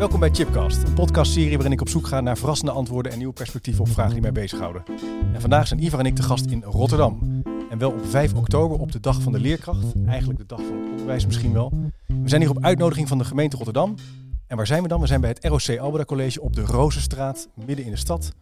Welkom 0.00 0.20
bij 0.20 0.30
Chipcast, 0.32 0.82
een 0.82 0.94
podcastserie 0.94 1.52
waarin 1.52 1.72
ik 1.72 1.80
op 1.80 1.88
zoek 1.88 2.06
ga 2.06 2.20
naar 2.20 2.38
verrassende 2.38 2.72
antwoorden 2.72 3.12
en 3.12 3.18
nieuwe 3.18 3.32
perspectieven 3.32 3.84
op 3.84 3.90
vragen 3.90 4.12
die 4.12 4.20
mij 4.20 4.32
bezighouden. 4.32 4.82
En 5.32 5.40
vandaag 5.40 5.66
zijn 5.66 5.82
Ivar 5.82 5.98
en 5.98 6.06
ik 6.06 6.14
te 6.14 6.22
gast 6.22 6.46
in 6.46 6.62
Rotterdam. 6.62 7.42
En 7.70 7.78
wel 7.78 7.90
op 7.90 8.06
5 8.06 8.34
oktober, 8.34 8.78
op 8.78 8.92
de 8.92 9.00
dag 9.00 9.22
van 9.22 9.32
de 9.32 9.40
leerkracht. 9.40 9.84
Eigenlijk 10.06 10.38
de 10.38 10.46
dag 10.46 10.58
van 10.58 10.76
het 10.80 10.90
onderwijs 10.90 11.26
misschien 11.26 11.52
wel. 11.52 11.72
We 12.06 12.28
zijn 12.28 12.40
hier 12.40 12.50
op 12.50 12.64
uitnodiging 12.64 13.08
van 13.08 13.18
de 13.18 13.24
gemeente 13.24 13.56
Rotterdam. 13.56 13.94
En 14.46 14.56
waar 14.56 14.66
zijn 14.66 14.82
we 14.82 14.88
dan? 14.88 15.00
We 15.00 15.06
zijn 15.06 15.20
bij 15.20 15.30
het 15.30 15.44
ROC 15.44 15.78
Albeda 15.78 16.04
College 16.04 16.40
op 16.40 16.54
de 16.54 16.64
Rozenstraat, 16.64 17.48
midden 17.66 17.84
in 17.84 17.90
de 17.90 17.96
stad. 17.96 18.32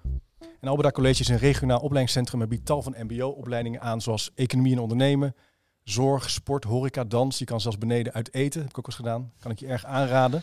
En 0.60 0.68
Albeda 0.68 0.90
College 0.90 1.20
is 1.20 1.28
een 1.28 1.38
regionaal 1.38 1.80
opleidingscentrum 1.80 2.42
en 2.42 2.48
biedt 2.48 2.66
tal 2.66 2.82
van 2.82 2.94
mbo-opleidingen 2.98 3.80
aan, 3.80 4.00
zoals 4.00 4.30
economie 4.34 4.72
en 4.72 4.80
ondernemen, 4.80 5.34
zorg, 5.84 6.30
sport, 6.30 6.64
horeca, 6.64 7.04
dans. 7.04 7.38
Je 7.38 7.44
kan 7.44 7.60
zelfs 7.60 7.78
beneden 7.78 8.12
uit 8.12 8.34
eten, 8.34 8.60
heb 8.60 8.70
ik 8.70 8.78
ook 8.78 8.86
eens 8.86 8.96
gedaan. 8.96 9.32
Kan 9.38 9.50
ik 9.50 9.58
je 9.58 9.66
erg 9.66 9.84
aanraden. 9.84 10.42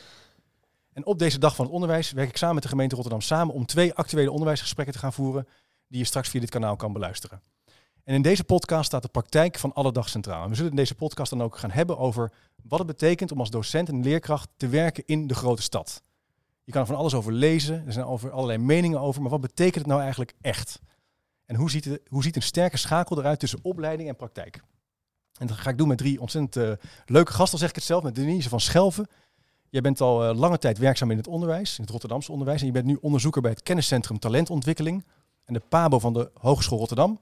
En 0.95 1.05
op 1.05 1.19
deze 1.19 1.39
dag 1.39 1.55
van 1.55 1.65
het 1.65 1.73
onderwijs 1.73 2.11
werk 2.11 2.29
ik 2.29 2.37
samen 2.37 2.53
met 2.55 2.63
de 2.63 2.69
gemeente 2.69 2.95
Rotterdam 2.95 3.21
samen 3.21 3.53
om 3.53 3.65
twee 3.65 3.93
actuele 3.93 4.31
onderwijsgesprekken 4.31 4.93
te 4.93 4.99
gaan 4.99 5.13
voeren 5.13 5.47
die 5.87 5.99
je 5.99 6.05
straks 6.05 6.29
via 6.29 6.39
dit 6.39 6.49
kanaal 6.49 6.75
kan 6.75 6.93
beluisteren. 6.93 7.41
En 8.03 8.13
in 8.13 8.21
deze 8.21 8.43
podcast 8.43 8.85
staat 8.85 9.01
de 9.01 9.07
praktijk 9.07 9.57
van 9.57 9.73
alle 9.73 9.91
dag 9.91 10.09
centraal. 10.09 10.43
En 10.43 10.49
we 10.49 10.55
zullen 10.55 10.69
in 10.69 10.77
deze 10.77 10.95
podcast 10.95 11.29
dan 11.29 11.43
ook 11.43 11.57
gaan 11.57 11.71
hebben 11.71 11.97
over 11.97 12.31
wat 12.63 12.79
het 12.79 12.87
betekent 12.87 13.31
om 13.31 13.39
als 13.39 13.49
docent 13.49 13.89
en 13.89 14.03
leerkracht 14.03 14.49
te 14.57 14.67
werken 14.67 15.03
in 15.05 15.27
de 15.27 15.35
grote 15.35 15.61
stad. 15.61 16.03
Je 16.63 16.71
kan 16.71 16.81
er 16.81 16.87
van 16.87 16.95
alles 16.95 17.13
over 17.13 17.33
lezen, 17.33 17.85
er 17.85 17.93
zijn 17.93 18.05
over 18.05 18.31
allerlei 18.31 18.57
meningen 18.57 18.99
over, 18.99 19.21
maar 19.21 19.31
wat 19.31 19.41
betekent 19.41 19.75
het 19.75 19.87
nou 19.87 20.01
eigenlijk 20.01 20.33
echt? 20.41 20.79
En 21.45 21.55
hoe 21.55 21.69
ziet, 21.69 21.85
het, 21.85 22.01
hoe 22.07 22.23
ziet 22.23 22.35
een 22.35 22.41
sterke 22.41 22.77
schakel 22.77 23.19
eruit 23.19 23.39
tussen 23.39 23.59
opleiding 23.61 24.09
en 24.09 24.15
praktijk? 24.15 24.61
En 25.39 25.47
dat 25.47 25.57
ga 25.57 25.69
ik 25.69 25.77
doen 25.77 25.87
met 25.87 25.97
drie 25.97 26.21
ontzettend 26.21 26.55
uh, 26.55 26.87
leuke 27.05 27.31
gasten, 27.31 27.59
zeg 27.59 27.69
ik 27.69 27.75
het 27.75 27.83
zelf, 27.83 28.03
met 28.03 28.15
Denise 28.15 28.49
van 28.49 28.59
Schelven. 28.59 29.07
Jij 29.75 29.83
bent 29.83 30.01
al 30.01 30.29
uh, 30.29 30.37
lange 30.37 30.57
tijd 30.57 30.77
werkzaam 30.77 31.11
in 31.11 31.17
het 31.17 31.27
onderwijs, 31.27 31.77
in 31.77 31.81
het 31.81 31.91
Rotterdamse 31.91 32.31
onderwijs. 32.31 32.59
En 32.59 32.65
je 32.65 32.71
bent 32.71 32.85
nu 32.85 32.97
onderzoeker 33.01 33.41
bij 33.41 33.51
het 33.51 33.63
kenniscentrum 33.63 34.19
Talentontwikkeling 34.19 35.05
en 35.45 35.53
de 35.53 35.59
PABO 35.59 35.99
van 35.99 36.13
de 36.13 36.31
Hogeschool 36.33 36.77
Rotterdam. 36.77 37.19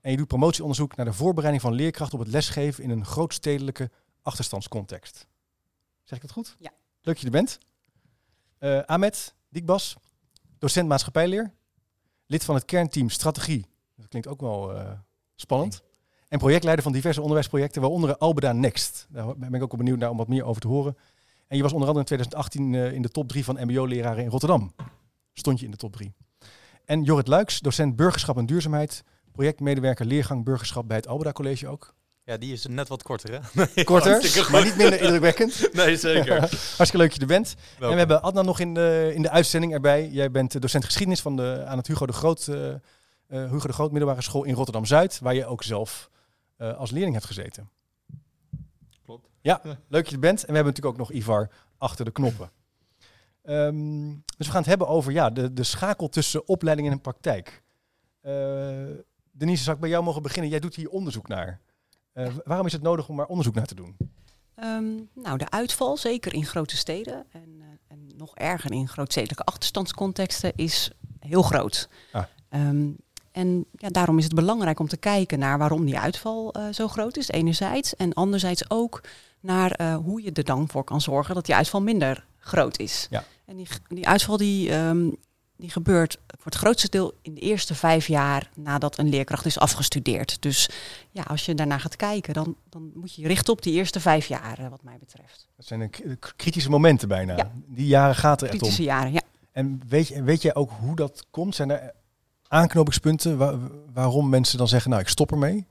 En 0.00 0.10
je 0.10 0.16
doet 0.16 0.26
promotieonderzoek 0.26 0.96
naar 0.96 1.06
de 1.06 1.12
voorbereiding 1.12 1.62
van 1.62 1.72
leerkrachten 1.72 2.18
op 2.18 2.24
het 2.24 2.34
lesgeven 2.34 2.84
in 2.84 2.90
een 2.90 3.04
grootstedelijke 3.04 3.90
achterstandscontext. 4.22 5.26
Zeg 6.02 6.18
ik 6.18 6.24
dat 6.24 6.32
goed? 6.32 6.56
Ja. 6.58 6.70
Leuk 7.00 7.14
dat 7.14 7.20
je 7.20 7.24
er 7.24 7.32
bent. 7.32 7.58
Uh, 8.60 8.82
Ahmed 8.82 9.34
Dikbas, 9.48 9.96
docent 10.58 10.88
maatschappijleer, 10.88 11.52
lid 12.26 12.44
van 12.44 12.54
het 12.54 12.64
kernteam 12.64 13.10
Strategie. 13.10 13.66
Dat 13.94 14.08
klinkt 14.08 14.28
ook 14.28 14.40
wel 14.40 14.74
uh, 14.74 14.90
spannend. 15.34 15.82
En 16.28 16.38
projectleider 16.38 16.84
van 16.84 16.92
diverse 16.92 17.20
onderwijsprojecten, 17.20 17.80
waaronder 17.80 18.16
Albeda 18.16 18.52
Next. 18.52 19.06
Daar 19.10 19.36
ben 19.36 19.54
ik 19.54 19.62
ook 19.62 19.70
wel 19.70 19.80
benieuwd 19.80 19.98
naar 19.98 20.10
om 20.10 20.16
wat 20.16 20.28
meer 20.28 20.44
over 20.44 20.60
te 20.60 20.68
horen. 20.68 20.96
En 21.46 21.56
je 21.56 21.62
was 21.62 21.72
onder 21.72 21.88
andere 21.88 22.06
in 22.08 22.16
2018 22.16 22.72
uh, 22.72 22.92
in 22.92 23.02
de 23.02 23.08
top 23.08 23.28
3 23.28 23.44
van 23.44 23.58
MBO-leraren 23.60 24.24
in 24.24 24.30
Rotterdam. 24.30 24.72
Stond 25.32 25.58
je 25.58 25.64
in 25.64 25.70
de 25.70 25.76
top 25.76 25.92
3. 25.92 26.14
En 26.84 27.02
Jorrit 27.02 27.28
Luiks, 27.28 27.60
docent 27.60 27.96
burgerschap 27.96 28.36
en 28.36 28.46
duurzaamheid, 28.46 29.02
projectmedewerker 29.32 30.06
leergang 30.06 30.44
burgerschap 30.44 30.88
bij 30.88 30.96
het 30.96 31.08
Albeda 31.08 31.32
College 31.32 31.68
ook. 31.68 31.94
Ja, 32.24 32.36
die 32.36 32.52
is 32.52 32.66
net 32.66 32.88
wat 32.88 33.02
korter, 33.02 33.40
hè? 33.54 33.66
Korter, 33.84 34.48
maar 34.50 34.64
niet 34.64 34.76
minder 34.76 35.00
indrukwekkend. 35.00 35.68
nee, 35.72 35.96
zeker. 35.96 36.38
Hartstikke 36.76 36.96
leuk 36.96 37.08
dat 37.08 37.14
je 37.14 37.20
er 37.20 37.26
bent. 37.26 37.54
Welkom. 37.56 37.86
En 37.88 37.92
we 37.92 37.98
hebben 37.98 38.22
Adnan 38.22 38.44
nog 38.44 38.60
in 38.60 38.74
de, 38.74 39.12
in 39.14 39.22
de 39.22 39.30
uitzending 39.30 39.72
erbij. 39.72 40.08
Jij 40.08 40.30
bent 40.30 40.60
docent 40.60 40.84
geschiedenis 40.84 41.20
van 41.20 41.36
de, 41.36 41.64
aan 41.66 41.76
het 41.76 41.86
Hugo 41.86 42.06
de 42.06 42.12
Groot, 42.12 42.46
uh, 42.46 42.74
Hugo 43.28 43.66
de 43.66 43.72
Groot 43.72 43.90
middelbare 43.90 44.22
school 44.22 44.44
in 44.44 44.54
Rotterdam-Zuid, 44.54 45.18
waar 45.22 45.34
je 45.34 45.46
ook 45.46 45.62
zelf 45.62 46.10
uh, 46.58 46.76
als 46.76 46.90
leerling 46.90 47.14
hebt 47.14 47.26
gezeten. 47.26 47.70
Ja, 49.46 49.60
leuk 49.64 49.78
dat 49.88 50.08
je 50.08 50.14
er 50.14 50.20
bent. 50.20 50.40
En 50.40 50.46
we 50.46 50.54
hebben 50.54 50.72
natuurlijk 50.72 51.00
ook 51.00 51.08
nog 51.08 51.12
Ivar 51.12 51.50
achter 51.78 52.04
de 52.04 52.10
knoppen. 52.10 52.50
Um, 53.42 54.22
dus 54.36 54.46
we 54.46 54.52
gaan 54.52 54.60
het 54.60 54.66
hebben 54.66 54.88
over 54.88 55.12
ja, 55.12 55.30
de, 55.30 55.52
de 55.52 55.62
schakel 55.62 56.08
tussen 56.08 56.48
opleiding 56.48 56.90
en 56.90 57.00
praktijk. 57.00 57.62
Uh, 58.22 58.32
Denise, 59.30 59.62
zou 59.62 59.74
ik 59.74 59.80
bij 59.80 59.90
jou 59.90 60.04
mogen 60.04 60.22
beginnen? 60.22 60.50
Jij 60.50 60.60
doet 60.60 60.74
hier 60.74 60.88
onderzoek 60.88 61.28
naar. 61.28 61.60
Uh, 62.14 62.28
waarom 62.44 62.66
is 62.66 62.72
het 62.72 62.82
nodig 62.82 63.08
om 63.08 63.16
daar 63.16 63.26
onderzoek 63.26 63.54
naar 63.54 63.66
te 63.66 63.74
doen? 63.74 63.96
Um, 64.56 65.08
nou, 65.14 65.38
de 65.38 65.50
uitval, 65.50 65.96
zeker 65.96 66.34
in 66.34 66.46
grote 66.46 66.76
steden 66.76 67.26
en, 67.30 67.48
uh, 67.58 67.64
en 67.88 68.06
nog 68.16 68.36
erger 68.36 68.72
in 68.72 68.88
grootstedelijke 68.88 69.44
achterstandscontexten, 69.44 70.52
is 70.54 70.90
heel 71.20 71.42
groot. 71.42 71.88
Ah. 72.12 72.24
Um, 72.50 72.96
en 73.36 73.64
ja, 73.72 73.88
daarom 73.88 74.18
is 74.18 74.24
het 74.24 74.34
belangrijk 74.34 74.80
om 74.80 74.88
te 74.88 74.96
kijken 74.96 75.38
naar 75.38 75.58
waarom 75.58 75.84
die 75.84 75.98
uitval 75.98 76.54
uh, 76.56 76.64
zo 76.72 76.88
groot 76.88 77.16
is, 77.16 77.28
enerzijds. 77.28 77.96
En 77.96 78.12
anderzijds 78.12 78.70
ook 78.70 79.00
naar 79.40 79.80
uh, 79.80 79.96
hoe 79.96 80.22
je 80.22 80.32
er 80.32 80.44
dan 80.44 80.68
voor 80.68 80.84
kan 80.84 81.00
zorgen 81.00 81.34
dat 81.34 81.46
die 81.46 81.54
uitval 81.54 81.82
minder 81.82 82.26
groot 82.38 82.78
is. 82.78 83.06
Ja. 83.10 83.24
En 83.44 83.56
die, 83.56 83.66
die 83.88 84.08
uitval 84.08 84.36
die, 84.36 84.74
um, 84.74 85.16
die 85.56 85.70
gebeurt 85.70 86.18
voor 86.26 86.44
het 86.44 86.54
grootste 86.54 86.88
deel 86.88 87.12
in 87.22 87.34
de 87.34 87.40
eerste 87.40 87.74
vijf 87.74 88.06
jaar 88.06 88.50
nadat 88.54 88.98
een 88.98 89.08
leerkracht 89.08 89.46
is 89.46 89.58
afgestudeerd. 89.58 90.42
Dus 90.42 90.70
ja, 91.10 91.22
als 91.22 91.46
je 91.46 91.54
daarna 91.54 91.78
gaat 91.78 91.96
kijken, 91.96 92.34
dan, 92.34 92.56
dan 92.68 92.90
moet 92.94 93.14
je 93.14 93.22
je 93.22 93.28
richten 93.28 93.52
op 93.52 93.62
die 93.62 93.72
eerste 93.72 94.00
vijf 94.00 94.26
jaar, 94.26 94.66
wat 94.70 94.82
mij 94.82 94.96
betreft. 94.98 95.48
Dat 95.56 95.66
zijn 95.66 95.80
de 95.80 96.18
kritische 96.36 96.70
momenten 96.70 97.08
bijna. 97.08 97.36
Ja. 97.36 97.50
Die 97.66 97.86
jaren 97.86 98.14
gaat 98.14 98.40
er 98.40 98.46
echt 98.46 98.54
om. 98.54 98.60
Kritische 98.60 98.82
jaren, 98.82 99.12
ja. 99.12 99.22
En 99.52 99.82
weet, 99.88 100.22
weet 100.22 100.42
jij 100.42 100.54
ook 100.54 100.70
hoe 100.80 100.96
dat 100.96 101.26
komt? 101.30 101.54
Zijn 101.54 101.70
er 101.70 101.92
aanknopingspunten 102.48 103.36
waar, 103.36 103.58
waarom 103.92 104.28
mensen 104.28 104.58
dan 104.58 104.68
zeggen, 104.68 104.90
nou 104.90 105.02
ik 105.02 105.08
stop 105.08 105.30
ermee? 105.30 105.66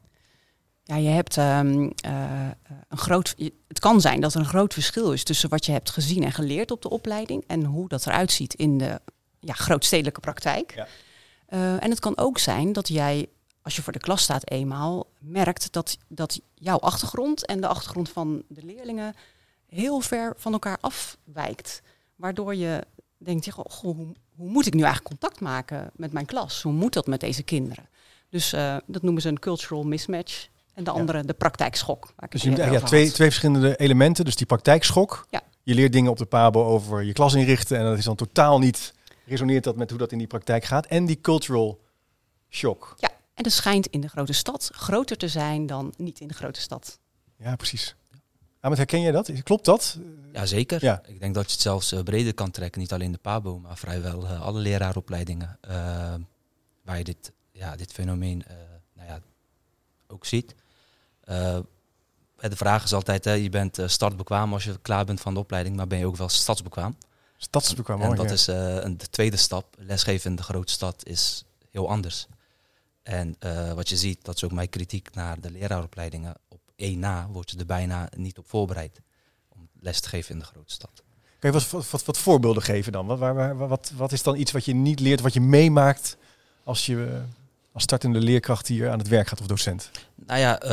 Ja, 0.84 0.96
je 0.96 1.10
hebt 1.10 1.38
um, 1.38 1.84
uh, 1.84 2.50
een 2.88 2.98
groot. 2.98 3.36
Het 3.68 3.80
kan 3.80 4.02
zijn 4.02 4.22
dat 4.22 4.34
er 4.34 4.40
een 4.40 4.46
groot 4.46 4.74
verschil 4.74 5.12
is 5.12 5.24
tussen 5.24 5.50
wat 5.50 5.66
je 5.66 5.72
hebt 5.72 5.90
gezien 5.90 6.24
en 6.24 6.32
geleerd 6.32 6.72
op 6.72 6.82
de 6.82 6.90
opleiding 6.90 7.44
en 7.48 7.64
hoe 7.64 7.88
dat 7.88 8.06
eruit 8.06 8.32
ziet 8.32 8.54
in 8.54 8.78
de 8.78 9.02
ja, 9.40 9.54
grootstedelijke 9.54 10.20
praktijk. 10.20 10.74
Ja. 10.76 10.88
Uh, 11.50 11.84
en 11.84 11.90
het 11.90 12.00
kan 12.00 12.18
ook 12.18 12.38
zijn 12.38 12.74
dat 12.74 12.88
jij, 12.88 13.28
als 13.62 13.76
je 13.76 13.82
voor 13.82 13.94
de 13.94 14.00
klas 14.00 14.22
staat 14.22 14.50
eenmaal, 14.50 15.08
merkt 15.20 15.72
dat, 15.72 15.98
dat 16.08 16.42
jouw 16.54 16.78
achtergrond 16.78 17.46
en 17.46 17.62
de 17.62 17.68
achtergrond 17.68 18.10
van 18.10 18.44
de 18.48 18.66
leerlingen 18.66 19.16
heel 19.68 20.00
ver 20.00 20.34
van 20.38 20.54
elkaar 20.54 20.78
afwijkt. 20.82 21.82
Waardoor 22.16 22.56
je 22.56 22.84
denkt, 23.18 23.52
goh, 23.52 23.66
hoe, 23.66 23.96
hoe 24.36 24.50
moet 24.50 24.66
ik 24.66 24.74
nu 24.74 24.84
eigenlijk 24.84 25.10
contact 25.10 25.42
maken 25.42 25.92
met 25.96 26.12
mijn 26.12 26.26
klas? 26.26 26.62
Hoe 26.62 26.74
moet 26.74 26.94
dat 26.94 27.08
met 27.08 27.20
deze 27.20 27.44
kinderen? 27.44 27.90
Dus 28.30 28.54
uh, 28.54 28.78
dat 28.86 29.02
noemen 29.02 29.22
ze 29.22 29.30
een 29.30 29.40
cultural 29.40 29.84
mismatch. 29.84 30.48
En 30.74 30.84
de 30.84 30.92
andere, 30.92 31.18
ja. 31.18 31.24
de 31.24 31.34
praktijkschok. 31.34 32.14
Dus 32.30 32.42
je 32.42 32.50
hebt 32.50 32.74
ja, 32.74 32.80
twee, 32.80 33.12
twee 33.12 33.28
verschillende 33.28 33.76
elementen. 33.76 34.26
Dus 34.26 34.36
die 34.36 34.46
praktijkschok. 34.46 35.28
Ja. 35.30 35.42
Je 35.64 35.74
leert 35.74 35.94
dingen 35.94 36.12
op 36.12 36.18
de 36.18 36.26
PABO 36.26 36.64
over 36.66 37.04
je 37.04 37.14
klas 37.14 37.34
inrichten. 37.34 37.78
En 37.78 37.84
dat 37.84 37.98
is 37.98 38.06
dan 38.06 38.16
totaal 38.16 38.60
niet, 38.60 38.94
resoneert 39.26 39.64
dat 39.64 39.76
met 39.76 39.90
hoe 39.90 40.00
dat 40.00 40.12
in 40.12 40.18
die 40.18 40.28
praktijk 40.28 40.64
gaat. 40.64 40.86
En 40.86 41.06
die 41.06 41.22
cultural 41.22 41.80
shock. 42.50 42.94
Ja, 42.98 43.10
en 43.34 43.44
dat 43.44 43.52
schijnt 43.52 43.88
in 43.88 44.02
de 44.02 44.08
grote 44.08 44.34
stad 44.34 44.70
groter 44.74 45.18
te 45.18 45.28
zijn 45.28 45.66
dan 45.66 45.94
niet 45.98 46.20
in 46.20 46.28
de 46.28 46.34
grote 46.34 46.62
stad. 46.62 47.00
Ja, 47.38 47.56
precies. 47.56 47.96
Ahmed, 48.66 48.80
herken 48.80 49.02
jij 49.02 49.12
dat? 49.12 49.44
Klopt 49.44 49.66
dat? 49.66 49.98
Ja, 50.34 50.46
zeker. 50.46 50.84
Ja. 50.84 51.02
Ik 51.06 51.20
denk 51.20 51.34
dat 51.34 51.46
je 51.46 51.52
het 51.52 51.62
zelfs 51.62 51.94
uh, 51.94 52.00
breder 52.00 52.34
kan 52.34 52.52
trekken. 52.52 52.82
Niet 52.82 52.94
alleen 52.94 53.12
de 53.12 53.18
PABO, 53.18 53.60
maar 53.60 53.78
vrijwel 53.78 54.24
uh, 54.24 54.42
alle 54.42 54.60
leraaropleidingen. 54.60 55.60
Uh, 55.70 55.74
waar 56.84 56.98
je 56.98 57.04
dit, 57.04 57.32
ja, 57.52 57.76
dit 57.76 57.92
fenomeen 57.92 58.44
nou 58.94 59.08
ja, 59.08 59.20
ook 60.08 60.26
ziet. 60.26 60.56
Uh, 61.26 61.58
de 62.38 62.56
vraag 62.56 62.84
is 62.84 62.94
altijd, 62.94 63.26
hè, 63.26 63.32
je 63.32 63.50
bent 63.50 63.80
startbekwaam 63.86 64.54
als 64.54 64.64
je 64.64 64.80
klaar 64.82 65.06
bent 65.06 65.22
van 65.22 65.34
de 65.34 65.40
opleiding, 65.40 65.76
maar 65.76 65.88
ben 65.88 66.00
je 66.00 66.06
ook 66.06 66.18
wel 66.18 66.30
stadsbekwaam? 66.30 66.98
Stadsbekwaam, 67.38 68.02
En, 68.02 68.10
en 68.10 68.16
dat 68.16 68.26
ja. 68.26 68.34
is 68.34 68.48
een, 68.48 68.98
de 68.98 69.10
tweede 69.10 69.38
stap. 69.38 69.76
Lesgeven 69.78 70.30
in 70.30 70.36
de 70.36 70.44
grote 70.44 70.72
stad 70.72 71.06
is 71.06 71.46
heel 71.72 71.90
anders. 71.90 72.28
En 73.04 73.36
wat 73.76 73.90
je 73.90 73.98
ziet, 73.98 74.26
dat 74.26 74.36
is 74.36 74.44
ook 74.44 74.52
mijn 74.52 74.70
kritiek 74.70 75.14
naar 75.14 75.42
de 75.42 75.52
leraaropleidingen. 75.52 76.36
Één 76.76 77.00
na 77.00 77.28
word 77.28 77.52
je 77.52 77.58
er 77.58 77.66
bijna 77.66 78.10
niet 78.18 78.38
op 78.38 78.48
voorbereid 78.48 79.02
om 79.50 79.70
les 79.80 80.00
te 80.00 80.10
geven 80.10 80.34
in 80.34 80.40
de 80.40 80.46
grote 80.46 80.74
stad. 80.74 81.04
Kan 81.40 81.52
je 81.54 81.60
wat, 81.60 81.90
wat, 81.90 82.06
wat, 82.06 82.18
voorbeelden 82.18 82.64
geven 82.64 82.92
dan? 82.92 83.06
Wat, 83.06 83.20
waar, 83.20 83.58
wat, 83.58 83.92
wat 83.96 84.12
is 84.12 84.24
dan 84.24 84.36
iets 84.36 84.52
wat 84.52 84.66
je 84.66 84.74
niet 84.74 85.00
leert, 85.00 85.22
wat 85.22 85.34
je 85.34 85.42
meemaakt 85.42 86.18
als 86.64 86.86
je 86.86 87.22
als 87.72 87.84
startende 87.84 88.20
leerkracht 88.20 88.68
hier 88.68 88.90
aan 88.90 89.00
het 89.00 89.08
werk 89.08 89.28
gaat 89.28 89.42
of 89.42 89.48
docent? 89.48 89.92
Nou 90.16 90.40
ja, 90.40 90.64
uh, 90.64 90.70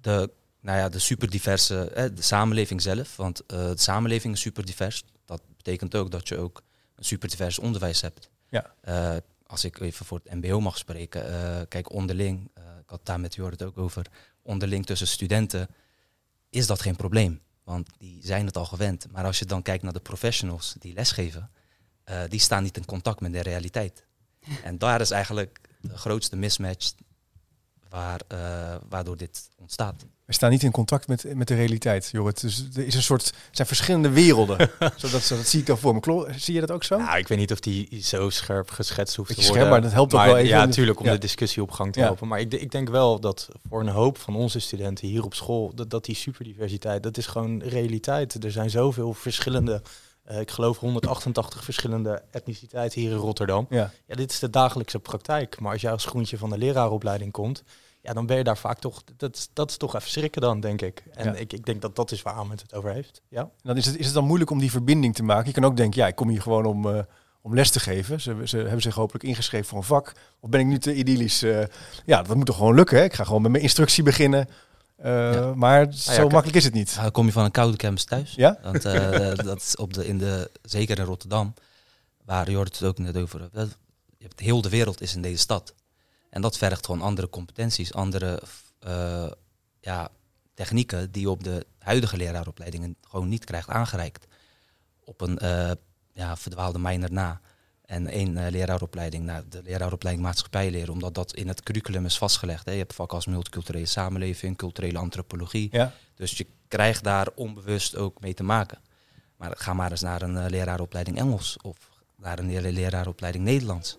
de, 0.00 0.30
nou 0.60 0.78
ja, 0.78 0.88
de 0.88 0.98
superdiverse, 0.98 1.90
eh, 1.90 2.04
de 2.14 2.22
samenleving 2.22 2.82
zelf. 2.82 3.16
Want 3.16 3.42
uh, 3.46 3.58
de 3.58 3.80
samenleving 3.80 4.34
is 4.34 4.40
superdivers. 4.40 5.02
Dat 5.24 5.40
betekent 5.56 5.94
ook 5.94 6.10
dat 6.10 6.28
je 6.28 6.38
ook 6.38 6.62
een 6.94 7.04
superdivers 7.04 7.58
onderwijs 7.58 8.00
hebt. 8.00 8.30
Ja. 8.48 8.72
Uh, 8.88 9.16
als 9.46 9.64
ik 9.64 9.80
even 9.80 10.06
voor 10.06 10.20
het 10.24 10.34
mbo 10.34 10.60
mag 10.60 10.78
spreken. 10.78 11.22
kijk, 11.68 11.92
onderling, 11.92 12.50
ik 12.88 12.94
had 12.94 13.06
daar 13.06 13.20
met 13.20 13.34
Jorrit 13.34 13.62
ook 13.62 13.78
over. 13.78 14.06
Onderling 14.42 14.86
tussen 14.86 15.06
studenten 15.06 15.68
is 16.50 16.66
dat 16.66 16.80
geen 16.80 16.96
probleem. 16.96 17.40
Want 17.64 17.88
die 17.98 18.18
zijn 18.22 18.46
het 18.46 18.56
al 18.56 18.64
gewend. 18.64 19.06
Maar 19.10 19.24
als 19.24 19.38
je 19.38 19.44
dan 19.44 19.62
kijkt 19.62 19.82
naar 19.82 19.92
de 19.92 20.00
professionals 20.00 20.74
die 20.78 20.94
lesgeven. 20.94 21.50
die 22.28 22.40
staan 22.40 22.62
niet 22.62 22.76
in 22.76 22.84
contact 22.84 23.20
met 23.20 23.32
de 23.32 23.40
realiteit. 23.40 24.06
En 24.64 24.78
daar 24.78 25.00
is 25.00 25.10
eigenlijk 25.10 25.60
de 25.80 25.98
grootste 25.98 26.36
mismatch 26.36 26.92
waar, 27.90 28.20
eh, 28.28 28.38
waardoor 28.88 29.16
dit 29.16 29.48
ontstaat. 29.60 30.04
We 30.24 30.34
staan 30.34 30.50
niet 30.50 30.62
in 30.62 30.70
contact 30.70 31.08
met, 31.08 31.34
met 31.34 31.48
de 31.48 31.54
realiteit, 31.54 32.08
Jorrit. 32.12 32.40
Dus 32.40 32.64
er 32.74 32.86
is 32.86 32.94
een 32.94 33.02
soort, 33.02 33.32
zijn 33.50 33.66
verschillende 33.68 34.08
werelden. 34.10 34.70
Zodat, 34.96 35.22
zo, 35.22 35.36
dat 35.36 35.46
zie 35.46 35.60
ik 35.60 35.66
dan 35.66 35.78
voor 35.78 35.94
me. 35.94 36.00
Klo- 36.00 36.28
Zie 36.36 36.54
je 36.54 36.60
dat 36.60 36.70
ook 36.70 36.84
zo? 36.84 36.98
Nou, 36.98 37.18
ik 37.18 37.28
weet 37.28 37.38
niet 37.38 37.52
of 37.52 37.60
die 37.60 38.00
zo 38.02 38.30
scherp 38.30 38.70
geschetst 38.70 39.16
hoeft 39.16 39.28
te 39.28 39.34
worden. 39.34 39.54
scherp, 39.54 39.70
maar 39.70 39.82
dat 39.82 39.92
helpt 39.92 40.14
ook 40.14 40.24
wel 40.24 40.36
even 40.36 40.48
Ja, 40.48 40.54
om 40.56 40.60
de- 40.60 40.66
natuurlijk, 40.66 41.00
om 41.00 41.06
ja. 41.06 41.12
de 41.12 41.18
discussie 41.18 41.62
op 41.62 41.70
gang 41.70 41.92
te 41.92 41.98
Ja. 41.98 42.04
helpen. 42.06 42.28
Maar 42.28 42.40
ik, 42.40 42.54
ik 42.54 42.70
denk 42.70 42.88
wel 42.88 43.20
dat 43.20 43.48
voor 43.68 43.80
een 43.80 43.88
hoop 43.88 44.18
van 44.18 44.36
onze 44.36 44.58
studenten 44.58 45.08
hier 45.08 45.24
op 45.24 45.34
school, 45.34 45.74
dat, 45.74 45.90
dat 45.90 46.04
die 46.04 46.14
superdiversiteit, 46.16 47.02
dat 47.02 47.16
is 47.16 47.26
gewoon 47.26 47.62
realiteit. 47.62 48.44
Er 48.44 48.52
zijn 48.52 48.70
zoveel 48.70 49.14
verschillende, 49.14 49.82
eh, 50.28 50.40
ik 50.40 50.50
geloof 50.50 50.78
188 50.78 51.64
verschillende 51.64 52.22
etniciteiten 52.30 53.00
hier 53.00 53.10
in 53.10 53.16
Rotterdam. 53.16 53.66
Ja. 53.70 53.90
Ja, 54.06 54.14
dit 54.14 54.30
is 54.30 54.38
de 54.38 54.50
dagelijkse 54.50 54.98
praktijk. 54.98 55.60
Maar 55.60 55.72
als 55.72 55.80
jij 55.80 55.92
als 55.92 56.04
groentje 56.04 56.38
van 56.38 56.50
de 56.50 56.58
leraaropleiding 56.58 57.32
komt, 57.32 57.62
ja, 58.02 58.12
dan 58.12 58.26
ben 58.26 58.36
je 58.36 58.44
daar 58.44 58.58
vaak 58.58 58.78
toch, 58.78 59.02
dat, 59.16 59.48
dat 59.52 59.70
is 59.70 59.76
toch 59.76 59.94
even 59.94 60.10
schrikken 60.10 60.40
dan, 60.40 60.60
denk 60.60 60.82
ik. 60.82 61.02
En 61.14 61.24
Ja. 61.24 61.34
ik, 61.34 61.52
ik 61.52 61.66
denk 61.66 61.82
dat 61.82 61.96
dat 61.96 62.10
is 62.10 62.22
waar 62.22 62.34
Ahmed 62.34 62.62
het 62.62 62.74
over 62.74 62.92
heeft. 62.92 63.20
Ja. 63.28 63.40
En 63.40 63.50
dan 63.62 63.76
is 63.76 63.86
het, 63.86 63.96
is 63.98 64.04
het 64.04 64.14
dan 64.14 64.24
moeilijk 64.24 64.50
om 64.50 64.58
die 64.58 64.70
verbinding 64.70 65.14
te 65.14 65.22
maken. 65.22 65.46
Je 65.46 65.52
kan 65.52 65.64
ook 65.64 65.76
denken, 65.76 66.00
ja, 66.00 66.06
ik 66.06 66.14
kom 66.14 66.28
hier 66.28 66.42
gewoon 66.42 66.64
om, 66.64 66.88
eh, 66.88 66.98
om 67.42 67.54
les 67.54 67.70
te 67.70 67.80
geven. 67.80 68.20
Ze, 68.20 68.36
ze 68.44 68.56
hebben 68.56 68.82
zich 68.82 68.94
hopelijk 68.94 69.24
ingeschreven 69.24 69.66
voor 69.66 69.78
een 69.78 69.84
vak. 69.84 70.12
Of 70.40 70.50
ben 70.50 70.60
ik 70.60 70.66
nu 70.66 70.78
te 70.78 70.94
idyllisch? 70.94 71.42
eh, 71.42 71.60
ja, 72.04 72.22
dat 72.22 72.36
moet 72.36 72.46
toch 72.46 72.56
gewoon 72.56 72.74
lukken. 72.74 72.96
Hè? 72.98 73.04
Ik 73.04 73.14
ga 73.14 73.24
gewoon 73.24 73.42
met 73.42 73.50
mijn 73.50 73.62
instructie 73.62 74.02
beginnen. 74.02 74.48
Eh, 74.98 75.32
Ja. 75.32 75.54
Maar 75.54 75.92
zo 75.92 76.12
kijk. 76.16 76.30
makkelijk 76.32 76.56
is 76.56 76.64
het 76.64 76.74
niet. 76.74 76.94
Dan 76.96 77.10
kom 77.10 77.26
je 77.26 77.32
van 77.32 77.44
een 77.44 77.50
koude 77.50 77.76
campus 77.76 78.04
thuis. 78.04 78.34
Ja? 78.34 78.58
Want 78.62 78.84
eh, 78.84 79.34
dat 79.50 79.56
is 79.60 79.76
op 79.76 79.92
de, 79.94 80.06
in 80.06 80.18
de, 80.18 80.50
zeker 80.62 80.98
in 80.98 81.04
Rotterdam, 81.04 81.54
waar 82.24 82.50
Jorrit 82.50 82.78
het 82.78 82.88
ook 82.88 82.98
net 82.98 83.16
over 83.16 83.40
heeft. 83.40 83.54
dat- 83.54 83.76
Je 84.18 84.24
hebt, 84.24 84.40
heel 84.40 84.62
de 84.62 84.68
wereld 84.68 85.00
is 85.00 85.14
in 85.14 85.22
deze 85.22 85.38
stad. 85.38 85.74
En 86.30 86.40
dat 86.42 86.58
vergt 86.58 86.86
gewoon 86.86 87.02
andere 87.02 87.28
competenties, 87.28 87.92
andere 87.94 88.42
eh, 88.80 89.26
ja, 89.80 90.08
technieken 90.54 91.10
die 91.12 91.22
je 91.22 91.30
op 91.30 91.44
de 91.44 91.66
huidige 91.78 92.16
leraaropleidingen 92.16 92.96
gewoon 93.08 93.28
niet 93.28 93.44
krijgt 93.44 93.68
aangereikt. 93.68 94.26
Op 95.04 95.20
een 95.20 95.38
eh, 95.38 95.70
ja, 96.12 96.36
verdwaalde 96.36 96.78
mijner 96.78 97.12
na. 97.12 97.40
En 97.88 98.06
één 98.06 98.36
eh, 98.36 98.50
leraaropleiding, 98.50 99.24
nou, 99.24 99.44
de 99.48 99.62
leraaropleiding 99.64 100.26
maatschappijleer, 100.26 100.90
omdat 100.90 101.14
dat 101.14 101.34
in 101.34 101.48
het 101.48 101.62
curriculum 101.62 102.04
is 102.04 102.18
vastgelegd. 102.18 102.64
Hè. 102.64 102.72
Je 102.72 102.78
hebt 102.78 102.94
vakken 102.94 103.16
als 103.16 103.26
multiculturele 103.26 103.86
samenleving, 103.86 104.56
culturele 104.56 104.98
antropologie. 104.98 105.68
Ja. 105.72 105.92
Dus 106.14 106.36
je 106.36 106.46
krijgt 106.68 107.04
daar 107.04 107.28
onbewust 107.34 107.96
ook 107.96 108.20
mee 108.20 108.34
te 108.34 108.42
maken. 108.42 108.78
Maar 109.36 109.52
ga 109.56 109.72
maar 109.74 109.90
eens 109.90 110.00
naar 110.00 110.22
een 110.22 110.36
eh, 110.36 110.50
leraaropleiding 110.50 111.18
Engels 111.18 111.56
of 111.62 111.76
naar 112.16 112.38
een 112.38 112.46
lera- 112.46 112.70
leraaropleiding 112.70 113.44
Nederlands. 113.44 113.98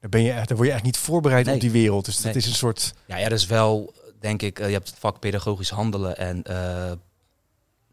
Dan, 0.00 0.10
ben 0.10 0.22
je, 0.22 0.32
echt- 0.32 0.48
dan 0.48 0.56
word 0.56 0.68
je 0.68 0.72
eigenlijk 0.74 0.84
niet 0.96 1.06
voorbereid 1.06 1.44
Nee. 1.46 1.54
op 1.54 1.60
die 1.60 1.70
wereld. 1.70 2.04
Dus 2.04 2.14
dat 2.16 2.24
Nee. 2.24 2.34
is 2.34 2.46
een 2.46 2.54
soort... 2.54 2.94
Ja, 3.06 3.18
er 3.18 3.32
is 3.32 3.46
wel, 3.46 3.94
denk 4.20 4.42
ik, 4.42 4.58
eh, 4.58 4.66
je 4.66 4.72
hebt 4.72 4.88
het 4.88 4.98
vak 4.98 5.18
pedagogisch 5.20 5.70
handelen 5.70 6.16
en 6.16 6.42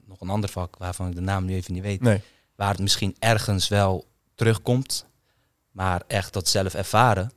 nog 0.05 0.21
een 0.21 0.29
ander 0.29 0.49
vak 0.49 0.77
waarvan 0.77 1.07
ik 1.09 1.15
de 1.15 1.21
naam 1.21 1.45
nu 1.45 1.53
even 1.55 1.73
niet 1.73 1.83
weet. 1.83 2.01
Nee. 2.01 2.21
Waar 2.55 2.69
het 2.71 2.79
misschien 2.79 3.15
ergens 3.19 3.67
wel 3.67 4.05
terugkomt, 4.41 5.05
maar 5.71 6.03
echt 6.07 6.33
dat 6.33 6.47
zelf 6.47 6.73
ervaren 6.73 7.31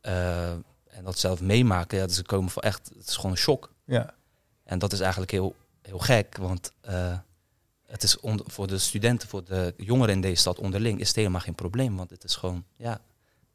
eh, 0.00 0.50
en 0.86 1.04
dat 1.04 1.18
zelf 1.18 1.40
meemaken, 1.40 1.98
ja, 1.98 2.06
dus 2.06 2.14
ze 2.14 2.22
komen 2.22 2.50
voor 2.50 2.62
echt, 2.62 2.90
het 2.98 3.08
is 3.08 3.16
gewoon 3.16 3.30
een 3.30 3.36
shock. 3.36 3.72
Ja. 3.84 4.14
En 4.64 4.78
dat 4.78 4.92
is 4.92 5.00
eigenlijk 5.00 5.30
heel, 5.30 5.54
heel 5.82 5.98
gek, 5.98 6.36
want 6.36 6.72
eh, 6.80 7.18
het 7.86 8.02
is 8.02 8.16
voor 8.46 8.66
de 8.66 8.78
studenten, 8.78 9.28
voor 9.28 9.44
de 9.44 9.74
jongeren 9.76 10.14
in 10.14 10.20
deze 10.20 10.40
stad 10.40 10.58
onderling, 10.58 11.00
is 11.00 11.06
het 11.08 11.16
helemaal 11.16 11.40
geen 11.40 11.54
probleem. 11.54 11.96
Want 11.96 12.10
het 12.10 12.24
is 12.24 12.36
gewoon, 12.36 12.64
ja, 12.76 12.92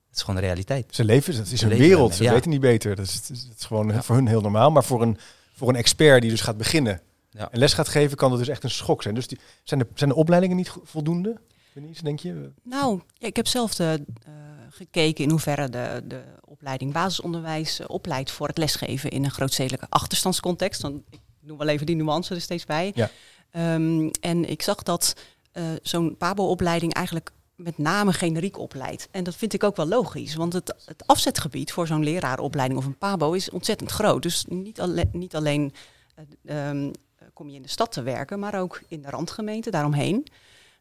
het 0.07 0.15
is 0.15 0.21
gewoon 0.21 0.35
de 0.35 0.45
realiteit. 0.45 0.95
Ze 0.95 1.03
leven, 1.03 1.35
het 1.35 1.51
is 1.51 1.61
een 1.61 1.69
wereld. 1.69 2.15
Ze 2.15 2.23
ja. 2.23 2.31
weten 2.31 2.49
niet 2.49 2.61
beter. 2.61 2.95
Dat 2.95 3.05
is, 3.05 3.13
het 3.13 3.29
is, 3.29 3.41
het 3.43 3.59
is 3.59 3.65
gewoon 3.65 3.87
Ja. 3.87 4.01
voor 4.01 4.15
hun 4.15 4.27
heel 4.27 4.41
normaal. 4.41 4.71
Maar 4.71 4.83
voor 4.83 5.01
een, 5.01 5.17
voor 5.53 5.69
een 5.69 5.75
expert 5.75 6.21
die 6.21 6.31
dus 6.31 6.41
gaat 6.41 6.57
beginnen 6.57 7.01
Ja. 7.29 7.51
en 7.51 7.59
les 7.59 7.73
gaat 7.73 7.87
geven, 7.87 8.17
kan 8.17 8.29
dat 8.29 8.39
dus 8.39 8.47
echt 8.47 8.63
een 8.63 8.69
schok 8.69 9.01
zijn. 9.01 9.15
Dus 9.15 9.27
die, 9.27 9.39
zijn, 9.63 9.79
de, 9.79 9.87
zijn 9.93 10.09
de 10.09 10.15
opleidingen 10.15 10.55
niet 10.55 10.71
voldoende? 10.83 11.37
Denise, 11.81 12.03
denk 12.03 12.19
je? 12.19 12.51
Nou, 12.63 13.01
ja, 13.13 13.27
ik 13.27 13.35
heb 13.35 13.47
zelf 13.47 13.75
de, 13.75 14.05
eh, 14.25 14.33
gekeken 14.69 15.23
in 15.23 15.29
hoeverre 15.29 15.69
de, 15.69 16.03
de 16.05 16.23
opleiding 16.45 16.93
basisonderwijs 16.93 17.79
eh, 17.79 17.89
opleidt 17.89 18.31
voor 18.31 18.47
het 18.47 18.57
lesgeven 18.57 19.09
in 19.09 19.23
een 19.23 19.31
grootstedelijke 19.31 19.85
achterstandscontext. 19.89 20.81
Want 20.81 21.01
ik 21.09 21.19
noem 21.39 21.57
wel 21.57 21.67
even 21.67 21.85
die 21.85 21.95
nuance 21.95 22.35
er 22.35 22.41
steeds 22.41 22.65
bij. 22.65 22.91
Ja. 22.95 23.09
Ehm, 23.51 24.09
en 24.19 24.49
ik 24.49 24.61
zag 24.61 24.83
dat 24.83 25.13
eh, 25.51 25.63
zo'n 25.81 26.17
PABO-opleiding 26.17 26.93
eigenlijk 26.93 27.31
met 27.55 27.77
name 27.77 28.13
generiek 28.13 28.57
opleidt. 28.57 29.07
En 29.11 29.23
dat 29.23 29.35
vind 29.35 29.53
ik 29.53 29.63
ook 29.63 29.75
wel 29.75 29.87
logisch, 29.87 30.35
want 30.35 30.53
het, 30.53 30.75
het 30.85 31.03
afzetgebied 31.07 31.71
voor 31.71 31.87
zo'n 31.87 32.03
leraaropleiding 32.03 32.79
of 32.79 32.85
een 32.85 32.97
PABO 32.97 33.31
is 33.33 33.49
ontzettend 33.49 33.91
groot. 33.91 34.21
Dus 34.21 34.45
niet, 34.49 34.79
alle, 34.81 35.05
niet 35.11 35.35
alleen 35.35 35.73
eh, 36.15 36.69
ehm, 36.69 36.91
kom 37.33 37.49
je 37.49 37.55
in 37.55 37.61
de 37.61 37.67
stad 37.69 37.91
te 37.91 38.01
werken, 38.01 38.39
maar 38.39 38.59
ook 38.59 38.81
in 38.87 39.01
de 39.01 39.09
randgemeente 39.09 39.69
daaromheen. 39.69 40.27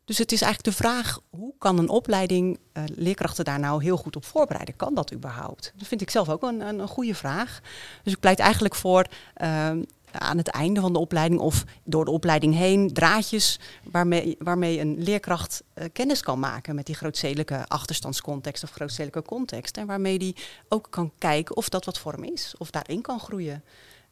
Dus 0.07 0.19
het 0.19 0.33
is 0.33 0.43
eigenlijk 0.43 0.77
de 0.77 0.83
vraag, 0.85 1.21
hoe 1.31 1.55
kan 1.59 1.79
een 1.79 1.89
opleiding 1.89 2.59
eh, 2.73 2.83
leerkrachten 2.95 3.45
daar 3.45 3.59
nou 3.59 3.83
heel 3.83 3.97
goed 3.97 4.17
op 4.17 4.25
voorbereiden? 4.25 4.77
Kan 4.77 4.95
dat 4.95 5.13
überhaupt? 5.13 5.73
Dat 5.77 5.89
vind 5.89 6.01
ik 6.01 6.11
zelf 6.11 6.29
ook 6.29 6.43
een, 6.43 6.61
een, 6.61 6.79
een 6.79 6.89
goede 6.89 7.15
vraag. 7.15 7.61
Dus 8.03 8.13
ik 8.13 8.21
pleit 8.21 8.39
eigenlijk 8.39 8.75
voor 8.75 9.07
ehm, 9.35 9.83
aan 10.11 10.37
het 10.37 10.49
einde 10.49 10.81
van 10.81 10.93
de 10.93 10.99
opleiding 10.99 11.41
of 11.41 11.65
door 11.85 12.05
de 12.05 12.11
opleiding 12.11 12.55
heen 12.55 12.93
draadjes 12.93 13.59
waarmee, 13.83 14.37
waarmee 14.39 14.81
een 14.81 15.03
leerkracht 15.03 15.63
eh, 15.75 15.85
kennis 15.93 16.23
kan 16.23 16.39
maken 16.39 16.75
met 16.75 16.87
die 16.87 16.95
grootstedelijke 16.95 17.65
achterstandscontext 17.69 18.63
of 18.63 18.71
grootstedelijke 18.71 19.29
context. 19.29 19.77
En 19.77 19.87
waarmee 19.87 20.19
die 20.19 20.37
ook 20.69 20.87
kan 20.91 21.13
kijken 21.19 21.57
of 21.57 21.69
dat 21.69 21.85
wat 21.85 21.99
voor 21.99 22.13
hem 22.13 22.25
is, 22.25 22.55
of 22.59 22.71
daarin 22.71 23.01
kan 23.01 23.21
groeien. 23.21 23.65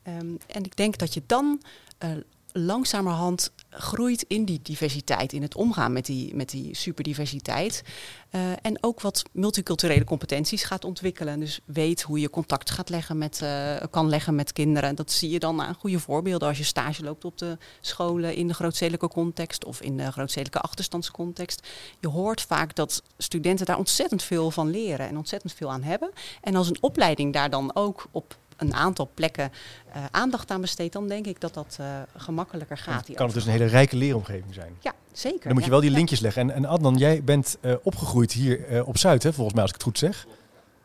Ehm, 0.02 0.34
en 0.46 0.64
ik 0.64 0.76
denk 0.76 0.98
dat 0.98 1.14
je 1.14 1.22
dan 1.26 1.62
eh, 1.98 2.10
langzamerhand 2.56 3.52
groeit 3.70 4.24
in 4.28 4.44
die 4.44 4.60
diversiteit, 4.62 5.32
in 5.32 5.42
het 5.42 5.54
omgaan 5.54 5.92
met 5.92 6.06
die, 6.06 6.34
met 6.34 6.50
die 6.50 6.76
superdiversiteit. 6.76 7.82
Eh, 8.30 8.40
en 8.62 8.78
ook 8.80 9.00
wat 9.00 9.22
multiculturele 9.32 10.04
competenties 10.04 10.64
gaat 10.64 10.84
ontwikkelen. 10.84 11.40
Dus 11.40 11.60
weet 11.64 12.02
hoe 12.02 12.20
je 12.20 12.30
contact 12.30 12.70
gaat 12.70 12.88
leggen 12.88 13.18
met, 13.18 13.42
eh, 13.42 13.76
kan 13.90 14.08
leggen 14.08 14.34
met 14.34 14.52
kinderen. 14.52 14.94
Dat 14.94 15.12
zie 15.12 15.30
je 15.30 15.38
dan 15.38 15.62
aan 15.62 15.74
goede 15.74 15.98
voorbeelden 15.98 16.48
als 16.48 16.58
je 16.58 16.64
stage 16.64 17.02
loopt 17.02 17.24
op 17.24 17.38
de 17.38 17.58
scholen 17.80 18.34
in 18.34 18.48
de 18.48 18.54
grootstedelijke 18.54 19.08
context 19.08 19.64
of 19.64 19.80
in 19.80 19.96
de 19.96 20.12
grootstedelijke 20.12 20.60
achterstandscontext. 20.60 21.68
Je 22.00 22.08
hoort 22.08 22.42
vaak 22.42 22.74
dat 22.74 23.02
studenten 23.18 23.66
daar 23.66 23.78
ontzettend 23.78 24.22
veel 24.22 24.50
van 24.50 24.70
leren 24.70 25.08
en 25.08 25.16
ontzettend 25.16 25.52
veel 25.52 25.70
aan 25.70 25.82
hebben. 25.82 26.10
En 26.40 26.56
als 26.56 26.68
een 26.68 26.82
opleiding 26.82 27.32
daar 27.32 27.50
dan 27.50 27.74
ook 27.74 28.06
op 28.10 28.36
een 28.56 28.74
aantal 28.74 29.10
plekken 29.14 29.52
eh, 29.92 30.04
aandacht 30.10 30.50
aan 30.50 30.60
besteedt, 30.60 30.92
dan 30.92 31.08
denk 31.08 31.26
ik 31.26 31.40
dat 31.40 31.54
dat 31.54 31.76
eh, 31.80 31.86
gemakkelijker 32.16 32.78
gaat. 32.78 33.06
die 33.06 33.16
kan 33.16 33.26
het 33.26 33.34
dus 33.34 33.44
een 33.44 33.50
hele 33.50 33.64
rijke 33.64 33.96
leeromgeving 33.96 34.54
zijn. 34.54 34.76
Ja, 34.80 34.92
zeker. 35.12 35.44
Dan 35.44 35.54
moet 35.54 35.64
je 35.64 35.70
wel 35.70 35.80
die 35.80 35.90
linkjes 35.90 36.20
leggen. 36.20 36.42
En, 36.42 36.50
en 36.50 36.64
Adnan, 36.64 36.96
jij 36.96 37.24
bent 37.24 37.58
eh, 37.60 37.74
opgegroeid 37.82 38.32
hier 38.32 38.66
eh, 38.66 38.88
op 38.88 38.98
Zuid, 38.98 39.22
hè, 39.22 39.32
volgens 39.32 39.54
mij, 39.54 39.62
als 39.62 39.70
ik 39.70 39.76
het 39.76 39.86
goed 39.86 39.98
zeg. 39.98 40.26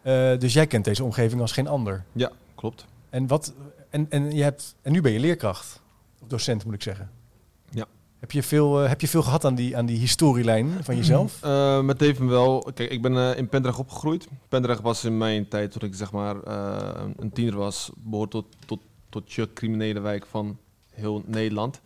Eh, 0.01 0.39
dus 0.39 0.53
jij 0.53 0.67
kent 0.67 0.85
deze 0.85 1.03
omgeving 1.03 1.41
als 1.41 1.51
geen 1.51 1.67
ander. 1.67 2.03
Ja, 2.11 2.31
klopt. 2.55 2.85
En, 3.09 3.27
wat, 3.27 3.53
en, 3.89 4.05
en, 4.09 4.31
je 4.31 4.43
hebt, 4.43 4.75
en 4.81 4.91
nu 4.91 5.01
ben 5.01 5.11
je 5.11 5.19
leerkracht. 5.19 5.81
Of 6.21 6.27
docent, 6.27 6.65
moet 6.65 6.73
ik 6.73 6.81
zeggen. 6.81 7.09
Heb 8.19 8.31
je 8.31 8.43
veel, 8.43 8.83
eh, 8.83 8.89
heb 8.89 9.01
je 9.01 9.07
veel 9.07 9.21
gehad 9.21 9.45
aan 9.45 9.55
die, 9.55 9.77
aan 9.77 9.85
die 9.85 9.97
historielijn 9.97 10.83
van 10.83 10.95
jezelf? 10.95 11.37
Eh, 11.49 11.81
met 11.81 12.17
wel. 12.17 12.71
Kijk, 12.73 12.91
ik 12.91 13.01
ben 13.01 13.17
eh, 13.17 13.37
in 13.37 13.49
Pendrecht 13.49 13.79
opgegroeid. 13.79 14.27
Pendrecht 14.47 14.81
was 14.81 15.03
in 15.03 15.17
mijn 15.17 15.47
tijd, 15.47 15.71
toen 15.71 15.89
ik 15.89 15.95
zeg 15.95 16.11
maar 16.11 16.35
een 17.17 17.31
tiener 17.33 17.55
was, 17.55 17.91
behoort 17.95 18.31
tot, 18.31 18.45
tot, 18.65 18.79
tot 19.09 19.33
je 19.33 19.53
criminele 19.53 19.99
wijk 19.99 20.25
van 20.25 20.57
heel 20.93 21.23
Nederland. 21.25 21.81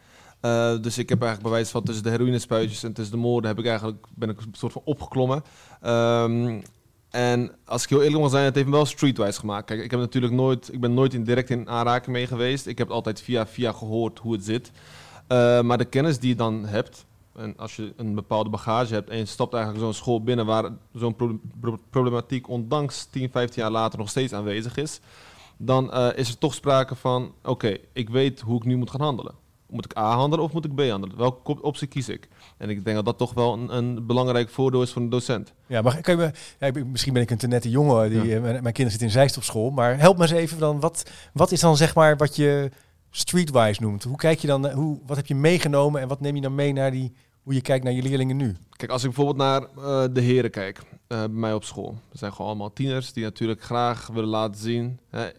Dus 0.81 0.97
ik 0.97 1.09
heb 1.09 1.21
eigenlijk 1.21 1.41
bewijs 1.41 1.69
van 1.69 1.83
tussen 1.83 2.03
de 2.03 2.09
heroïnespuitjes 2.09 2.83
en 2.83 2.93
tussen 2.93 3.15
de 3.15 3.21
moorden 3.21 3.49
heb 3.49 3.59
ik 3.59 3.65
eigenlijk, 3.65 4.05
ben 4.15 4.29
ik 4.29 4.41
een 4.41 4.47
soort 4.51 4.73
van 4.73 4.81
opgeklommen. 4.85 5.43
Ehm, 5.81 6.61
en 7.09 7.51
als 7.65 7.83
ik 7.83 7.89
heel 7.89 8.01
eerlijk 8.01 8.21
mag 8.21 8.31
zijn, 8.31 8.45
het 8.45 8.55
heeft 8.55 8.67
me 8.67 8.73
wel 8.73 8.85
streetwise 8.85 9.39
gemaakt. 9.39 9.65
Kijk, 9.65 9.83
ik 9.83 9.91
heb 9.91 9.99
natuurlijk 9.99 10.33
nooit, 10.33 10.73
ik 10.73 10.79
ben 10.79 10.93
nooit 10.93 11.13
in, 11.13 11.23
direct 11.23 11.49
in 11.49 11.69
aanraking 11.69 12.15
mee 12.15 12.27
geweest. 12.27 12.67
Ik 12.67 12.77
heb 12.77 12.89
altijd 12.89 13.21
via 13.21 13.47
via 13.47 13.71
gehoord 13.71 14.19
hoe 14.19 14.33
het 14.33 14.45
zit. 14.45 14.71
Eh, 15.27 15.61
maar 15.61 15.77
de 15.77 15.85
kennis 15.85 16.19
die 16.19 16.29
je 16.29 16.35
dan 16.35 16.65
hebt, 16.65 17.05
en 17.35 17.53
als 17.57 17.75
je 17.75 17.93
een 17.97 18.15
bepaalde 18.15 18.49
bagage 18.49 18.93
hebt 18.93 19.09
en 19.09 19.17
je 19.17 19.25
stapt 19.25 19.53
eigenlijk 19.53 19.83
zo'n 19.83 19.93
school 19.93 20.23
binnen 20.23 20.45
waar 20.45 20.69
zo'n 20.93 21.15
pro- 21.15 21.39
pro- 21.59 21.77
problematiek 21.89 22.49
ondanks 22.49 23.05
10, 23.11 23.29
15 23.31 23.61
jaar 23.61 23.71
later 23.71 23.99
nog 23.99 24.09
steeds 24.09 24.33
aanwezig 24.33 24.77
is, 24.77 24.99
dan 25.57 25.91
eh, 25.93 26.07
is 26.15 26.29
er 26.29 26.37
toch 26.37 26.53
sprake 26.53 26.95
van, 26.95 27.31
oké, 27.43 27.77
ik 27.93 28.09
weet 28.09 28.39
hoe 28.41 28.55
ik 28.57 28.63
nu 28.65 28.75
moet 28.77 28.89
gaan 28.91 29.01
handelen. 29.01 29.33
Moet 29.69 29.85
ik 29.85 29.97
A 29.97 30.15
handelen 30.15 30.45
of 30.45 30.53
moet 30.53 30.65
ik 30.65 30.75
B 30.75 30.79
handelen? 30.89 31.17
Welke 31.17 31.51
op- 31.51 31.63
optie 31.63 31.87
kies 31.87 32.09
ik? 32.09 32.27
En 32.57 32.69
ik 32.69 32.83
denk 32.83 32.95
dat 32.95 33.05
dat 33.05 33.17
toch 33.17 33.33
wel 33.33 33.53
een, 33.53 33.75
een 33.75 34.05
belangrijk 34.05 34.49
voordeel 34.49 34.81
is 34.81 34.91
voor 34.91 35.01
een 35.01 35.09
docent. 35.09 35.53
Ja, 35.67 35.81
maar 35.81 36.01
kan 36.01 36.17
je 36.17 36.31
me, 36.59 36.71
ja, 36.71 36.83
misschien 36.85 37.13
ben 37.13 37.21
ik 37.21 37.31
een 37.31 37.37
te 37.37 37.47
nette 37.47 37.69
jongen. 37.69 38.09
Die, 38.09 38.23
Ja. 38.23 38.35
eh, 38.35 38.41
mijn, 38.41 38.41
mijn 38.41 38.63
kinderen 38.73 38.89
zitten 38.91 39.07
in 39.07 39.13
Zeist 39.13 39.37
op 39.37 39.43
school. 39.43 39.69
Maar 39.69 39.99
help 39.99 40.15
me 40.17 40.21
eens 40.23 40.31
even 40.31 40.59
dan. 40.59 40.79
Wat, 40.79 41.09
wat 41.33 41.51
is 41.51 41.59
dan 41.59 41.77
zeg 41.77 41.95
maar 41.95 42.17
wat 42.17 42.35
je 42.35 42.71
streetwise 43.15 43.81
noemt? 43.81 44.03
Hoe 44.03 44.17
kijk 44.17 44.39
je 44.39 44.47
dan, 44.47 44.67
eh, 44.67 44.73
hoe, 44.73 44.99
wat 45.05 45.17
heb 45.17 45.25
je 45.25 45.35
meegenomen 45.35 46.01
en 46.01 46.07
wat 46.07 46.19
neem 46.19 46.35
je 46.35 46.41
dan 46.41 46.55
mee 46.55 46.73
naar 46.73 46.91
die, 46.91 47.13
hoe 47.43 47.53
je 47.53 47.61
kijkt 47.61 47.83
naar 47.83 47.93
je 47.93 48.01
leerlingen 48.01 48.37
nu? 48.37 48.55
Kijk, 48.69 48.91
als 48.91 49.03
ik 49.03 49.13
bijvoorbeeld 49.13 49.37
naar 49.37 49.61
eh, 49.61 50.13
de 50.13 50.21
heren 50.21 50.51
kijk, 50.51 50.79
eh, 51.07 51.17
bij 51.17 51.27
mij 51.27 51.53
op 51.53 51.63
school. 51.63 51.97
Dat 52.09 52.19
zijn 52.19 52.31
gewoon 52.31 52.47
allemaal 52.47 52.73
tieners 52.73 53.13
die 53.13 53.23
natuurlijk 53.23 53.63
graag 53.63 54.07
willen 54.07 54.29
laten 54.29 54.61
zien. 54.61 54.99
Hè, 55.09 55.29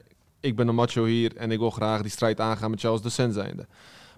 ik 0.40 0.56
ben 0.56 0.68
een 0.68 0.74
macho 0.74 1.04
hier 1.04 1.36
en 1.36 1.50
ik 1.50 1.58
wil 1.58 1.70
graag 1.70 2.02
die 2.02 2.10
strijd 2.10 2.40
aangaan 2.40 2.70
met 2.70 2.80
jou 2.80 2.92
als 2.92 3.02
docent 3.02 3.34
zijnde. 3.34 3.66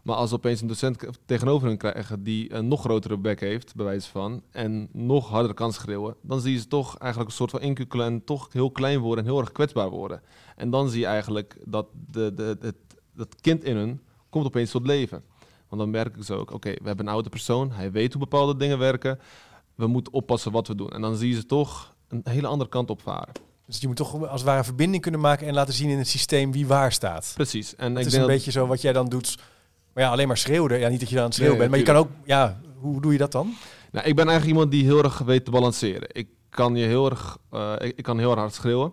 Maar 0.07 0.17
als 0.17 0.33
opeens 0.33 0.61
een 0.61 0.67
docent 0.67 1.05
tegenover 1.25 1.69
hen 1.69 1.77
krijgen 1.77 2.23
die 2.23 2.55
een 2.55 2.69
nog 2.69 2.81
grotere 2.81 3.17
bek 3.17 3.41
heeft, 3.41 3.75
bij 3.75 3.85
wijze 3.85 4.11
van, 4.11 4.43
en 4.51 4.89
nog 4.93 5.29
harder 5.29 5.55
kan 5.55 5.73
schreeuwen, 5.73 6.17
dan 6.21 6.41
zie 6.41 6.53
je 6.53 6.59
ze 6.59 6.69
toch 6.69 6.99
eigenlijk 6.99 7.31
een 7.31 7.37
soort 7.37 7.51
van 7.51 7.61
inkukkelen 7.61 8.07
en 8.07 8.25
toch 8.25 8.49
heel 8.53 8.71
klein 8.71 8.99
worden 8.99 9.25
en 9.25 9.31
heel 9.31 9.41
erg 9.41 9.53
kwetsbaar 9.53 9.91
worden. 9.91 10.23
En 10.57 10.71
dan 10.71 10.89
zie 10.89 11.01
je 11.01 11.07
eigenlijk 11.07 11.57
dat 11.65 11.87
de, 12.11 12.35
de, 12.35 12.57
het, 12.61 12.77
dat 13.17 13.41
kind 13.41 13.65
in 13.65 13.77
hun 13.77 14.01
komt 14.31 14.45
opeens 14.47 14.71
tot 14.71 14.87
leven. 14.87 15.23
Want 15.69 15.81
dan 15.83 15.91
merken 15.91 16.25
ze 16.25 16.35
ook, 16.35 16.53
oké, 16.53 16.71
we 16.71 16.87
hebben 16.87 17.07
een 17.07 17.13
oude 17.13 17.29
persoon, 17.29 17.71
hij 17.73 17.91
weet 17.93 18.13
hoe 18.13 18.23
bepaalde 18.23 18.57
dingen 18.57 18.79
werken, 18.79 19.19
we 19.75 19.87
moeten 19.87 20.13
oppassen 20.13 20.53
wat 20.53 20.69
we 20.69 20.75
doen. 20.75 20.91
En 20.91 21.01
dan 21.01 21.17
zie 21.17 21.29
je 21.29 21.35
ze 21.35 21.47
toch 21.47 21.95
een 22.09 22.21
hele 22.25 22.47
andere 22.47 22.71
kant 22.71 22.91
op 22.91 23.03
varen. 23.03 23.33
Dus 23.67 23.79
je 23.81 23.87
moet 23.87 23.97
toch 23.97 24.15
als 24.29 24.41
het 24.41 24.51
ware 24.51 24.65
verbinding 24.65 25.03
kunnen 25.03 25.21
maken 25.21 25.47
en 25.47 25.55
laten 25.55 25.75
zien 25.75 25.89
in 25.89 25.99
het 25.99 26.09
systeem 26.09 26.53
wie 26.53 26.67
waar 26.67 26.93
staat. 26.93 27.33
Precies. 27.35 27.75
En 27.77 27.91
Het 27.91 27.99
ik 28.01 28.07
is 28.07 28.11
denk 28.13 28.23
een 28.23 28.29
dat- 28.29 28.37
beetje 28.39 28.51
zo 28.51 28.67
wat 28.67 28.81
jij 28.81 28.93
dan 28.93 29.09
doet. 29.09 29.39
Maar 29.93 30.05
ja, 30.05 30.11
alleen 30.11 30.27
maar 30.29 30.37
schreeuwen. 30.37 30.79
Ja, 30.79 30.89
niet 30.89 31.01
dat 31.01 31.09
je 31.09 31.15
dan 31.15 31.23
aan 31.25 31.31
het 31.31 31.39
schreeuwen 31.39 31.59
Nee, 31.59 31.69
bent. 31.69 31.87
Maar 31.87 31.95
je 31.95 32.03
kan 32.03 32.11
ook, 32.17 32.27
ja, 32.27 32.61
hoe 32.79 33.01
doe 33.01 33.13
je 33.13 33.19
dat 33.19 33.33
dan? 33.33 33.55
Nou, 33.93 34.07
ik 34.07 34.17
ben 34.17 34.29
eigenlijk 34.29 34.57
iemand 34.59 34.71
die 34.71 34.85
heel 34.85 35.03
erg 35.03 35.19
weet 35.19 35.45
te 35.45 35.51
balanceren. 35.51 36.09
Ik 36.13 36.29
kan 36.49 36.77
je 36.77 36.87
heel 36.87 37.11
erg, 37.11 37.39
eh, 37.51 37.73
ik, 37.79 37.97
ik 37.97 38.05
kan 38.05 38.19
heel 38.19 38.35
hard 38.37 38.55
schreeuwen, 38.55 38.93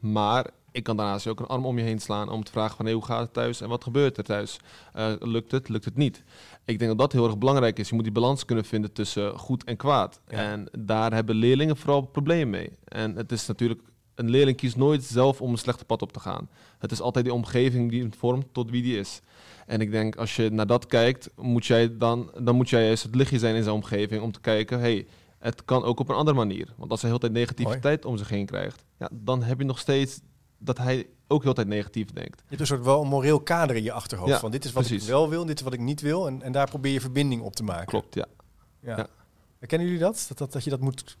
maar 0.00 0.46
ik 0.72 0.82
kan 0.82 0.96
daarnaast 0.96 1.26
ook 1.26 1.40
een 1.40 1.46
arm 1.46 1.66
om 1.66 1.78
je 1.78 1.84
heen 1.84 1.98
slaan 1.98 2.28
om 2.28 2.44
te 2.44 2.52
vragen 2.52 2.76
van 2.76 2.84
hey, 2.84 2.94
hoe 2.94 3.04
gaat 3.04 3.20
het 3.20 3.32
thuis 3.32 3.60
en 3.60 3.68
wat 3.68 3.84
gebeurt 3.84 4.16
er 4.16 4.24
thuis? 4.24 4.58
Eh, 4.92 5.12
lukt 5.18 5.50
het, 5.50 5.68
lukt 5.68 5.84
het 5.84 5.96
niet? 5.96 6.22
Ik 6.64 6.78
denk 6.78 6.90
dat 6.90 6.98
dat 6.98 7.12
heel 7.12 7.24
erg 7.26 7.38
belangrijk 7.38 7.78
is. 7.78 7.88
Je 7.88 7.94
moet 7.94 8.04
die 8.04 8.12
balans 8.12 8.44
kunnen 8.44 8.64
vinden 8.64 8.92
tussen 8.92 9.38
goed 9.38 9.64
en 9.64 9.76
kwaad. 9.76 10.20
Ja. 10.28 10.36
En 10.36 10.68
daar 10.78 11.12
hebben 11.12 11.34
leerlingen 11.34 11.76
vooral 11.76 12.02
problemen 12.02 12.50
mee. 12.50 12.70
En 12.84 13.16
het 13.16 13.32
is 13.32 13.46
natuurlijk, 13.46 13.80
een 14.14 14.30
leerling 14.30 14.56
kiest 14.56 14.76
nooit 14.76 15.04
zelf 15.04 15.40
om 15.40 15.52
een 15.52 15.58
slechte 15.58 15.84
pad 15.84 16.02
op 16.02 16.12
te 16.12 16.20
gaan. 16.20 16.48
Het 16.78 16.92
is 16.92 17.00
altijd 17.00 17.24
die 17.24 17.34
omgeving 17.34 17.90
die 17.90 18.00
hem 18.00 18.14
vormt 18.14 18.46
tot 18.52 18.70
wie 18.70 18.82
die 18.82 18.98
is. 18.98 19.20
En 19.66 19.80
ik 19.80 19.90
denk, 19.90 20.16
als 20.16 20.36
je 20.36 20.50
naar 20.50 20.66
dat 20.66 20.86
kijkt, 20.86 21.30
moet 21.36 21.66
jij 21.66 21.96
dan, 21.96 22.30
dan 22.40 22.56
moet 22.56 22.70
jij 22.70 22.84
juist 22.84 23.02
het 23.02 23.14
lichtje 23.14 23.38
zijn 23.38 23.54
in 23.54 23.62
zijn 23.62 23.74
omgeving 23.74 24.22
om 24.22 24.32
te 24.32 24.40
kijken, 24.40 24.80
hey, 24.80 25.06
het 25.38 25.64
kan 25.64 25.84
ook 25.84 26.00
op 26.00 26.08
een 26.08 26.14
andere 26.14 26.36
manier. 26.36 26.72
Want 26.76 26.90
als 26.90 27.00
hij 27.00 27.10
heel 27.10 27.18
tijd 27.18 27.32
negativiteit 27.32 28.04
om 28.04 28.16
zich 28.16 28.28
heen 28.28 28.46
krijgt, 28.46 28.84
ja, 28.98 29.08
dan 29.12 29.42
heb 29.42 29.58
je 29.58 29.64
nog 29.64 29.78
steeds 29.78 30.20
dat 30.64 30.78
hij 30.78 31.06
ook 31.28 31.42
heel 31.42 31.54
tijd 31.54 31.66
negatief 31.66 32.10
denkt. 32.10 32.36
Je 32.38 32.44
hebt 32.48 32.60
een 32.60 32.66
soort 32.66 32.84
wel 32.84 33.02
een 33.02 33.08
moreel 33.08 33.40
kader 33.40 33.76
in 33.76 33.82
je 33.82 33.92
achterhoofd. 33.92 34.30
Ja, 34.30 34.38
van 34.38 34.50
dit 34.50 34.64
is 34.64 34.72
wat 34.72 34.90
ik 34.90 35.02
wel 35.02 35.28
wil, 35.28 35.44
dit 35.44 35.58
is 35.58 35.64
wat 35.64 35.72
ik 35.72 35.80
niet 35.80 36.00
wil. 36.00 36.26
En, 36.26 36.42
en 36.42 36.52
daar 36.52 36.68
probeer 36.68 36.92
je 36.92 37.00
verbinding 37.00 37.42
op 37.42 37.56
te 37.56 37.62
maken. 37.62 37.86
Klopt, 37.86 38.14
ja. 38.14 38.26
Ja. 38.80 38.96
Ja. 38.96 39.06
Herkennen 39.58 39.86
jullie 39.86 40.02
dat? 40.02 40.24
Dat, 40.28 40.38
dat? 40.38 40.52
dat 40.52 40.64
je 40.64 40.70
dat 40.70 40.80
moet... 40.80 41.16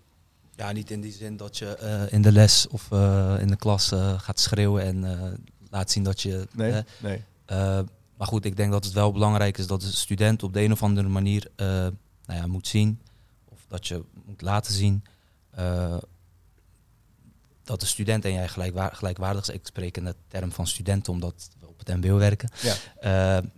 Ja, 0.56 0.72
niet 0.72 0.90
in 0.90 1.00
die 1.00 1.12
zin 1.12 1.36
dat 1.36 1.58
je 1.58 1.76
eh, 1.76 2.12
in 2.12 2.22
de 2.22 2.32
les 2.32 2.68
of 2.68 2.90
eh, 2.90 3.34
in 3.38 3.48
de 3.48 3.56
klas 3.56 3.92
eh, 3.92 4.18
gaat 4.18 4.40
schreeuwen 4.40 4.82
en 4.82 5.04
eh, 5.04 5.32
laat 5.70 5.90
zien 5.90 6.02
dat 6.02 6.20
je... 6.20 6.46
Nee, 6.52 6.82
nee. 7.02 7.24
eh, 7.44 7.80
maar 8.16 8.26
goed, 8.26 8.44
ik 8.44 8.56
denk 8.56 8.72
dat 8.72 8.84
het 8.84 8.92
wel 8.92 9.12
belangrijk 9.12 9.58
is 9.58 9.66
dat 9.66 9.80
de 9.80 9.86
student 9.92 10.42
op 10.42 10.52
de 10.52 10.62
een 10.62 10.72
of 10.72 10.82
andere 10.82 11.08
manier 11.08 11.50
eh, 11.56 11.66
nou 11.66 12.40
ja, 12.40 12.46
moet 12.46 12.66
zien, 12.66 13.00
of 13.48 13.58
dat 13.68 13.86
je 13.86 14.04
moet 14.26 14.42
laten 14.42 14.72
zien, 14.72 15.04
eh, 15.50 15.96
dat 17.64 17.80
de 17.80 17.86
student 17.86 18.24
en 18.24 18.32
jij 18.32 18.48
gelijkwaar- 18.48 18.94
gelijkwaardig 18.94 19.48
is. 19.48 19.54
Ik 19.54 19.66
spreek 19.66 19.96
in 19.96 20.04
de 20.04 20.14
term 20.28 20.52
van 20.52 20.66
studenten 20.66 21.12
omdat 21.12 21.48
we 21.60 21.68
op 21.68 21.78
het 21.78 21.88
MBO 21.88 22.16
werken. 22.16 22.50
Ja. 22.62 23.38
Eh, 23.38 23.48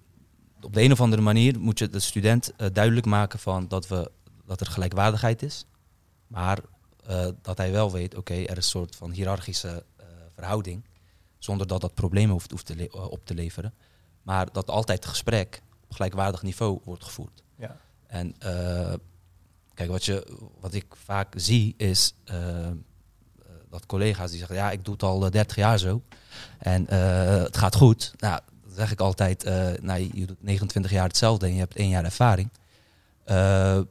op 0.60 0.72
de 0.72 0.82
een 0.82 0.92
of 0.92 1.00
andere 1.00 1.22
manier 1.22 1.60
moet 1.60 1.78
je 1.78 1.88
de 1.88 2.00
student 2.00 2.52
eh, 2.56 2.66
duidelijk 2.72 3.06
maken 3.06 3.38
van 3.38 3.68
dat, 3.68 3.88
we, 3.88 4.10
dat 4.44 4.60
er 4.60 4.66
gelijkwaardigheid 4.66 5.42
is. 5.42 5.66
Maar 6.26 6.58
eh, 7.06 7.28
dat 7.42 7.58
hij 7.58 7.72
wel 7.72 7.92
weet, 7.92 8.14
oké, 8.14 8.34
er 8.34 8.50
is 8.50 8.56
een 8.56 8.62
soort 8.62 8.96
van 8.96 9.10
hiërarchische 9.10 9.84
verhouding. 10.34 10.84
Zonder 11.38 11.66
dat 11.66 11.80
dat 11.80 11.94
problemen 11.94 12.30
hoeft, 12.30 12.50
hoeft 12.50 12.66
te 12.66 12.88
op 13.10 13.26
te 13.26 13.34
leveren. 13.34 13.74
Maar 14.22 14.52
dat 14.52 14.70
altijd 14.70 14.98
het 14.98 15.08
gesprek 15.08 15.62
op 15.84 15.92
gelijkwaardig 15.92 16.42
niveau 16.42 16.80
wordt 16.84 17.04
gevoerd. 17.04 17.42
Ja. 17.56 17.76
En 18.06 18.34
kijk, 19.74 19.90
wat, 19.90 20.04
je, 20.04 20.38
wat 20.60 20.74
ik 20.74 20.86
vaak 21.04 21.34
zie 21.36 21.74
is 21.76 22.14
dat 23.74 23.86
collega's 23.86 24.30
die 24.30 24.38
zeggen, 24.38 24.56
ja, 24.56 24.70
ik 24.70 24.84
doe 24.84 24.94
het 24.94 25.02
al 25.02 25.24
eh, 25.24 25.30
30 25.30 25.56
jaar 25.56 25.78
zo. 25.78 26.02
En 26.58 26.88
eh, 26.88 27.42
het 27.42 27.56
gaat 27.56 27.74
goed. 27.74 28.14
Nou, 28.18 28.40
dan 28.64 28.74
zeg 28.74 28.92
ik 28.92 29.00
altijd, 29.00 29.44
eh, 29.44 29.66
nou, 29.80 30.10
je 30.12 30.26
doet 30.26 30.42
29 30.42 30.92
jaar 30.92 31.06
hetzelfde 31.06 31.46
en 31.46 31.52
je 31.52 31.58
hebt 31.58 31.76
één 31.76 31.88
jaar 31.88 32.04
ervaring. 32.04 32.50
Eh, 33.24 33.76
eh, 33.76 33.84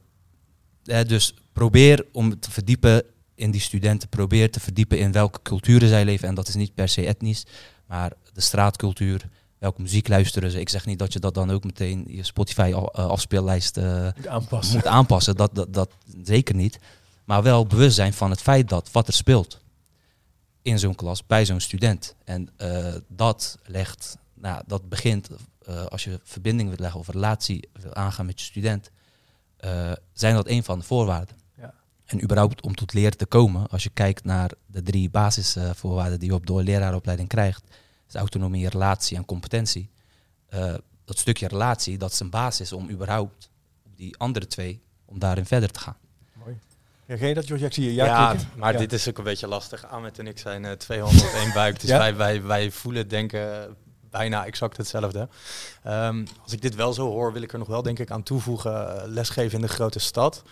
dus 1.06 1.34
probeer 1.52 2.06
om 2.12 2.40
te 2.40 2.50
verdiepen 2.50 3.02
in 3.34 3.50
die 3.50 3.60
studenten. 3.60 4.08
Probeer 4.08 4.50
te 4.50 4.60
verdiepen 4.60 4.98
in 4.98 5.12
welke 5.12 5.42
culturen 5.42 5.88
zij 5.88 6.04
leven. 6.04 6.28
En 6.28 6.34
dat 6.34 6.48
is 6.48 6.54
niet 6.54 6.74
per 6.74 6.88
se 6.88 7.06
etnisch, 7.06 7.46
maar 7.86 8.12
de 8.32 8.40
straatcultuur. 8.40 9.28
Welke 9.58 9.82
muziek 9.82 10.08
luisteren 10.08 10.50
ze? 10.50 10.60
Ik 10.60 10.68
zeg 10.68 10.86
niet 10.86 10.98
dat 10.98 11.12
je 11.12 11.18
dat 11.18 11.34
dan 11.34 11.50
ook 11.50 11.64
meteen 11.64 12.04
je 12.08 12.22
Spotify 12.22 12.72
eh, 12.74 13.06
afspeellijst 13.06 13.76
eh, 13.76 14.08
aanpassen. 14.26 14.74
moet 14.74 14.86
aanpassen. 14.86 15.36
Dat, 15.36 15.54
dat, 15.54 15.74
dat 15.74 15.90
zeker 16.22 16.54
niet. 16.54 16.78
Maar 17.24 17.42
wel 17.42 17.66
bewust 17.66 17.94
zijn 17.94 18.12
van 18.12 18.30
het 18.30 18.42
feit 18.42 18.68
dat 18.68 18.88
wat 18.92 19.06
er 19.06 19.12
speelt 19.12 19.60
in 20.64 20.78
zo'n 20.78 20.94
klas 20.94 21.26
bij 21.26 21.44
zo'n 21.44 21.60
student. 21.60 22.14
En 22.24 22.48
eh, 22.56 22.94
dat 23.08 23.58
legt, 23.64 24.16
nou, 24.34 24.62
dat 24.66 24.88
begint 24.88 25.28
eh, 25.62 25.86
als 25.86 26.04
je 26.04 26.20
verbinding 26.22 26.68
wilt 26.68 26.80
leggen 26.80 27.00
of 27.00 27.08
relatie 27.08 27.68
wil 27.72 27.94
aangaan 27.94 28.26
met 28.26 28.40
je 28.40 28.46
student, 28.46 28.90
eh, 29.56 29.92
zijn 30.12 30.34
dat 30.34 30.48
een 30.48 30.64
van 30.64 30.78
de 30.78 30.84
voorwaarden. 30.84 31.36
Ja. 31.56 31.74
En 32.04 32.22
überhaupt 32.22 32.62
om 32.62 32.74
tot 32.74 32.92
leren 32.92 33.16
te 33.16 33.26
komen, 33.26 33.68
als 33.68 33.82
je 33.82 33.90
kijkt 33.90 34.24
naar 34.24 34.50
de 34.66 34.82
drie 34.82 35.10
basisvoorwaarden 35.10 36.18
die 36.18 36.28
je 36.28 36.34
op 36.34 36.46
door 36.46 36.62
leraaropleiding 36.62 37.28
krijgt, 37.28 37.64
is 38.08 38.14
autonomie, 38.14 38.68
relatie 38.68 39.16
en 39.16 39.24
competentie. 39.24 39.90
Dat 41.04 41.18
stukje 41.18 41.48
relatie, 41.48 41.98
dat 41.98 42.12
is 42.12 42.20
een 42.20 42.30
basis 42.30 42.72
om 42.72 42.90
überhaupt 42.90 43.50
op 43.82 43.96
die 43.96 44.16
andere 44.16 44.46
twee, 44.46 44.82
om 45.04 45.18
daarin 45.18 45.46
verder 45.46 45.70
te 45.70 45.78
gaan. 45.78 45.96
Herken 47.06 47.28
je 47.28 47.34
dat, 47.34 47.46
George? 47.46 47.62
Ja, 47.62 47.68
ik 47.68 47.74
zie 47.74 47.84
je 47.84 47.94
ja, 47.94 48.04
Ja, 48.04 48.34
maar 48.56 48.72
Ja. 48.72 48.78
dit 48.78 48.92
is 48.92 49.08
ook 49.08 49.18
een 49.18 49.24
beetje 49.24 49.46
lastig. 49.48 49.86
Ahmed 49.86 50.18
en 50.18 50.26
ik 50.26 50.38
zijn 50.38 50.64
eh 50.64 50.72
201 50.72 51.52
buik, 51.60 51.80
dus 51.80 51.90
Ja? 51.90 51.98
wij, 51.98 52.16
wij, 52.16 52.42
wij 52.42 52.70
voelen 52.70 53.08
denken 53.08 53.76
bijna 54.10 54.46
exact 54.46 54.76
hetzelfde. 54.76 55.28
Ehm, 55.82 56.24
als 56.42 56.52
ik 56.52 56.62
dit 56.62 56.74
wel 56.74 56.92
zo 56.92 57.06
hoor, 57.10 57.32
wil 57.32 57.42
ik 57.42 57.52
er 57.52 57.58
nog 57.58 57.68
wel 57.68 57.82
denk 57.82 57.98
ik 57.98 58.10
aan 58.10 58.22
toevoegen. 58.22 58.96
eh, 59.02 59.02
lesgeven 59.06 59.54
in 59.54 59.66
de 59.66 59.72
grote 59.72 59.98
stad 59.98 60.42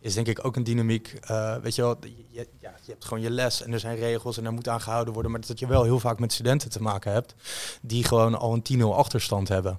is 0.00 0.14
denk 0.14 0.26
ik 0.26 0.44
ook 0.44 0.56
een 0.56 0.64
dynamiek. 0.64 1.18
eh, 1.20 1.56
weet 1.56 1.74
je 1.74 1.82
wel, 1.82 1.96
je, 2.28 2.48
ja, 2.60 2.74
je 2.82 2.90
hebt 2.90 3.04
gewoon 3.04 3.22
je 3.22 3.30
les 3.30 3.62
en 3.62 3.72
er 3.72 3.80
zijn 3.80 3.96
regels 3.96 4.36
en 4.36 4.42
daar 4.42 4.52
moet 4.52 4.68
aan 4.68 4.80
gehouden 4.80 5.12
worden. 5.14 5.32
Maar 5.32 5.40
dat 5.46 5.58
je 5.58 5.66
wel 5.66 5.82
heel 5.82 6.00
vaak 6.00 6.18
met 6.18 6.32
studenten 6.32 6.70
te 6.70 6.82
maken 6.82 7.12
hebt 7.12 7.34
die 7.82 8.04
gewoon 8.04 8.38
al 8.38 8.52
een 8.52 8.62
10-0 8.62 8.94
achterstand 8.94 9.48
hebben. 9.48 9.78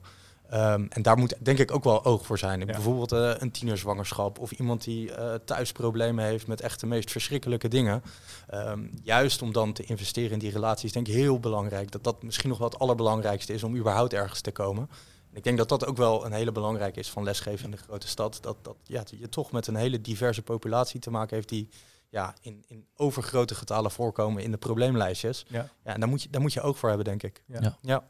Ehm, 0.52 0.86
en 0.90 1.02
daar 1.02 1.18
moet 1.18 1.36
denk 1.40 1.60
ik 1.60 1.74
ook 1.74 1.84
wel 1.84 2.06
oog 2.06 2.26
voor 2.26 2.38
zijn. 2.38 2.60
Ja. 2.60 2.66
Bijvoorbeeld 2.66 3.12
eh, 3.12 3.32
een 3.38 3.52
tienerzwangerschap 3.52 4.40
of 4.40 4.52
iemand 4.52 4.84
die 4.84 5.14
eh, 5.14 5.34
thuis 5.46 5.72
problemen 5.72 6.26
heeft 6.26 6.48
met 6.48 6.62
echt 6.62 6.80
de 6.80 6.86
meest 6.86 7.12
verschrikkelijke 7.12 7.68
dingen. 7.68 8.04
Ehm, 8.48 8.88
juist 9.04 9.42
om 9.42 9.52
dan 9.52 9.74
te 9.74 9.84
investeren 9.84 10.32
in 10.32 10.40
die 10.40 10.52
relaties, 10.52 10.92
denk 10.92 11.08
ik 11.08 11.14
heel 11.14 11.40
belangrijk. 11.40 11.92
Dat 11.92 12.04
dat 12.04 12.24
misschien 12.24 12.50
nog 12.50 12.58
wel 12.58 12.70
het 12.70 12.80
allerbelangrijkste 12.80 13.54
is 13.54 13.64
om 13.64 13.76
überhaupt 13.76 14.14
ergens 14.14 14.42
te 14.42 14.52
komen. 14.52 14.90
En 15.30 15.38
ik 15.38 15.44
denk 15.44 15.58
dat 15.58 15.70
dat 15.70 15.86
ook 15.86 15.98
wel 15.98 16.26
een 16.26 16.34
hele 16.34 16.52
belangrijke 16.52 17.00
is 17.00 17.10
van 17.10 17.24
lesgeven 17.24 17.66
in 17.66 17.72
de 17.72 17.78
grote 17.78 18.08
stad. 18.08 18.38
Dat, 18.42 18.58
dat 18.62 18.76
ja, 18.84 19.04
je 19.18 19.30
toch 19.30 19.52
met 19.52 19.68
een 19.68 19.76
hele 19.76 20.02
diverse 20.02 20.42
populatie 20.42 21.00
te 21.00 21.12
maken 21.12 21.36
heeft 21.36 21.50
die 21.50 21.70
ja, 22.10 22.34
in, 22.42 22.64
in 22.68 22.86
overgrote 22.96 23.56
getalen 23.56 23.92
voorkomen 23.92 24.44
in 24.44 24.52
de 24.52 24.58
probleemlijstjes. 24.58 25.46
Ja. 25.48 25.70
Ja, 25.84 25.94
en 25.94 26.00
daar 26.00 26.10
moet 26.10 26.22
je, 26.22 26.30
daar 26.30 26.42
moet 26.42 26.54
je 26.54 26.62
ook 26.62 26.78
voor 26.78 26.90
hebben, 26.90 27.08
denk 27.08 27.24
ik. 27.24 27.44
Ja. 27.46 27.78
Ja. 27.82 28.04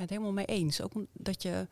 Ben 0.00 0.08
het 0.08 0.18
helemaal 0.18 0.44
mee 0.44 0.58
eens. 0.60 0.82
Ook 0.82 0.92
omdat 1.18 1.42
je 1.42 1.66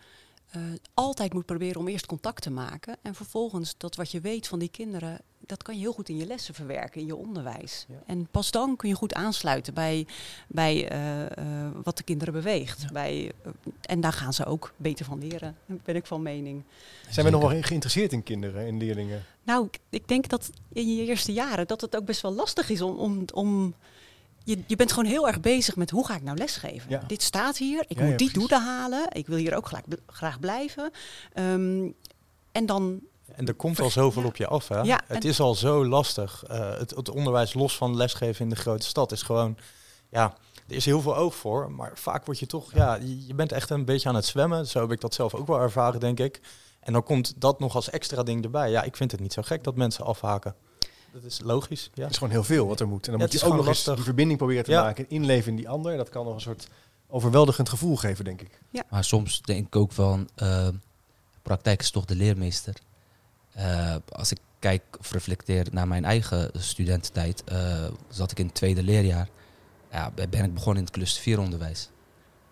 eh, 0.50 0.62
altijd 0.94 1.32
moet 1.32 1.47
proberen 1.47 1.80
om 1.80 1.88
eerst 1.88 2.06
contact 2.06 2.42
te 2.42 2.50
maken. 2.50 2.97
En 3.02 3.14
vervolgens 3.14 3.75
dat 3.78 3.97
wat 3.97 4.11
je 4.11 4.20
weet 4.20 4.47
van 4.49 4.58
die 4.58 4.68
kinderen, 4.68 5.20
dat 5.40 5.62
kan 5.62 5.75
je 5.75 5.80
heel 5.80 5.92
goed 5.92 6.08
in 6.08 6.16
je 6.16 6.26
lessen 6.26 6.54
verwerken, 6.54 7.00
in 7.00 7.06
je 7.06 7.16
onderwijs. 7.16 7.87
Ja. 7.88 7.94
En 8.06 8.26
pas 8.30 8.50
dan 8.50 8.76
kun 8.76 8.88
je 8.88 8.94
goed 8.94 9.14
aansluiten 9.14 9.75
bij, 9.75 10.06
bij 10.49 10.88
eh, 10.88 11.25
eh, 11.25 11.70
wat 11.82 11.97
de 11.97 12.02
kinderen 12.02 12.35
beweegt. 12.35 12.92
Bij, 12.92 13.32
en 13.80 14.00
daar 14.00 14.12
gaan 14.12 14.32
ze 14.32 14.44
ook 14.44 14.73
beter 14.76 15.04
van 15.04 15.18
leren, 15.18 15.56
ben 15.66 15.97
ik 15.97 16.06
van 16.06 16.23
mening. 16.23 16.62
Zijn 17.11 17.26
we 17.26 17.32
nog 17.32 17.50
wel 17.50 17.62
geïnteresseerd 17.62 18.12
in 18.12 18.23
kinderen, 18.23 18.66
in 18.66 18.78
leerlingen? 18.78 19.25
Nou, 19.42 19.66
ik- 19.66 19.80
ik 19.90 20.08
denk 20.08 20.28
dat 20.28 20.50
in 20.73 20.97
je 20.97 21.04
eerste 21.04 21.32
jaren 21.32 21.66
dat 21.66 21.80
het 21.80 21.97
ook 21.97 22.04
best 22.04 22.20
wel 22.23 22.32
lastig 22.32 22.70
is 22.70 22.80
om. 22.80 22.97
om, 22.97 23.25
om 23.35 23.75
je, 24.49 24.59
je 24.67 24.76
bent 24.76 24.93
gewoon 24.93 25.11
heel 25.11 25.26
erg 25.26 25.40
bezig 25.40 25.76
met 25.76 25.90
hoe 25.90 26.07
ga 26.07 26.14
ik 26.14 26.23
nou 26.23 26.37
lesgeven. 26.37 26.90
Ja. 26.90 27.02
Dit 27.07 27.23
staat 27.23 27.57
hier, 27.57 27.85
ik 27.88 27.97
Ja, 27.99 28.02
moet 28.02 28.11
ja, 28.11 28.17
die 28.17 28.33
doelen 28.33 28.62
halen, 28.62 29.07
ik 29.12 29.26
wil 29.26 29.37
hier 29.37 29.57
ook 29.57 29.67
graag, 29.67 29.83
graag 30.07 30.40
blijven. 30.40 30.90
Ehm, 31.33 31.88
en 32.52 32.67
dan, 32.67 33.00
En 33.35 33.47
er 33.47 33.55
komt 33.55 33.81
al 33.81 33.90
zoveel 33.90 34.25
op 34.25 34.37
je 34.37 34.47
af. 34.47 34.69
Hè? 34.69 34.81
Ja, 34.81 35.00
het 35.07 35.25
is 35.25 35.40
al 35.40 35.55
zo 35.55 35.85
lastig. 35.87 36.45
Eh, 36.45 36.78
het, 36.78 36.90
het 36.90 37.11
onderwijs 37.11 37.55
los 37.55 37.76
van 37.76 37.97
lesgeven 37.97 38.45
in 38.45 38.50
de 38.50 38.57
grote 38.57 38.87
stad 38.87 39.12
is 39.12 39.23
gewoon... 39.23 39.57
Ja, 40.11 40.35
er 40.69 40.75
is 40.75 40.85
heel 40.85 41.00
veel 41.00 41.17
oog 41.17 41.35
voor. 41.35 41.71
Maar 41.71 41.90
vaak 41.95 42.25
word 42.26 42.38
je 42.38 42.47
toch... 42.47 42.75
Ja, 42.75 42.99
je 43.26 43.35
bent 43.35 43.52
echt 43.52 43.71
een 43.71 43.85
beetje 43.85 44.09
aan 44.09 44.14
het 44.14 44.26
zwemmen. 44.26 44.67
Zo 44.67 44.81
heb 44.81 44.93
ik 44.93 45.00
dat 45.00 45.14
zelf 45.14 45.35
ook 45.35 45.47
wel 45.47 45.61
ervaren, 45.61 46.00
denk 46.00 46.21
ik. 46.21 46.40
En 46.81 46.93
dan 46.93 47.02
komt 47.02 47.40
dat 47.40 47.61
nog 47.61 47.75
als 47.75 47.90
extra 47.90 48.23
ding 48.23 48.45
erbij. 48.45 48.71
Ja, 48.71 48.83
ik 48.83 48.97
vind 48.97 49.11
het 49.11 49.21
niet 49.21 49.33
zo 49.33 49.43
gek 49.43 49.64
dat 49.64 49.76
mensen 49.76 50.05
afhaken. 50.05 50.55
Dat 51.12 51.23
is 51.25 51.41
logisch. 51.43 51.91
Ja. 51.95 52.03
Het 52.03 52.11
is 52.11 52.17
gewoon 52.19 52.33
heel 52.33 52.45
veel 52.45 52.67
wat 52.67 52.81
er 52.81 52.88
moet. 52.88 53.07
En 53.07 53.11
dan 53.12 53.21
Ja, 53.21 53.25
moet 53.27 53.33
het 53.33 53.33
je 53.33 53.38
is 53.38 53.45
ook 53.45 53.50
nog 53.50 53.59
gewoon 53.59 53.69
eens 53.69 53.77
lastig. 53.79 53.95
die 53.95 54.05
verbinding 54.05 54.38
proberen 54.38 54.65
te 54.65 54.71
Ja. 54.71 54.83
maken. 54.83 55.05
en 55.05 55.11
Inleven 55.11 55.50
in 55.50 55.57
die 55.57 55.69
ander. 55.69 55.97
Dat 55.97 56.09
kan 56.09 56.25
nog 56.25 56.35
een 56.35 56.41
soort 56.41 56.69
overweldigend 57.09 57.69
gevoel 57.69 57.97
geven, 57.97 58.25
denk 58.25 58.41
ik. 58.41 58.61
Maar 58.91 59.05
soms 59.05 59.43
denk 59.43 59.67
ik 59.67 59.77
ook 59.77 59.93
van, 59.93 60.29
eh, 60.35 60.69
praktijk 61.43 61.81
is 61.81 61.91
toch 61.91 62.05
de 62.05 62.15
leermeester. 62.17 62.75
Eh, 63.53 63.95
als 64.12 64.31
ik 64.31 64.38
kijk 64.59 64.83
of 64.99 65.12
reflecteer 65.12 65.67
naar 65.71 65.88
mijn 65.88 66.05
eigen 66.05 66.50
studententijd, 66.55 67.45
eh, 67.45 67.85
zat 68.09 68.31
ik 68.31 68.38
in 68.38 68.47
het 68.47 68.55
tweede 68.55 68.83
leerjaar. 68.83 69.29
Ja, 69.91 70.11
ben 70.11 70.45
ik 70.45 70.55
begonnen 70.55 70.77
in 70.77 70.85
het 70.85 70.91
cluster 70.91 71.23
4 71.23 71.38
onderwijs. 71.41 71.88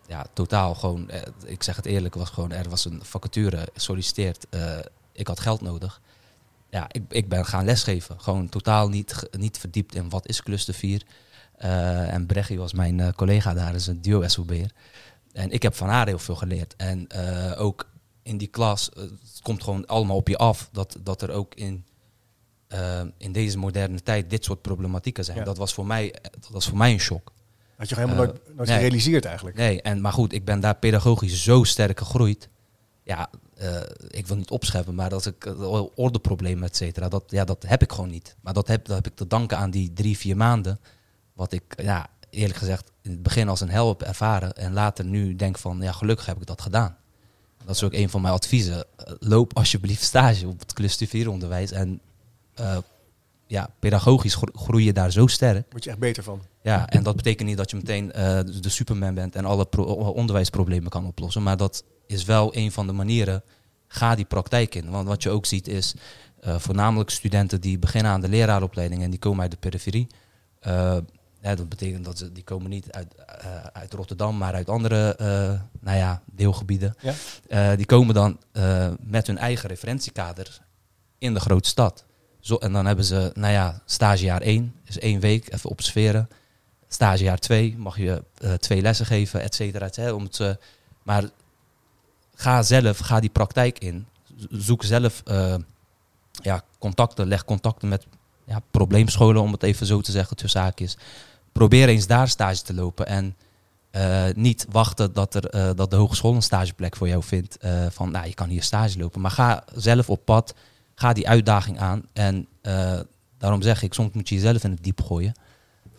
Ja, 0.07 0.27
totaal 0.33 0.75
gewoon, 0.75 1.11
eh, 1.11 1.23
ik 1.45 1.63
zeg 1.63 1.77
het 1.77 1.87
eerlijk, 1.87 2.15
was 2.15 2.31
gewoon, 2.31 2.53
er 2.53 2.69
was 2.69 2.85
een 2.85 3.01
vacature, 3.05 3.69
solliciteerd, 3.75 4.47
eh, 4.51 4.79
ik 5.13 5.27
had 5.27 5.41
geld 5.41 5.61
nodig. 5.61 6.01
Ja, 6.71 6.87
ik, 6.91 7.03
ik 7.09 7.29
ben 7.29 7.47
gaan 7.47 7.65
lesgeven. 7.65 8.21
Gewoon 8.21 8.49
totaal 8.49 8.89
niet, 8.89 9.29
niet 9.39 9.59
verdiept 9.59 9.95
in 9.95 10.09
wat 10.09 10.29
is 10.29 10.43
cluster 10.43 10.75
4. 10.75 11.03
Eh, 11.57 12.13
en 12.13 12.27
Brechi 12.27 12.59
was 12.59 12.73
mijn 12.73 13.01
eh, 13.01 13.13
collega 13.13 13.55
daar, 13.55 13.75
is 13.75 13.87
een 13.87 14.03
duo-SOB'er. 14.03 14.71
En 15.33 15.51
ik 15.51 15.63
heb 15.63 15.75
van 15.75 15.89
haar 15.89 16.07
heel 16.07 16.19
veel 16.19 16.35
geleerd. 16.35 16.77
En 16.77 17.07
eh, 17.07 17.61
ook 17.61 17.91
in 18.23 18.39
die 18.39 18.49
klas, 18.49 18.91
het 18.95 19.41
komt 19.43 19.63
gewoon 19.63 19.87
allemaal 19.87 20.17
op 20.17 20.29
je 20.29 20.37
af 20.37 20.69
dat, 20.73 20.97
dat 21.03 21.23
er 21.23 21.31
ook 21.31 21.55
in, 21.55 21.85
in 23.19 23.33
deze 23.33 23.59
moderne 23.59 24.03
tijd 24.03 24.31
dit 24.31 24.45
soort 24.45 24.63
problematieken 24.63 25.25
zijn. 25.25 25.39
Ja. 25.39 25.45
Dat, 25.45 25.57
was 25.57 25.75
voor 25.75 25.87
mij, 25.87 26.15
dat 26.23 26.49
was 26.51 26.69
voor 26.69 26.79
mij 26.79 26.93
een 26.93 27.01
shock. 27.01 27.33
Had 27.77 27.89
je 27.89 27.95
helemaal 27.95 28.17
nooit, 28.17 28.57
nooit 28.57 28.69
nee. 28.69 28.77
gerealiseerd 28.77 29.25
eigenlijk. 29.25 29.57
Nee, 29.57 29.83
en, 29.83 30.01
maar 30.01 30.13
goed, 30.13 30.33
ik 30.33 30.45
ben 30.45 30.61
daar 30.61 30.77
pedagogisch 30.77 31.43
zo 31.43 31.65
sterk 31.65 31.99
gegroeid. 31.99 32.49
Ja, 33.07 33.31
eh, 33.55 33.81
ik 34.09 34.27
wil 34.27 34.37
niet 34.37 34.51
opscheppen, 34.51 34.95
maar 34.95 35.15
als 35.15 35.27
ik 35.27 35.45
uh, 35.45 35.83
ordeproblemen, 35.95 36.69
et 36.69 36.77
cetera, 36.77 37.09
dat, 37.09 37.23
ja, 37.27 37.45
dat 37.45 37.65
heb 37.67 37.83
ik 37.83 37.93
gewoon 37.93 38.11
niet. 38.11 38.37
Maar 38.41 38.53
dat 38.53 38.69
heb, 38.69 38.85
dat 38.85 38.97
heb 38.97 39.07
ik 39.07 39.17
te 39.17 39.27
danken 39.27 39.59
aan 39.59 39.71
die 39.71 39.93
drie, 39.93 40.19
vier 40.19 40.37
maanden. 40.37 40.81
Wat 41.33 41.53
ik, 41.53 41.63
ja, 41.83 42.07
eerlijk 42.31 42.59
gezegd, 42.59 42.91
in 43.03 43.11
het 43.11 43.23
begin 43.23 43.49
als 43.49 43.61
een 43.61 43.71
hel 43.71 43.89
heb 43.89 44.03
ervaren. 44.03 44.53
En 44.53 44.73
later 44.73 45.05
nu 45.05 45.37
denk 45.37 45.59
van, 45.59 45.81
ja, 45.81 45.93
gelukkig 45.93 46.27
heb 46.27 46.41
ik 46.41 46.47
dat 46.47 46.61
gedaan. 46.61 46.97
Dat 47.65 47.75
is 47.75 47.83
ook 47.83 47.93
een 47.93 48.11
van 48.11 48.21
mijn 48.21 48.35
adviezen. 48.35 48.85
Eh, 48.97 49.13
loop 49.19 49.57
alsjeblieft 49.57 50.03
stage 50.03 50.47
op 50.47 50.59
het 50.59 50.73
cluster 50.73 51.07
4 51.07 51.31
onderwijs. 51.31 51.71
En 51.71 52.01
ja, 53.47 53.71
pedagogisch 53.79 54.35
gro- 54.35 54.53
groei 54.59 54.85
je 54.85 54.93
daar 54.93 55.11
zo 55.13 55.27
sterk. 55.27 55.67
Word 55.71 55.85
je 55.85 55.91
echt 55.91 55.99
beter 55.99 56.23
van. 56.23 56.41
Ja, 56.63 56.89
en 56.89 57.03
dat 57.03 57.17
betekent 57.17 57.49
niet 57.49 57.57
dat 57.57 57.71
je 57.71 57.77
meteen 57.77 58.13
eh, 58.13 58.41
de 58.61 58.69
superman 58.69 59.15
bent 59.15 59.35
en 59.35 59.45
alle 59.45 59.65
pro- 59.67 59.83
onderwijsproblemen 60.13 60.91
kan 60.91 61.07
oplossen. 61.07 61.43
Maar 61.43 61.57
dat 61.57 61.85
is 62.07 62.25
wel 62.25 62.57
een 62.57 62.73
van 62.73 62.87
de 62.87 62.93
manieren. 62.93 63.43
Ga 63.89 64.15
die 64.15 64.25
praktijk 64.25 64.75
in. 64.75 64.91
Want 64.91 65.09
wat 65.09 65.23
je 65.23 65.31
ook 65.31 65.47
ziet 65.47 65.69
is 65.69 65.95
eh, 66.41 66.59
voornamelijk 66.59 67.11
studenten 67.11 67.61
die 67.61 67.79
beginnen 67.79 68.13
aan 68.13 68.21
de 68.21 68.29
leraaropleiding 68.29 69.03
en 69.03 69.11
die 69.11 69.19
komen 69.19 69.41
uit 69.43 69.51
de 69.51 69.57
periferie. 69.57 70.07
Eh, 70.61 70.97
ja, 71.41 71.55
dat 71.55 71.69
betekent 71.69 72.05
dat 72.05 72.19
ze 72.19 72.33
die 72.33 72.45
komen 72.45 72.71
niet 72.71 72.93
uit, 72.93 73.15
uit 73.73 73.93
Rotterdam, 73.93 74.37
maar 74.39 74.55
uit 74.55 74.69
andere 74.69 75.17
nou 75.81 75.97
ja, 75.97 76.23
deelgebieden. 76.33 76.95
Ja. 77.49 77.77
Die 77.77 77.87
komen 77.87 78.15
dan 78.15 78.39
met 79.01 79.27
hun 79.27 79.39
eigen 79.39 79.69
referentiekader 79.69 80.61
in 81.19 81.35
de 81.35 81.41
grote 81.41 81.69
stad. 81.69 82.05
Zo, 82.47 82.57
en 82.57 82.73
dan 82.73 82.87
hebben 82.87 83.05
ze, 83.05 83.31
nou 83.35 83.53
ja, 83.53 83.81
stagejaar 83.85 84.41
1 84.41 84.75
is 84.85 84.99
één 84.99 85.21
week, 85.21 85.53
even 85.53 85.71
observeren. 85.71 86.29
Stagejaar 86.89 87.39
2 87.39 87.75
mag 87.79 87.99
je 87.99 88.23
eh, 88.39 88.53
twee 88.53 88.83
lessen 88.83 89.07
geven, 89.07 89.41
et 89.41 89.55
cetera. 89.55 89.87
et 89.87 89.95
cetera, 89.95 90.15
Om 90.15 90.23
het, 90.23 90.41
eh, 90.41 90.51
maar 91.03 91.25
ga 92.35 92.63
zelf, 92.63 92.99
ga 92.99 93.21
die 93.21 93.31
praktijk 93.31 93.79
in. 93.79 94.07
Zoek 94.51 94.85
zelf 94.85 95.23
eh, 95.25 95.55
ja, 96.33 96.63
contacten, 96.79 97.27
leg 97.27 97.45
contacten 97.45 97.89
met 97.89 98.07
ja, 98.45 98.61
probleemscholen, 98.71 99.43
om 99.43 99.53
het 99.53 99.63
even 99.63 99.87
zo 99.87 100.01
te 100.01 100.13
zeggen, 100.13 100.37
tussen 100.37 100.61
haakjes. 100.61 100.97
Probeer 101.53 101.89
eens 101.89 102.07
daar 102.07 102.29
stage 102.29 102.63
te 102.63 102.75
lopen 102.75 103.07
en 103.07 103.37
niet 104.35 104.67
wachten 104.71 105.13
dat, 105.13 105.35
er, 105.35 105.77
dat 105.77 105.91
de 105.91 105.97
hogeschool 105.97 106.35
een 106.35 106.43
stageplek 106.43 106.97
voor 106.97 107.09
jou 107.09 107.23
vindt. 107.23 107.59
van, 107.91 108.11
nou, 108.11 108.27
je 108.27 108.35
kan 108.35 108.49
hier 108.49 108.63
stage 108.63 108.99
lopen. 108.99 109.21
Maar 109.21 109.31
ga 109.31 109.65
zelf 109.75 110.11
op 110.11 110.25
pad, 110.25 110.55
ga 110.97 111.13
die 111.13 111.29
uitdaging 111.29 111.79
aan. 111.79 112.03
En 112.13 112.47
eh, 112.61 113.01
daarom 113.39 113.63
zeg 113.63 113.83
ik, 113.83 113.95
soms 113.95 114.13
moet 114.13 114.29
je 114.29 114.35
jezelf 114.35 114.65
in 114.65 114.71
het 114.71 114.85
diep 114.85 115.03
gooien. 115.03 115.35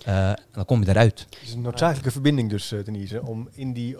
En 0.05 0.39
dan 0.51 0.65
kom 0.65 0.83
je 0.83 0.89
eruit. 0.89 1.27
Het 1.29 1.39
is 1.41 1.53
een 1.53 1.61
noodzakelijke 1.61 2.11
verbinding 2.11 2.49
dus, 2.49 2.71
eh, 2.71 2.83
Denise. 2.83 3.23
Om 3.23 3.49
in 3.51 3.73
die 3.73 3.97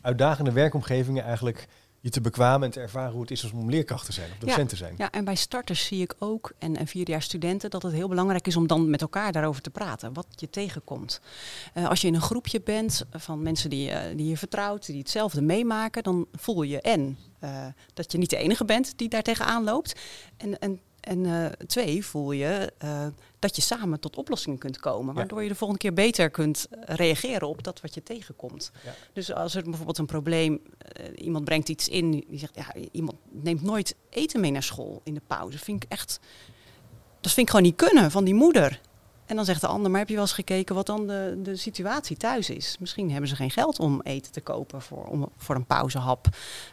uitdagende 0.00 0.52
werkomgevingen 0.52 1.24
eigenlijk 1.24 1.68
je 2.02 2.10
te 2.10 2.20
bekwamen 2.20 2.66
en 2.66 2.70
te 2.70 2.80
ervaren 2.80 3.12
hoe 3.12 3.20
het 3.20 3.30
is 3.30 3.52
om 3.52 3.70
leerkracht 3.70 4.06
te 4.06 4.12
zijn 4.12 4.30
of 4.30 4.38
docent 4.38 4.68
te 4.68 4.76
zijn. 4.76 4.94
Ja, 4.98 5.10
en 5.10 5.24
bij 5.24 5.34
starters 5.34 5.86
zie 5.86 6.02
ik 6.02 6.14
ook, 6.18 6.52
en, 6.58 6.76
en 6.76 6.86
vierdejaars 6.86 7.24
studenten, 7.24 7.70
dat 7.70 7.82
het 7.82 7.92
heel 7.92 8.08
belangrijk 8.08 8.46
is 8.46 8.56
om 8.56 8.66
dan 8.66 8.90
met 8.90 9.00
elkaar 9.00 9.32
daarover 9.32 9.62
te 9.62 9.70
praten. 9.70 10.12
Wat 10.12 10.26
je 10.30 10.50
tegenkomt. 10.50 11.20
Eh, 11.74 11.88
als 11.88 12.00
je 12.00 12.06
in 12.06 12.14
een 12.14 12.20
groepje 12.20 12.60
bent 12.60 13.04
van 13.10 13.42
mensen 13.42 13.70
die, 13.70 14.14
die 14.14 14.28
je 14.28 14.36
vertrouwt, 14.36 14.86
die 14.86 14.98
hetzelfde 14.98 15.42
meemaken, 15.42 16.02
dan 16.02 16.26
voel 16.32 16.62
je 16.62 16.80
en 16.80 17.18
eh, 17.42 17.66
dat 17.94 18.12
je 18.12 18.18
niet 18.18 18.30
de 18.30 18.36
enige 18.36 18.64
bent 18.64 18.98
die 18.98 19.08
daar 19.08 19.22
tegenaan 19.22 19.64
loopt. 19.64 20.00
En, 20.36 20.58
en, 20.58 20.80
en 21.02 21.26
eh, 21.26 21.46
twee, 21.66 22.04
voel 22.06 22.32
je 22.32 22.72
eh, 22.78 23.06
dat 23.38 23.56
je 23.56 23.62
samen 23.62 24.00
tot 24.00 24.16
oplossingen 24.16 24.58
kunt 24.58 24.78
komen. 24.78 25.14
Waardoor 25.14 25.42
je 25.42 25.48
de 25.48 25.54
volgende 25.54 25.82
keer 25.82 25.92
beter 25.92 26.30
kunt 26.30 26.66
eh, 26.70 26.94
reageren 26.94 27.48
op 27.48 27.62
dat 27.62 27.80
wat 27.80 27.94
je 27.94 28.02
tegenkomt. 28.02 28.72
Ja. 28.84 28.94
Dus 29.12 29.32
als 29.32 29.54
er 29.54 29.62
bijvoorbeeld 29.62 29.98
een 29.98 30.06
probleem, 30.06 30.60
iemand 31.14 31.44
brengt 31.44 31.68
iets 31.68 31.88
in, 31.88 32.10
die 32.10 32.38
zegt, 32.38 32.54
ja, 32.54 32.74
iemand 32.92 33.16
neemt 33.30 33.62
nooit 33.62 33.96
eten 34.10 34.40
mee 34.40 34.50
naar 34.50 34.62
school 34.62 35.00
in 35.04 35.14
de 35.14 35.22
pauze. 35.26 35.58
Vind 35.58 35.84
ik 35.84 35.90
echt, 35.90 36.20
dat 37.20 37.32
vind 37.32 37.46
ik 37.46 37.52
gewoon 37.52 37.66
niet 37.66 37.76
kunnen 37.76 38.10
van 38.10 38.24
die 38.24 38.34
moeder. 38.34 38.80
En 39.32 39.38
dan 39.38 39.46
zegt 39.46 39.60
de 39.60 39.66
ander, 39.66 39.90
maar 39.90 40.00
heb 40.00 40.08
je 40.08 40.14
wel 40.14 40.22
eens 40.24 40.32
gekeken 40.32 40.74
wat 40.74 40.86
dan 40.86 41.06
de, 41.06 41.38
de 41.42 41.56
situatie 41.56 42.16
thuis 42.16 42.50
is? 42.50 42.76
Misschien 42.80 43.10
hebben 43.10 43.28
ze 43.28 43.36
geen 43.36 43.50
geld 43.50 43.78
om 43.78 44.00
eten 44.02 44.32
te 44.32 44.40
kopen 44.40 44.82
voor, 44.82 45.04
om, 45.04 45.28
voor 45.36 45.54
een 45.54 45.64
pauzehap. 45.66 46.26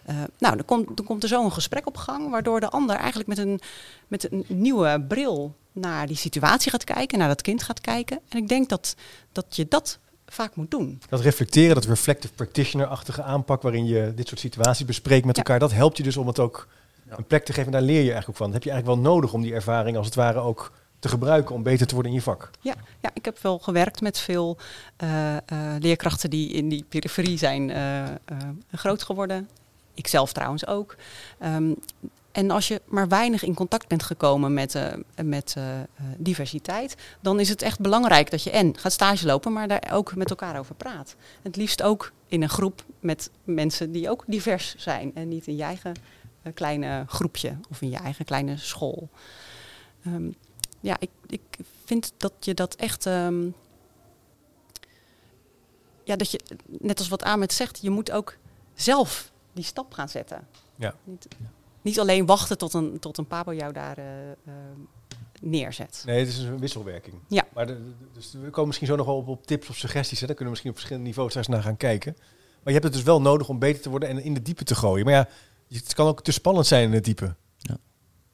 Eh, 0.05 0.15
nou, 0.39 0.55
dan 0.55 0.65
komt, 0.65 0.97
dan 0.97 1.05
komt 1.05 1.23
er 1.23 1.29
zo 1.29 1.43
een 1.43 1.51
gesprek 1.51 1.87
op 1.87 1.97
gang, 1.97 2.29
waardoor 2.29 2.59
de 2.59 2.69
ander 2.69 2.95
eigenlijk 2.95 3.29
met 3.29 3.37
een, 3.37 3.59
met 4.07 4.31
een 4.31 4.45
nieuwe 4.47 5.05
bril 5.07 5.55
naar 5.71 6.07
die 6.07 6.15
situatie 6.15 6.71
gaat 6.71 6.83
kijken, 6.83 7.17
naar 7.17 7.27
dat 7.27 7.41
kind 7.41 7.63
gaat 7.63 7.81
kijken. 7.81 8.19
En 8.29 8.37
ik 8.37 8.47
denk 8.47 8.69
dat, 8.69 8.95
dat 9.31 9.55
je 9.55 9.67
dat 9.67 9.99
vaak 10.25 10.55
moet 10.55 10.71
doen. 10.71 11.01
Dat 11.09 11.21
reflecteren, 11.21 11.75
dat 11.75 11.85
reflective 11.85 12.33
practitioner-achtige 12.33 13.23
aanpak 13.23 13.61
waarin 13.61 13.85
je 13.85 14.13
dit 14.15 14.27
soort 14.27 14.39
situaties 14.39 14.85
bespreekt 14.85 15.25
met 15.25 15.35
Ja. 15.35 15.41
elkaar, 15.43 15.59
dat 15.59 15.71
helpt 15.71 15.97
je 15.97 16.03
dus 16.03 16.17
om 16.17 16.27
het 16.27 16.39
ook 16.39 16.67
Ja. 17.09 17.17
een 17.17 17.25
plek 17.27 17.45
te 17.45 17.53
geven. 17.53 17.65
En 17.65 17.71
daar 17.79 17.81
leer 17.81 18.01
je 18.03 18.11
eigenlijk 18.11 18.29
ook 18.29 18.35
van. 18.35 18.45
Dat 18.45 18.55
heb 18.55 18.63
je 18.63 18.71
eigenlijk 18.71 19.01
wel 19.01 19.11
nodig 19.13 19.33
om 19.33 19.41
die 19.41 19.53
ervaring 19.53 19.97
als 19.97 20.05
het 20.05 20.15
ware 20.15 20.39
ook 20.39 20.71
te 20.99 21.09
gebruiken 21.09 21.55
om 21.55 21.63
beter 21.63 21.87
te 21.87 21.93
worden 21.93 22.11
in 22.11 22.17
je 22.17 22.23
vak. 22.23 22.49
Ja, 22.59 22.75
ja 22.99 23.09
ik 23.13 23.25
heb 23.25 23.39
wel 23.39 23.59
gewerkt 23.59 24.01
met 24.01 24.19
veel 24.19 24.57
eh, 24.95 25.37
eh, 25.37 25.41
leerkrachten 25.79 26.29
die 26.29 26.49
in 26.49 26.69
die 26.69 26.85
periferie 26.89 27.37
zijn 27.37 27.69
eh, 27.69 28.03
groot 28.71 29.03
geworden. 29.03 29.49
Ikzelf 29.93 30.33
trouwens 30.33 30.67
ook. 30.67 30.95
Ehm, 31.39 31.73
en 32.31 32.51
als 32.51 32.67
je 32.67 32.81
maar 32.85 33.07
weinig 33.07 33.43
in 33.43 33.53
contact 33.53 33.87
bent 33.87 34.03
gekomen 34.03 34.53
met, 34.53 34.79
met 35.23 35.55
diversiteit, 36.17 36.95
dan 37.19 37.39
is 37.39 37.49
het 37.49 37.61
echt 37.61 37.79
belangrijk 37.79 38.31
dat 38.31 38.43
je 38.43 38.49
en 38.49 38.77
gaat 38.77 38.91
stage 38.91 39.25
lopen, 39.25 39.53
maar 39.53 39.67
daar 39.67 39.89
ook 39.93 40.15
met 40.15 40.29
elkaar 40.29 40.59
over 40.59 40.75
praat. 40.75 41.15
Het 41.41 41.55
liefst 41.55 41.81
ook 41.81 42.11
in 42.27 42.41
een 42.41 42.49
groep 42.49 42.83
met 42.99 43.29
mensen 43.43 43.91
die 43.91 44.09
ook 44.09 44.23
divers 44.27 44.75
zijn 44.77 45.11
en 45.15 45.27
niet 45.27 45.47
in 45.47 45.55
je 45.55 45.63
eigen 45.63 45.93
kleine 46.53 47.03
groepje 47.07 47.57
of 47.69 47.81
in 47.81 47.89
je 47.89 47.97
eigen 47.97 48.25
kleine 48.25 48.57
school. 48.57 49.09
Ehm, 50.05 50.29
ja, 50.79 50.95
ik, 50.99 51.09
ik 51.27 51.41
vind 51.85 52.13
dat 52.17 52.33
je 52.39 52.53
dat 52.53 52.75
echt. 52.75 53.05
ehm, 53.05 53.47
ja, 56.03 56.15
dat 56.15 56.31
je, 56.31 56.39
net 56.67 56.99
als 56.99 57.07
wat 57.07 57.23
Ahmed 57.23 57.53
zegt, 57.53 57.79
je 57.81 57.89
moet 57.89 58.11
ook 58.11 58.37
zelf 58.73 59.31
die 59.53 59.63
stap 59.63 59.93
gaan 59.93 60.09
zetten. 60.09 60.47
Ja. 60.75 60.95
Niet, 61.03 61.27
niet 61.81 61.99
alleen 61.99 62.25
wachten 62.25 62.57
tot 62.57 62.73
een, 62.73 62.99
tot 62.99 63.17
een 63.17 63.27
pabo 63.27 63.53
jou 63.53 63.73
daar 63.73 63.97
eh, 63.97 64.31
eh, 64.31 64.35
neerzet. 65.41 66.03
Nee, 66.05 66.19
het 66.19 66.27
is 66.27 66.37
een 66.37 66.59
wisselwerking. 66.59 67.15
Ja. 67.27 67.43
Maar 67.53 67.67
de, 67.67 67.73
de- 67.73 68.05
dus 68.13 68.31
we 68.31 68.49
komen 68.49 68.65
misschien 68.67 68.87
zo 68.87 68.95
nog 68.95 69.05
wel 69.05 69.15
op, 69.17 69.27
op 69.27 69.45
tips 69.47 69.69
of 69.69 69.75
suggesties. 69.77 70.19
Hè. 70.19 70.25
Daar 70.27 70.35
kunnen 70.35 70.45
we 70.45 70.49
misschien 70.49 70.69
op 70.69 70.75
verschillende 70.75 71.07
niveaus 71.07 71.29
straks 71.29 71.47
naar 71.47 71.61
gaan 71.61 71.77
kijken. 71.77 72.13
Maar 72.17 72.73
je 72.73 72.79
hebt 72.79 72.83
het 72.83 72.93
dus 72.93 73.03
wel 73.03 73.21
nodig 73.21 73.49
om 73.49 73.59
beter 73.59 73.81
te 73.81 73.89
worden 73.89 74.09
en 74.09 74.23
in 74.23 74.33
de 74.33 74.41
diepe 74.41 74.63
te 74.63 74.75
gooien. 74.75 75.05
Maar 75.05 75.13
ja, 75.13 75.27
het 75.77 75.93
kan 75.93 76.07
ook 76.07 76.23
te 76.23 76.31
spannend 76.31 76.67
zijn 76.67 76.83
in 76.83 76.93
het 76.93 77.03
diepe. 77.03 77.35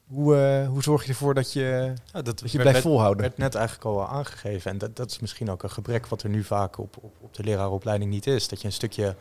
Hoe, 0.06 0.36
eh, 0.36 0.68
hoe 0.68 0.82
zorg 0.82 1.02
je 1.02 1.08
ervoor 1.08 1.34
dat 1.34 1.52
je, 1.52 1.92
Ja, 2.12 2.22
dat 2.22 2.24
dat 2.24 2.40
je 2.40 2.58
blijft 2.58 2.72
werd- 2.72 2.82
volhouden? 2.84 3.22
werd 3.22 3.38
net 3.38 3.54
eigenlijk 3.54 3.86
al 3.86 4.08
aangegeven. 4.08 4.70
En 4.70 4.78
dat, 4.78 4.96
dat 4.96 5.10
is 5.10 5.18
misschien 5.20 5.50
ook 5.50 5.62
een 5.62 5.70
gebrek 5.70 6.06
wat 6.06 6.22
er 6.22 6.28
nu 6.28 6.44
vaak 6.44 6.78
op, 6.78 6.96
op, 7.00 7.12
op 7.20 7.34
de 7.34 7.44
leraaropleiding 7.44 8.10
niet 8.10 8.26
is. 8.26 8.48
Dat 8.48 8.60
je 8.60 8.66
een 8.66 8.72
stukje 8.72 9.14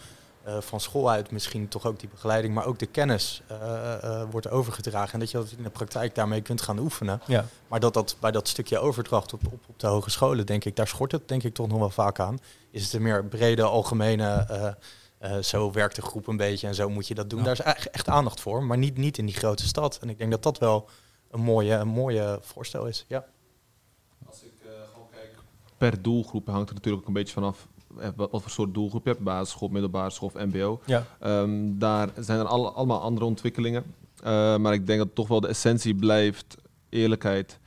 eh, 0.44 0.58
van 0.62 0.80
school 0.80 1.10
uit 1.10 1.32
misschien 1.32 1.68
toch 1.68 1.86
ook 1.86 2.00
die 2.00 2.10
begeleiding, 2.10 2.54
maar 2.54 2.66
ook 2.66 2.80
de 2.80 2.86
kennis 2.86 3.42
eh, 3.48 4.24
wordt 4.32 4.50
overgedragen. 4.50 5.14
En 5.14 5.20
dat 5.20 5.32
je 5.32 5.38
dat 5.38 5.54
in 5.58 5.64
de 5.64 5.70
praktijk 5.70 6.16
daarmee 6.16 6.42
kunt 6.42 6.62
gaan 6.62 6.80
oefenen. 6.80 7.22
Ja. 7.26 7.46
Maar 7.68 7.80
dat, 7.80 7.94
dat 7.94 8.18
bij 8.20 8.32
dat 8.32 8.48
stukje 8.48 8.80
overdracht 8.80 9.34
op, 9.34 9.42
op, 9.46 9.64
op 9.68 9.80
de 9.80 9.88
hogescholen, 9.88 10.46
denk 10.46 10.66
ik, 10.66 10.76
daar 10.76 10.88
schort 10.88 11.12
het 11.12 11.28
denk 11.28 11.44
ik 11.44 11.54
toch 11.54 11.68
nog 11.68 11.80
wel 11.80 11.90
vaak 11.90 12.20
aan. 12.20 12.40
Is 12.72 12.84
het 12.84 12.94
een 12.94 13.02
meer 13.02 13.26
brede, 13.26 13.64
algemene, 13.64 14.46
eh, 15.26 15.38
eh, 15.38 15.44
zo 15.44 15.72
werkt 15.72 15.96
de 15.96 16.02
groep 16.02 16.28
een 16.28 16.38
beetje 16.38 16.68
en 16.68 16.76
zo 16.76 16.90
moet 16.90 17.08
je 17.08 17.16
dat 17.16 17.30
doen. 17.30 17.40
Ja. 17.40 17.46
Daar 17.46 17.54
is 17.54 17.62
echt, 17.62 17.90
echt 17.90 18.08
aandacht 18.10 18.40
voor, 18.42 18.64
maar 18.64 18.78
niet, 18.78 18.98
niet 18.98 19.18
in 19.18 19.26
die 19.26 19.36
grote 19.36 19.68
stad. 19.68 19.98
En 20.02 20.10
ik 20.10 20.18
denk 20.18 20.32
dat 20.32 20.44
dat 20.44 20.58
wel 20.58 20.90
een 21.32 21.42
mooie, 21.42 21.74
een 21.74 21.88
mooie 21.88 22.40
voorstel 22.42 22.86
is. 22.88 23.06
Ja. 23.08 23.26
per 25.78 26.02
doelgroep 26.02 26.48
hangt 26.48 26.70
er 26.70 26.76
natuurlijk 26.76 27.02
ook 27.04 27.08
een 27.08 27.14
beetje 27.14 27.34
vanaf 27.34 27.68
eh, 28.00 28.08
wat, 28.16 28.32
wat 28.32 28.42
voor 28.42 28.52
soort 28.52 28.74
doelgroep 28.74 29.04
je 29.04 29.10
hebt. 29.10 29.24
Basisschool, 29.24 29.68
middelbare 29.68 30.10
school 30.10 30.32
of 30.36 30.46
mbo. 30.46 30.82
Ja. 30.86 31.06
Ehm, 31.20 31.78
daar 31.78 32.10
zijn 32.20 32.40
er 32.40 32.46
alle, 32.46 32.70
allemaal 32.72 33.02
andere 33.02 33.26
ontwikkelingen. 33.26 33.84
Eh, 34.24 34.58
maar 34.58 34.74
ik 34.74 34.88
denk 34.88 35.00
dat 35.00 35.16
toch 35.16 35.28
wel 35.28 35.40
de 35.42 35.48
essentie 35.48 35.96
blijft 35.96 36.56
eerlijkheid, 36.90 37.60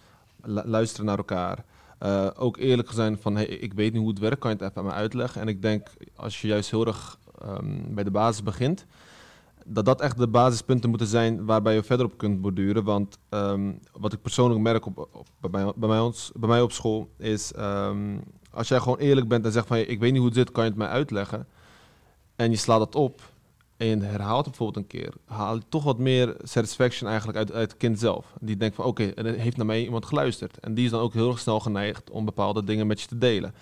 lu- 0.43 0.63
luisteren 0.65 1.07
naar 1.07 1.17
elkaar. 1.19 1.65
Eh, 1.99 2.27
ook 2.37 2.57
eerlijk 2.57 2.91
zijn 2.93 3.19
van, 3.21 3.35
hey, 3.37 3.45
ik 3.47 3.73
weet 3.73 3.93
niet 3.93 4.01
hoe 4.01 4.11
het 4.11 4.19
werkt, 4.19 4.39
kan 4.39 4.51
je 4.51 4.57
het 4.57 4.67
even 4.67 4.77
aan 4.83 4.85
me 4.89 4.93
uitleggen? 4.93 5.41
En 5.41 5.49
ik 5.49 5.63
denk, 5.63 5.89
als 6.17 6.41
je 6.41 6.49
juist 6.49 6.71
heel 6.71 6.87
erg 6.87 7.19
ehm, 7.43 7.95
bij 7.95 8.05
de 8.05 8.11
basis 8.11 8.43
begint, 8.43 8.87
dat 9.67 9.85
dat 9.85 10.01
echt 10.01 10.19
de 10.19 10.29
basispunten 10.29 10.91
moeten 10.91 11.09
zijn 11.09 11.45
waarbij 11.45 11.75
je 11.75 11.83
verder 11.83 12.07
op 12.07 12.19
kunt 12.19 12.41
borduren. 12.41 12.85
Want 12.85 13.19
ehm, 13.29 13.73
wat 13.93 14.13
ik 14.13 14.23
persoonlijk 14.23 14.61
merk 14.61 14.87
op, 14.87 15.27
bij, 15.41 15.51
mij, 15.51 15.73
bij, 15.77 15.89
mij 15.89 16.01
ons, 16.01 16.33
bij 16.35 16.49
mij 16.49 16.61
op 16.61 16.73
school 16.73 17.09
is, 17.17 17.53
ehm, 17.53 18.19
als 18.51 18.69
jij 18.69 18.79
gewoon 18.79 18.99
eerlijk 18.99 19.29
bent 19.29 19.45
en 19.45 19.53
zegt 19.53 19.67
van, 19.67 19.77
ik 19.77 20.01
weet 20.01 20.11
niet 20.11 20.19
hoe 20.19 20.29
het 20.29 20.37
zit, 20.37 20.53
kan 20.53 20.65
je 20.65 20.71
het 20.71 20.79
mij 20.79 20.89
uitleggen? 20.89 21.47
En 22.37 22.51
je 22.51 22.57
slaat 22.57 22.79
dat 22.79 22.95
op 22.95 23.21
en 23.79 23.87
je 23.87 24.05
herhaalt 24.05 24.47
het 24.47 24.57
bijvoorbeeld 24.57 24.77
een 24.85 25.01
keer, 25.01 25.13
haal 25.25 25.55
je 25.55 25.63
toch 25.69 25.85
wat 25.85 25.99
meer 25.99 26.37
satisfaction 26.43 27.09
eigenlijk 27.09 27.39
uit, 27.39 27.53
uit 27.53 27.71
het 27.71 27.79
kind 27.81 27.99
zelf. 27.99 28.27
Die 28.41 28.57
denkt 28.57 28.77
van 28.77 28.85
oké, 28.85 29.05
er 29.05 29.35
heeft 29.35 29.57
naar 29.57 29.67
mij 29.67 29.85
iemand 29.85 30.07
geluisterd. 30.07 30.59
En 30.59 30.75
die 30.75 30.85
is 30.85 30.91
dan 30.91 31.01
ook 31.01 31.13
heel 31.13 31.29
erg 31.31 31.39
snel 31.39 31.61
geneigd 31.61 32.11
om 32.11 32.25
bepaalde 32.25 32.65
dingen 32.65 32.87
met 32.87 33.01
je 33.01 33.07
te 33.07 33.19
delen. 33.19 33.55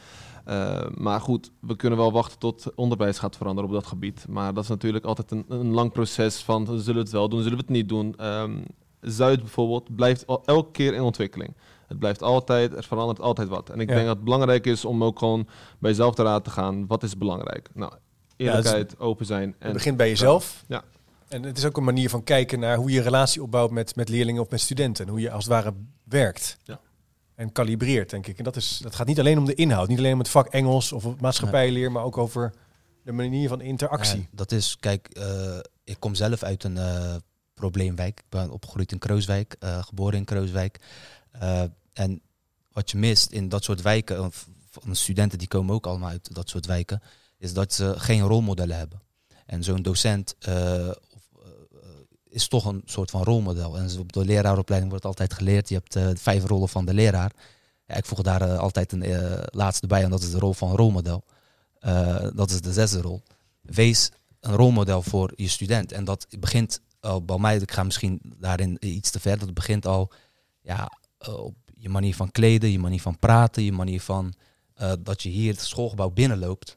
Uh, 0.49 0.87
maar 0.95 1.21
goed, 1.21 1.51
we 1.61 1.77
kunnen 1.77 1.99
wel 1.99 2.13
wachten 2.13 2.39
tot 2.39 2.75
onderwijs 2.75 3.19
gaat 3.19 3.37
veranderen 3.37 3.71
op 3.71 3.77
dat 3.77 3.87
gebied. 3.87 4.27
Maar 4.29 4.55
dat 4.55 4.63
is 4.63 4.69
natuurlijk 4.71 5.05
altijd 5.05 5.31
een, 5.31 5.45
een 5.49 5.73
lang 5.73 5.93
proces 5.93 6.43
van 6.43 6.67
zullen 6.67 6.95
we 6.95 7.01
het 7.01 7.11
wel 7.11 7.29
doen, 7.29 7.43
zullen 7.43 7.59
we 7.59 7.65
het 7.65 7.73
niet 7.73 7.89
doen. 7.89 8.27
Um, 8.27 8.65
Zuid 9.01 9.41
bijvoorbeeld 9.41 9.97
blijft 9.97 10.27
al, 10.27 10.43
elke 10.45 10.71
keer 10.71 10.95
in 10.95 11.01
ontwikkeling. 11.01 11.57
Het 11.87 11.99
blijft 11.99 12.23
altijd, 12.23 12.77
er 12.77 12.85
verandert 12.85 13.21
altijd 13.21 13.49
wat. 13.49 13.71
En 13.71 13.81
ik 13.81 13.89
Ja. 13.89 13.95
denk 13.95 14.07
dat 14.07 14.17
het 14.17 14.25
belangrijk 14.25 14.67
is 14.67 14.85
om 14.85 15.05
ook 15.05 15.19
gewoon 15.19 15.47
bij 15.79 15.91
jezelf 15.91 16.15
te 16.15 16.23
raad 16.23 16.45
te 16.45 16.51
gaan. 16.51 16.87
Wat 16.87 17.03
is 17.03 17.19
belangrijk? 17.19 17.69
Nou, 17.75 17.93
eerlijkheid, 18.37 18.99
open 18.99 19.27
zijn. 19.27 19.49
Het 19.49 19.57
En 19.59 19.72
begint 19.72 19.96
bij 19.96 20.09
jezelf. 20.09 20.64
Ja. 20.66 20.85
En 21.29 21.42
het 21.42 21.59
is 21.59 21.64
ook 21.64 21.77
een 21.77 21.85
manier 21.85 22.11
van 22.11 22.25
kijken 22.25 22.61
naar 22.61 22.77
hoe 22.77 22.90
je 22.90 23.01
relatie 23.01 23.42
opbouwt 23.42 23.70
met, 23.70 23.96
met 23.96 24.09
leerlingen 24.09 24.42
of 24.42 24.51
met 24.51 24.61
studenten. 24.61 25.05
En 25.05 25.11
hoe 25.11 25.20
je 25.20 25.31
als 25.31 25.44
het 25.44 25.53
ware 25.53 25.75
werkt. 26.05 26.57
Ja. 26.64 26.81
En 27.35 27.53
kalibreert, 27.53 28.11
denk 28.11 28.27
ik. 28.27 28.38
En 28.38 28.44
dat, 28.44 28.57
is, 28.57 28.79
dat 28.83 28.94
gaat 28.94 29.07
niet 29.07 29.18
alleen 29.18 29.38
om 29.38 29.44
de 29.44 29.55
inhoud. 29.55 29.88
Niet 29.88 29.99
alleen 29.99 30.12
om 30.12 30.18
het 30.18 30.29
vak 30.29 30.46
Engels 30.49 30.92
of 30.92 31.20
maatschappijleer, 31.20 31.92
maar 31.92 32.05
ook 32.05 32.18
over 32.18 32.53
de 33.03 33.12
manier 33.12 33.49
van 33.49 33.61
interactie. 33.61 34.18
Ja, 34.18 34.27
dat 34.31 34.53
is, 34.53 34.77
kijk, 34.81 35.09
eh, 35.09 35.59
ik 35.85 35.96
kom 35.99 36.14
zelf 36.14 36.42
uit 36.42 36.64
een 36.64 36.79
eh, 36.79 37.14
probleemwijk. 37.55 38.18
Ik 38.18 38.29
ben 38.29 38.51
opgegroeid 38.51 38.92
in 38.92 38.99
Krooswijk, 38.99 39.57
eh, 39.59 39.85
geboren 39.85 40.18
in 40.18 40.25
Krooswijk. 40.25 40.81
Eh, 41.31 41.62
en 41.92 42.20
wat 42.72 42.90
je 42.90 42.99
mist 42.99 43.31
in 43.31 43.49
dat 43.49 43.64
soort 43.64 43.83
wijken, 43.83 44.25
of 44.25 44.49
studenten 44.90 45.38
die 45.38 45.49
komen 45.49 45.75
ook 45.75 45.87
allemaal 45.87 46.11
uit 46.11 46.35
dat 46.35 46.49
soort 46.49 46.66
wijken, 46.66 47.03
is 47.47 47.53
dat 47.53 47.73
ze 47.73 47.95
geen 47.97 48.21
rolmodellen 48.21 48.77
hebben. 48.77 49.01
En 49.47 49.65
zo'n 49.65 49.83
docent 49.83 50.35
eh, 50.39 50.89
eh, 50.89 50.95
is 52.29 52.49
toch 52.49 52.65
een 52.65 52.83
soort 52.85 53.11
van 53.11 53.23
rolmodel. 53.23 53.79
En 53.79 53.99
op 53.99 54.13
de 54.13 54.25
leraaropleiding 54.25 54.91
wordt 54.91 55.07
altijd 55.07 55.35
geleerd, 55.35 55.69
je 55.69 55.75
hebt 55.75 55.97
eh, 55.97 56.09
vijf 56.15 56.45
rollen 56.45 56.69
van 56.69 56.85
de 56.85 56.95
leraar. 56.95 57.33
Ja, 57.87 57.95
ik 57.95 58.05
voeg 58.05 58.23
daar 58.23 58.57
altijd 58.57 58.93
een 58.93 59.05
laatste 59.51 59.87
bij 59.87 60.03
en 60.03 60.11
dat 60.11 60.23
is 60.23 60.31
de 60.31 60.39
rol 60.39 60.53
van 60.53 60.77
rolmodel. 60.77 61.25
Dat 62.35 62.51
is 62.51 62.61
de 62.61 62.73
zesde 62.73 63.01
rol. 63.01 63.23
Wees 63.61 64.11
een 64.41 64.55
rolmodel 64.55 65.03
voor 65.03 65.33
je 65.35 65.49
student. 65.49 65.93
En 65.93 66.05
dat 66.05 66.27
begint 66.39 66.81
al 67.01 67.25
bij 67.25 67.39
mij, 67.39 67.57
ik 67.57 67.73
ga 67.73 67.83
misschien 67.83 68.21
daarin 68.23 68.77
iets 68.81 69.11
te 69.11 69.21
ver, 69.21 69.39
dat 69.39 69.55
begint 69.55 69.87
al 69.87 70.13
ja, 70.61 70.91
op 71.19 71.55
je 71.75 71.89
manier 71.89 72.15
van 72.15 72.31
kleden, 72.31 72.71
je 72.71 72.79
manier 72.79 73.01
van 73.01 73.19
praten, 73.19 73.63
je 73.63 73.73
manier 73.73 74.01
van 74.01 74.35
dat 74.99 75.23
je 75.23 75.29
hier 75.29 75.53
het 75.53 75.61
schoolgebouw 75.61 76.11
binnenloopt. 76.11 76.77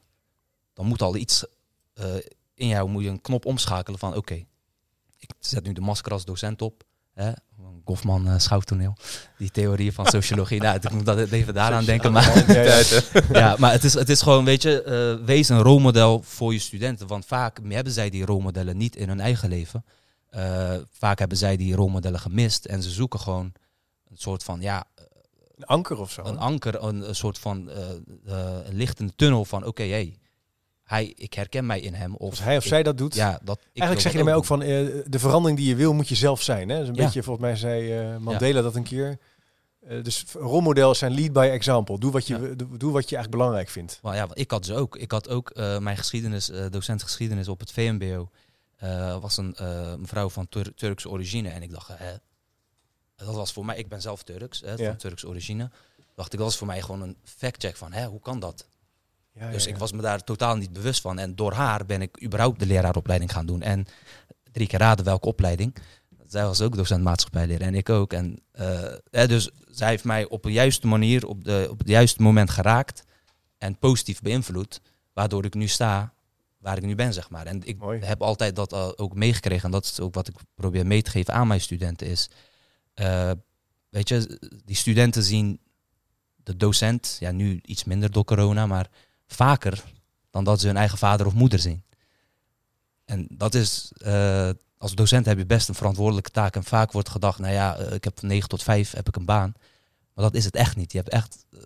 Dan 0.79 0.87
moet 0.87 1.01
al 1.01 1.15
iets 1.15 1.45
eh, 1.93 2.05
in 2.53 2.67
jou, 2.67 2.89
moet 2.89 3.03
je 3.03 3.09
een 3.09 3.21
knop 3.21 3.45
omschakelen 3.45 3.99
van 3.99 4.15
oké, 4.15 4.33
ik 5.17 5.31
zet 5.39 5.63
nu 5.63 5.73
de 5.73 5.81
masker 5.81 6.11
als 6.11 6.25
docent 6.25 6.61
op. 6.61 6.83
Hè? 7.13 7.31
Goffman 7.85 8.27
uh, 8.27 8.37
schouwtoneel, 8.37 8.95
die 9.37 9.51
theorie 9.51 9.93
van 9.93 10.05
sociologie. 10.05 10.61
nou, 10.63 10.75
ik 10.81 10.91
moet 10.91 11.05
dat 11.05 11.31
even 11.31 11.53
daaraan 11.53 11.85
denken. 11.85 12.11
Maar, 12.11 12.45
Ja, 13.31 13.55
maar 13.59 13.71
het 13.71 13.83
is, 13.83 13.93
het 13.93 14.09
is 14.09 14.21
gewoon, 14.21 14.45
weet 14.45 14.61
je, 14.61 14.83
eh, 14.83 15.25
wees 15.25 15.49
een 15.49 15.61
rolmodel 15.61 16.21
voor 16.21 16.53
je 16.53 16.59
studenten. 16.59 17.07
Want 17.07 17.25
vaak 17.25 17.59
hebben 17.67 17.93
zij 17.93 18.09
die 18.09 18.25
rolmodellen 18.25 18.77
niet 18.77 18.95
in 18.95 19.07
hun 19.07 19.19
eigen 19.19 19.49
leven. 19.49 19.85
Eh, 20.29 20.75
vaak 20.91 21.19
hebben 21.19 21.37
zij 21.37 21.57
die 21.57 21.75
rolmodellen 21.75 22.19
gemist 22.19 22.65
en 22.65 22.83
ze 22.83 22.89
zoeken 22.89 23.19
gewoon 23.19 23.53
een 24.09 24.17
soort 24.17 24.43
van, 24.43 24.61
ja, 24.61 24.83
Een 25.55 25.65
anker 25.65 25.99
of 25.99 26.11
zo. 26.11 26.23
een 26.23 26.37
anker, 26.37 26.83
een, 26.83 27.07
een 27.07 27.15
soort 27.15 27.39
van 27.39 27.69
eh, 27.69 27.89
eh, 28.25 28.67
een 28.67 28.75
licht 28.75 28.99
in 28.99 29.07
de 29.07 29.15
tunnel 29.15 29.45
van, 29.45 29.65
oké, 29.65 29.83
hey, 29.83 30.17
hij, 30.89 31.13
ik 31.15 31.33
herken 31.33 31.65
mij 31.65 31.79
in 31.79 31.93
hem. 31.93 32.15
Of 32.15 32.29
Als 32.29 32.39
hij 32.43 32.57
of 32.57 32.63
ik- 32.63 32.69
zij 32.69 32.83
dat 32.83 32.97
doet. 32.97 33.15
Ja, 33.15 33.39
dat, 33.43 33.57
ik 33.59 33.65
Eigenlijk 33.81 34.01
zeg 34.01 34.11
je 34.11 34.17
ermee 34.17 34.33
ook 34.33 34.45
van 34.45 34.61
eh, 34.61 34.67
de 35.07 35.19
verandering 35.19 35.59
die 35.59 35.67
je 35.67 35.75
wil, 35.75 35.93
moet 35.93 36.07
je 36.07 36.15
zelf 36.15 36.41
zijn. 36.41 36.69
Hè? 36.69 36.73
Dat 36.75 36.83
is 36.83 36.89
een 36.89 36.95
Ja. 36.95 37.03
beetje, 37.03 37.23
volgens 37.23 37.45
mij 37.45 37.55
zei 37.55 37.97
eh, 37.97 38.17
Mandela 38.17 38.61
dat 38.61 38.75
een 38.75 38.83
keer. 38.83 39.17
Eh, 39.79 40.03
dus 40.03 40.25
rolmodel 40.33 40.95
zijn 40.95 41.11
lead 41.13 41.33
by 41.33 41.49
example. 41.51 41.99
Doe 41.99 42.11
wat 42.11 42.27
je, 42.27 42.33
Ja. 42.33 42.39
doe, 42.55 42.77
doe 42.77 42.91
wat 42.91 43.09
je 43.09 43.15
eigenlijk 43.15 43.29
belangrijk 43.31 43.69
vindt. 43.69 43.99
Maar 44.01 44.15
ja, 44.15 44.27
ik 44.33 44.51
had 44.51 44.65
ze 44.65 44.75
ook. 44.75 44.95
Ik 44.95 45.11
had 45.11 45.29
ook 45.29 45.55
mijn 45.79 45.97
geschiedenis, 45.97 46.51
docent 46.69 47.03
geschiedenis 47.03 47.47
op 47.47 47.59
het 47.59 47.71
VMBO. 47.71 48.29
was 49.21 49.37
een 49.37 49.55
mevrouw 49.99 50.29
van 50.29 50.49
Tur 50.49 50.73
Turkse 50.75 51.09
origine. 51.09 51.49
En 51.49 51.61
ik 51.63 51.71
dacht, 51.71 51.87
hè, 51.93 52.13
dat 53.15 53.35
was 53.35 53.53
voor 53.53 53.65
mij, 53.65 53.77
ik 53.77 53.87
ben 53.89 54.01
zelf 54.01 54.23
Turks, 54.23 54.61
hè, 54.65 54.77
van 54.85 54.95
Turkse 54.95 55.27
origine. 55.27 55.69
Dacht 56.15 56.33
ik, 56.33 56.39
dat 56.39 56.47
was 56.47 56.57
voor 56.57 56.67
mij 56.67 56.81
gewoon 56.81 57.01
een 57.01 57.17
fact-check 57.23 57.75
van, 57.75 57.91
hè, 57.93 58.05
hoe 58.05 58.19
kan 58.21 58.39
dat? 58.39 58.67
Ja, 59.39 59.51
dus 59.51 59.67
ik 59.67 59.77
was 59.77 59.91
me 59.91 60.01
daar 60.01 60.23
totaal 60.23 60.55
niet 60.55 60.73
bewust 60.73 61.01
van. 61.01 61.19
En 61.19 61.35
door 61.35 61.53
haar 61.53 61.85
ben 61.85 62.01
ik 62.01 62.23
überhaupt 62.23 62.59
de 62.59 62.65
leraaropleiding 62.65 63.31
gaan 63.31 63.45
doen. 63.45 63.61
En 63.61 63.85
drie 64.51 64.67
keer 64.67 64.79
raden 64.79 65.05
welke 65.05 65.27
opleiding. 65.27 65.75
Zij 66.27 66.43
was 66.43 66.61
ook 66.61 66.75
docent 66.75 67.03
maatschappijleer 67.03 67.61
en 67.61 67.75
ik 67.75 67.89
ook. 67.89 68.13
En, 68.13 68.39
eh, 68.51 68.93
hè, 69.11 69.27
dus 69.27 69.49
zij 69.69 69.89
heeft 69.89 70.03
mij 70.03 70.27
op 70.27 70.43
de 70.43 70.51
juiste 70.51 70.87
manier, 70.87 71.27
op, 71.27 71.43
de, 71.43 71.67
op 71.69 71.79
het 71.79 71.87
juiste 71.87 72.21
moment 72.21 72.49
geraakt. 72.49 73.03
En 73.57 73.77
positief 73.77 74.21
beïnvloed. 74.21 74.81
Waardoor 75.13 75.45
ik 75.45 75.53
nu 75.53 75.67
sta 75.67 76.13
waar 76.57 76.77
ik 76.77 76.83
nu 76.83 76.95
ben, 76.95 77.13
zeg 77.13 77.29
maar. 77.29 77.45
En 77.45 77.61
ik 77.63 77.77
Mooi. 77.77 77.99
heb 77.99 78.21
altijd 78.21 78.55
dat 78.55 78.73
eh, 78.73 78.89
ook 78.95 79.15
meegekregen. 79.15 79.63
En 79.63 79.71
dat 79.71 79.85
is 79.85 79.99
ook 79.99 80.13
wat 80.13 80.27
ik 80.27 80.35
probeer 80.55 80.85
mee 80.85 81.01
te 81.01 81.11
geven 81.11 81.33
aan 81.33 81.47
mijn 81.47 81.61
studenten. 81.61 82.07
Is, 82.07 82.29
eh, 82.93 83.31
weet 83.89 84.09
je, 84.09 84.39
die 84.65 84.75
studenten 84.75 85.23
zien 85.23 85.59
de 86.35 86.57
docent, 86.57 87.17
ja 87.19 87.31
nu 87.31 87.59
iets 87.65 87.83
minder 87.83 88.11
door 88.11 88.23
corona, 88.23 88.65
maar 88.65 88.89
vaker 89.33 89.83
dan 90.31 90.43
dat 90.43 90.59
ze 90.59 90.67
hun 90.67 90.77
eigen 90.77 90.97
vader 90.97 91.25
of 91.25 91.33
moeder 91.33 91.59
zien. 91.59 91.83
En 93.05 93.27
dat 93.29 93.55
is, 93.55 93.91
eh, 93.97 94.49
als 94.77 94.95
docent 94.95 95.25
heb 95.25 95.37
je 95.37 95.45
best 95.45 95.69
een 95.69 95.75
verantwoordelijke 95.75 96.29
taak. 96.29 96.55
En 96.55 96.63
vaak 96.63 96.91
wordt 96.91 97.09
gedacht, 97.09 97.39
nou 97.39 97.53
ja, 97.53 97.77
eh, 97.77 97.93
ik 97.93 98.03
heb 98.03 98.19
van 98.19 98.27
9 98.27 98.49
tot 98.49 98.63
5 98.63 98.91
heb 98.91 99.07
ik 99.07 99.15
een 99.15 99.25
baan. 99.25 99.53
Maar 100.13 100.23
dat 100.23 100.35
is 100.35 100.45
het 100.45 100.55
echt 100.55 100.75
niet. 100.75 100.91
Je 100.91 100.97
hebt 100.97 101.09
echt 101.09 101.45
eh, 101.51 101.59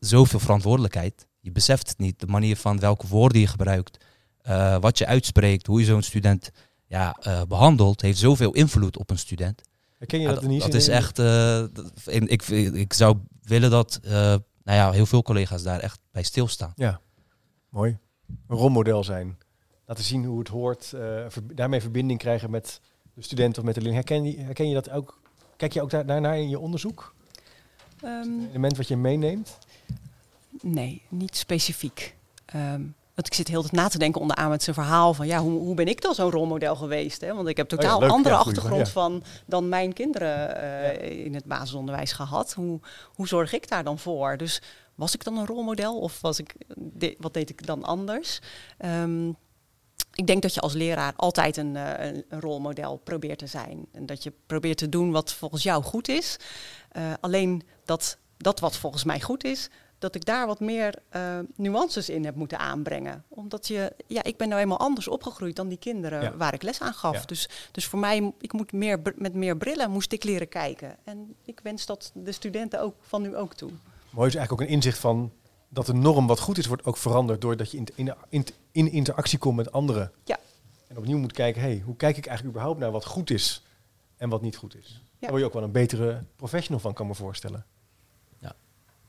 zoveel 0.00 0.38
verantwoordelijkheid. 0.38 1.26
Je 1.40 1.52
beseft 1.52 1.88
het 1.88 1.98
niet, 1.98 2.20
de 2.20 2.26
manier 2.26 2.56
van 2.56 2.78
welke 2.78 3.06
woorden 3.06 3.40
je 3.40 3.46
gebruikt, 3.46 4.04
wat 4.80 4.98
je 4.98 5.06
uitspreekt, 5.06 5.66
hoe 5.66 5.80
je 5.80 5.86
zo'n 5.86 6.02
student 6.02 6.50
ja, 6.86 7.16
eh, 7.20 7.42
behandelt, 7.48 8.00
heeft 8.00 8.18
zoveel 8.18 8.52
invloed 8.52 8.98
op 8.98 9.10
een 9.10 9.18
student. 9.18 9.62
Herken 9.98 10.20
je 10.20 10.28
Ja, 10.28 10.34
dat, 10.34 10.60
dat, 10.60 10.74
is 10.74 10.88
echt. 10.88 11.18
en 11.18 12.28
ik, 12.28 12.42
ik 12.48 12.92
zou 12.92 13.16
willen 13.42 13.70
dat 13.70 14.00
nou 14.64 14.78
ja, 14.78 14.90
heel 14.90 15.06
veel 15.06 15.22
collega's 15.22 15.62
daar 15.62 15.80
echt 15.80 15.98
bij 16.10 16.22
stilstaan. 16.22 16.72
Ja, 16.76 17.00
mooi. 17.68 17.98
Een 18.48 18.56
rolmodel 18.56 19.04
zijn. 19.04 19.38
Laten 19.86 20.04
zien 20.04 20.24
hoe 20.24 20.38
het 20.38 20.48
hoort. 20.48 20.92
eh, 20.92 21.00
ver- 21.28 21.54
daarmee 21.54 21.80
verbinding 21.80 22.18
krijgen 22.18 22.50
met 22.50 22.80
de 23.14 23.22
student 23.22 23.58
of 23.58 23.64
met 23.64 23.74
de 23.74 23.80
leerling. 23.80 24.04
Herken 24.06 24.24
je, 24.24 24.38
herken 24.40 24.68
je 24.68 24.74
dat 24.74 24.90
ook? 24.90 25.20
Kijk 25.56 25.72
je 25.72 25.82
ook 25.82 25.90
daar, 25.90 26.06
daarnaar 26.06 26.38
in 26.38 26.48
je 26.48 26.58
onderzoek? 26.58 27.14
Ehm, 28.00 28.38
Het 28.40 28.48
element 28.48 28.76
wat 28.76 28.88
je 28.88 28.96
meeneemt? 28.96 29.58
nee, 30.62 31.02
niet 31.08 31.36
specifiek. 31.36 32.16
Ehm, 32.44 32.82
want 33.14 33.26
ik 33.26 33.34
zit 33.34 33.48
heel 33.48 33.60
tijd 33.60 33.72
na 33.72 33.88
te 33.88 33.98
denken 33.98 34.20
onderaan 34.20 34.50
met 34.50 34.62
zijn 34.62 34.74
verhaal 34.76 35.14
van 35.14 35.26
ja, 35.26 35.38
hoe, 35.40 35.58
hoe 35.60 35.74
ben 35.74 35.88
ik 35.88 36.02
dan 36.02 36.14
zo'n 36.14 36.30
rolmodel 36.30 36.76
geweest? 36.76 37.20
Hè? 37.20 37.34
Want 37.34 37.48
ik 37.48 37.56
heb 37.56 37.72
Oh 37.72 37.78
ja, 37.78 37.84
totaal 37.84 38.00
leuk. 38.00 38.10
andere 38.10 38.34
Ja, 38.34 38.40
achtergrond 38.40 38.88
van 38.88 39.22
dan 39.46 39.68
mijn 39.68 39.92
kinderen 39.92 40.56
eh, 40.56 41.24
in 41.24 41.34
het 41.34 41.44
basisonderwijs 41.44 42.12
gehad. 42.12 42.52
Hoe, 42.52 42.80
hoe 43.14 43.28
zorg 43.28 43.52
ik 43.52 43.68
daar 43.68 43.84
dan 43.84 43.98
voor? 43.98 44.36
Dus 44.36 44.62
was 44.94 45.14
ik 45.14 45.24
dan 45.24 45.36
een 45.38 45.46
rolmodel 45.46 45.98
of 46.00 46.20
was 46.20 46.38
ik, 46.38 46.54
de- 46.76 47.16
wat 47.18 47.34
deed 47.34 47.50
ik 47.50 47.66
dan 47.66 47.84
anders? 47.84 48.38
Ehm, 48.78 49.28
ik 50.14 50.26
denk 50.26 50.42
dat 50.42 50.54
je 50.54 50.60
als 50.60 50.72
leraar 50.72 51.12
altijd 51.16 51.56
een, 51.56 51.76
eh, 51.76 52.06
een, 52.06 52.24
een 52.28 52.40
rolmodel 52.40 52.96
probeert 52.96 53.38
te 53.38 53.46
zijn. 53.46 53.86
En 53.92 54.06
dat 54.06 54.22
je 54.22 54.32
probeert 54.46 54.78
te 54.78 54.88
doen 54.88 55.10
wat 55.12 55.32
volgens 55.32 55.62
jou 55.62 55.82
goed 55.82 56.08
is. 56.08 56.36
Eh, 56.90 57.02
alleen 57.20 57.62
dat, 57.84 58.18
dat 58.36 58.60
wat 58.60 58.76
volgens 58.76 59.04
mij 59.04 59.20
goed 59.20 59.44
is, 59.44 59.68
dat 60.04 60.14
ik 60.14 60.24
daar 60.24 60.46
wat 60.46 60.60
meer 60.60 60.94
eh, 61.08 61.38
nuances 61.56 62.08
in 62.08 62.24
heb 62.24 62.34
moeten 62.34 62.58
aanbrengen. 62.58 63.24
Omdat 63.28 63.66
je, 63.66 63.92
ja, 64.06 64.22
ik 64.22 64.36
ben 64.36 64.48
nou 64.48 64.60
eenmaal 64.60 64.78
anders 64.78 65.08
opgegroeid 65.08 65.56
dan 65.56 65.68
die 65.68 65.78
kinderen 65.78 66.22
Ja. 66.22 66.36
waar 66.36 66.54
ik 66.54 66.62
les 66.62 66.80
aan 66.80 66.94
gaf. 66.94 67.14
Ja. 67.14 67.22
Dus, 67.26 67.48
dus 67.72 67.86
voor 67.86 67.98
mij, 67.98 68.32
ik 68.40 68.52
moet 68.52 68.72
meer, 68.72 69.00
met 69.16 69.34
meer 69.34 69.56
brillen 69.56 69.90
moest 69.90 70.12
ik 70.12 70.24
leren 70.24 70.48
kijken. 70.48 70.96
En 71.04 71.34
ik 71.44 71.60
wens 71.62 71.86
dat 71.86 72.10
de 72.14 72.32
studenten 72.32 72.80
ook 72.80 72.94
van 73.00 73.22
nu 73.22 73.36
ook 73.36 73.54
toe. 73.54 73.70
Mooi 74.10 74.28
is 74.28 74.34
eigenlijk 74.34 74.52
ook 74.52 74.60
een 74.68 74.74
inzicht 74.74 74.98
van 74.98 75.32
dat 75.68 75.86
de 75.86 75.94
norm 75.94 76.26
wat 76.26 76.40
goed 76.40 76.58
is, 76.58 76.66
wordt 76.66 76.84
ook 76.84 76.96
veranderd 76.96 77.40
doordat 77.40 77.70
je 77.70 77.76
in, 77.76 77.86
in, 77.94 78.14
in, 78.28 78.46
in 78.72 78.90
interactie 78.90 79.38
komt 79.38 79.56
met 79.56 79.72
anderen. 79.72 80.12
Ja. 80.24 80.38
En 80.88 80.96
opnieuw 80.98 81.18
moet 81.18 81.32
kijken, 81.32 81.60
hey, 81.62 81.82
hoe 81.84 81.96
kijk 81.96 82.16
ik 82.16 82.26
eigenlijk 82.26 82.56
überhaupt 82.56 82.80
naar 82.80 82.90
wat 82.90 83.04
goed 83.04 83.30
is 83.30 83.64
en 84.16 84.28
wat 84.28 84.42
niet 84.42 84.56
goed 84.56 84.76
is. 84.76 85.02
Daar 85.18 85.30
word 85.30 85.42
je 85.42 85.48
ook 85.48 85.54
wel 85.54 85.62
een 85.62 85.72
betere 85.72 86.24
professional 86.36 86.80
van, 86.80 86.92
kan 86.92 87.06
me 87.06 87.14
voorstellen. 87.14 87.66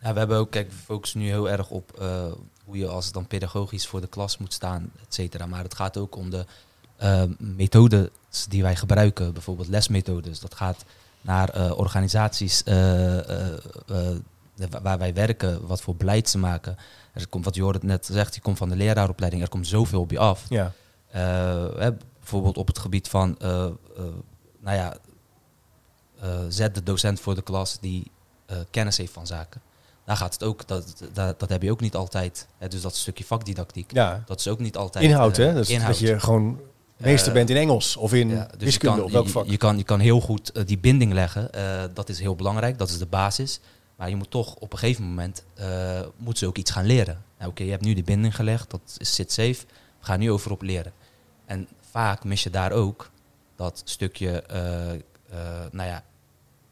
Ja, 0.06 0.14
we 0.14 0.20
hebben 0.20 0.38
ook, 0.38 0.52
kijk, 0.52 0.70
we 0.70 0.76
focussen 0.76 1.20
nu 1.20 1.28
heel 1.28 1.50
erg 1.50 1.70
op 1.70 2.00
eh, 2.00 2.32
hoe 2.66 2.78
je 2.78 2.88
als 2.88 3.12
dan 3.12 3.28
pedagogisch 3.28 3.88
voor 3.88 4.02
de 4.02 4.08
klas 4.08 4.38
moet 4.38 4.54
staan, 4.54 4.92
et 5.02 5.14
cetera. 5.14 5.46
Maar 5.46 5.64
het 5.64 5.76
gaat 5.76 5.98
ook 5.98 6.16
om 6.16 6.30
de 6.30 6.46
eh, 6.98 7.24
methodes 7.38 8.10
die 8.50 8.62
wij 8.62 8.76
gebruiken, 8.76 9.34
bijvoorbeeld 9.34 9.68
lesmethodes. 9.68 10.40
Dat 10.40 10.56
gaat 10.56 10.86
naar 11.22 11.50
eh, 11.50 11.78
organisaties 11.78 12.64
waar 14.82 14.98
wij 14.98 15.14
werken, 15.14 15.68
wat 15.68 15.82
voor 15.82 15.96
beleid 15.96 16.30
ze 16.30 16.38
maken. 16.38 16.78
Er 17.14 17.28
komt, 17.28 17.46
wat 17.46 17.56
Jorrit 17.56 17.84
net 17.84 18.06
zegt, 18.06 18.34
die 18.34 18.42
komt 18.42 18.58
van 18.58 18.70
de 18.70 18.76
leraaropleiding, 18.76 19.42
er 19.42 19.50
komt 19.50 19.68
zoveel 19.68 20.02
op 20.02 20.12
je 20.12 20.20
af. 20.20 20.46
Ja, 20.50 20.72
hè, 21.12 21.94
bijvoorbeeld 22.20 22.58
op 22.58 22.68
het 22.68 22.80
gebied 22.80 23.08
van, 23.08 23.36
nou 23.40 24.78
ja, 24.78 24.98
zet 26.50 26.76
de 26.76 26.84
docent 26.84 27.20
voor 27.20 27.36
de 27.36 27.42
klas 27.42 27.80
die 27.80 28.12
kennis 28.70 28.98
heeft 28.98 29.14
van 29.14 29.28
zaken. 29.28 29.62
Daar 30.06 30.18
gaat 30.18 30.34
het 30.34 30.44
ook, 30.44 30.68
dat, 30.68 31.04
dat, 31.14 31.40
dat 31.40 31.50
heb 31.50 31.62
je 31.62 31.72
ook 31.72 31.82
niet 31.82 31.96
altijd. 31.96 32.48
Hè, 32.58 32.68
dus 32.68 32.82
dat 32.82 32.96
stukje 32.96 33.24
vakdidactiek, 33.24 33.92
ja. 33.94 34.24
dat 34.26 34.40
is 34.40 34.48
ook 34.48 34.60
niet 34.60 34.78
altijd. 34.78 35.04
inhoud 35.04 35.38
eh, 35.38 35.46
hè. 35.46 35.54
Dus 35.54 35.70
inhoud. 35.70 35.88
dat 36.00 36.00
je 36.00 36.20
gewoon 36.20 36.60
meester 36.98 37.28
Eh, 37.28 37.34
bent 37.34 37.50
in 37.50 37.56
Engels 37.56 37.96
of 37.98 38.14
in 38.14 38.30
Ja, 38.30 38.44
dus 38.44 38.52
je 38.60 38.66
wiskunde 38.66 38.96
kan, 38.96 39.06
of 39.06 39.12
welk 39.12 39.26
je, 39.26 39.32
vak. 39.32 39.46
je, 39.46 39.58
kan, 39.58 39.78
je 39.78 39.84
kan 39.84 40.00
heel 40.00 40.20
goed 40.22 40.52
eh, 40.52 40.66
die 40.66 40.78
binding 40.78 41.14
leggen. 41.14 41.52
eh, 41.54 41.84
dat 41.94 42.10
is 42.10 42.20
heel 42.20 42.36
belangrijk, 42.36 42.78
dat 42.78 42.90
is 42.90 42.98
de 42.98 43.06
basis. 43.06 43.60
Maar 43.96 44.10
je 44.10 44.16
moet 44.16 44.32
toch 44.32 44.56
op 44.56 44.72
een 44.74 44.80
gegeven 44.80 45.04
moment 45.04 45.44
eh 45.56 46.02
moet 46.18 46.38
ze 46.38 46.48
ook 46.48 46.58
iets 46.58 46.72
gaan 46.72 46.86
leren. 46.86 47.24
Nou, 47.38 47.50
Oké, 47.52 47.64
je 47.64 47.72
hebt 47.72 47.84
nu 47.84 47.94
de 47.94 48.04
binding 48.04 48.36
gelegd, 48.36 48.70
dat 48.70 48.96
is, 48.98 49.16
zit 49.16 49.32
safe. 49.32 49.66
We 50.00 50.06
gaan 50.12 50.20
nu 50.20 50.32
over 50.32 50.52
op 50.52 50.62
leren. 50.62 50.92
En 51.46 51.68
vaak 51.92 52.24
mis 52.24 52.44
je 52.44 52.50
daar 52.50 52.72
ook 52.72 53.12
dat 53.56 53.82
stukje 53.86 54.42
eh, 54.42 54.94
eh, 54.94 55.00
nou 55.72 55.90
ja, 55.90 56.04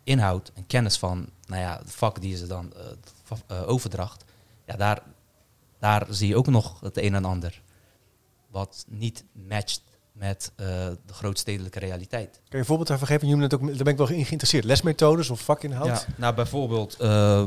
inhoud 0.04 0.52
en 0.54 0.68
kennis 0.68 0.98
van 0.98 1.30
nou 1.48 1.62
ja, 1.62 1.80
het 1.84 1.92
vak 1.92 2.22
die 2.22 2.38
ze 2.38 2.48
dan 2.48 2.74
eh, 2.76 2.82
eh, 2.86 2.92
overdracht. 3.66 4.26
Ja, 4.66 4.76
daar, 4.76 5.02
daar 5.80 6.06
zie 6.10 6.28
je 6.28 6.36
ook 6.36 6.48
nog 6.48 6.80
het 6.80 6.98
een 6.98 7.16
en 7.16 7.26
ander. 7.26 7.62
Wat 8.48 8.86
niet 8.88 9.24
matcht 9.32 9.82
met 10.12 10.52
eh, 10.56 10.66
de 11.06 11.14
grootstedelijke 11.14 11.80
realiteit. 11.80 12.32
Kan 12.32 12.44
je 12.50 12.58
een 12.58 12.66
voorbeeld 12.66 12.88
daarvan 12.88 13.08
geven? 13.08 13.28
Je 13.28 13.38
het 13.38 13.54
ook, 13.54 13.68
daar 13.68 13.84
ben 13.84 13.88
ik 13.88 13.98
wel 13.98 14.10
in 14.10 14.26
geïnteresseerd. 14.26 14.64
Lesmethodes 14.64 15.30
of 15.30 15.40
vakinhoud? 15.40 15.88
Ja, 15.88 16.06
nou 16.16 16.36
bijvoorbeeld 16.36 16.96
eh, 17.00 17.44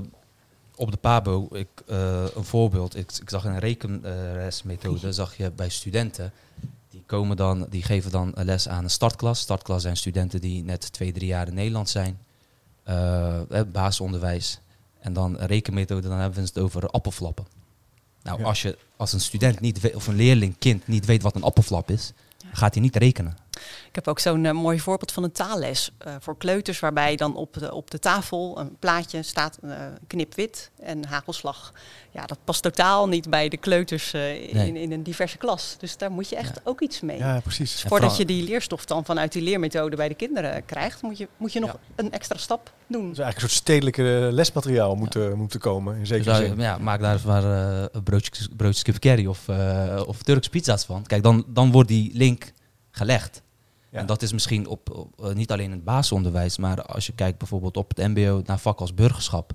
op 0.77 0.91
de 0.91 0.97
PABO, 0.97 1.49
ik, 1.51 1.69
eh, 1.87 2.25
een 2.35 2.45
voorbeeld. 2.45 2.97
Ik, 2.97 3.13
ik 3.21 3.31
zag 3.31 3.45
een 3.45 3.59
rekenlesmethode, 3.59 5.13
zag 5.13 5.37
je 5.37 5.51
bij 5.51 5.69
studenten. 5.69 6.33
Die, 6.91 7.03
komen 7.07 7.37
dan, 7.37 7.67
die 7.71 7.83
geven 7.83 8.11
dan 8.11 8.33
een 8.35 8.45
les 8.45 8.69
aan 8.69 8.85
een 8.85 8.91
startklas. 8.91 9.41
Startklas 9.41 9.83
zijn 9.83 9.97
studenten 9.97 10.41
die 10.41 10.65
net 10.65 10.93
twee, 10.93 11.13
drie 11.13 11.29
jaar 11.29 11.49
in 11.49 11.55
Nederland 11.55 11.89
zijn. 11.89 12.19
Eh, 12.83 13.51
eh, 13.51 13.67
basisonderwijs. 13.73 14.61
En 15.07 15.13
dan 15.13 15.37
rekenmethode, 15.37 16.09
dan 16.09 16.19
hebben 16.19 16.39
we 16.39 16.45
het 16.47 16.59
over 16.59 16.89
appelflappen. 16.89 17.47
Nou, 18.23 18.39
Ja. 18.39 18.45
als 18.45 18.63
je 18.63 18.79
als 18.97 19.13
een 19.13 19.21
student 19.21 19.61
niet 19.61 19.81
weet, 19.81 19.95
of 19.95 20.07
een 20.07 20.15
leerling, 20.15 20.59
kind 20.59 20.87
niet 20.87 21.05
weet 21.05 21.23
wat 21.23 21.35
een 21.35 21.43
appelflap 21.43 21.91
is, 21.91 22.13
gaat 22.53 22.75
hij 22.75 22.83
niet 22.83 22.97
rekenen. 22.97 23.37
Ik 23.89 23.95
heb 23.95 24.09
ook 24.09 24.19
zo'n 24.19 24.45
eh, 24.45 24.53
mooi 24.53 24.81
voorbeeld 24.81 25.13
van 25.13 25.23
een 25.23 25.33
taalles 25.33 25.91
eh, 25.99 26.15
voor 26.21 26.37
kleuters, 26.37 26.81
waarbij 26.81 27.17
dan 27.17 27.37
op 27.37 27.53
de, 27.53 27.73
op 27.75 27.91
de 27.91 27.99
tafel 27.99 28.59
een 28.59 28.77
plaatje 28.79 29.23
staat, 29.23 29.59
eh, 29.63 29.71
knipwit 30.07 30.71
en 30.81 31.05
hagelslag. 31.07 31.73
Ja, 32.11 32.27
dat 32.27 32.39
past 32.45 32.63
totaal 32.63 33.09
niet 33.09 33.31
bij 33.31 33.49
de 33.49 33.57
kleuters 33.57 34.13
eh, 34.13 34.49
in, 34.49 34.57
Nee. 34.57 34.73
in 34.83 34.93
een 34.93 35.03
diverse 35.03 35.39
klas. 35.39 35.77
Dus 35.79 35.97
daar 35.97 36.11
moet 36.11 36.29
je 36.29 36.37
echt 36.37 36.55
Ja. 36.55 36.61
ook 36.65 36.81
iets 36.81 37.01
mee. 37.01 37.19
Ja, 37.19 37.41
precies. 37.41 37.73
Dus 37.73 37.81
voordat 37.81 37.99
vooral- 37.99 38.19
je 38.19 38.25
die 38.25 38.43
leerstof 38.45 38.85
dan 38.85 39.05
vanuit 39.05 39.33
die 39.33 39.43
leermethode 39.43 39.97
bij 39.97 40.09
de 40.09 40.15
kinderen 40.15 40.65
krijgt, 40.65 41.03
moet 41.03 41.19
je, 41.19 41.29
moet 41.37 41.53
je 41.53 41.61
nog 41.61 41.71
Ja. 41.73 41.79
een 41.97 42.13
extra 42.13 42.37
stap 42.39 42.73
doen. 42.87 43.09
Dus 43.09 43.19
eigenlijk 43.19 43.35
een 43.37 43.41
soort 43.41 43.53
stedelijke 43.63 44.29
lesmateriaal 44.33 44.95
moeten, 44.95 45.37
moeten 45.37 45.61
komen, 45.61 45.97
in 45.97 46.07
zekere 46.07 46.39
Dus, 46.39 46.49
zin. 46.49 46.61
ja, 46.61 46.79
maak 46.79 47.01
daar 47.01 47.21
maar 47.27 47.45
een 47.45 48.03
broodje, 48.03 48.31
broodjes 48.57 48.83
kip 48.83 48.99
curry 48.99 49.27
of, 49.27 49.49
eh, 49.49 50.03
of 50.07 50.23
Turks 50.23 50.49
pizza's 50.49 50.85
van. 50.85 51.07
Kijk, 51.07 51.23
dan, 51.23 51.45
dan 51.49 51.71
wordt 51.73 51.89
die 51.89 52.11
link 52.15 52.53
gelegd. 52.91 53.43
Ja. 53.97 54.03
En 54.03 54.09
dat 54.09 54.23
is 54.23 54.33
misschien 54.33 54.67
op, 54.67 54.91
op, 54.91 55.25
eh, 55.25 55.35
niet 55.35 55.53
alleen 55.53 55.65
in 55.65 55.71
het 55.71 55.85
basisonderwijs, 55.85 56.59
maar 56.59 56.83
als 56.83 57.07
je 57.07 57.13
kijkt 57.13 57.39
bijvoorbeeld 57.39 57.77
op 57.77 57.89
het 57.97 58.09
mbo 58.09 58.43
naar 58.45 58.59
vak 58.59 58.81
als 58.81 58.95
burgerschap. 58.95 59.53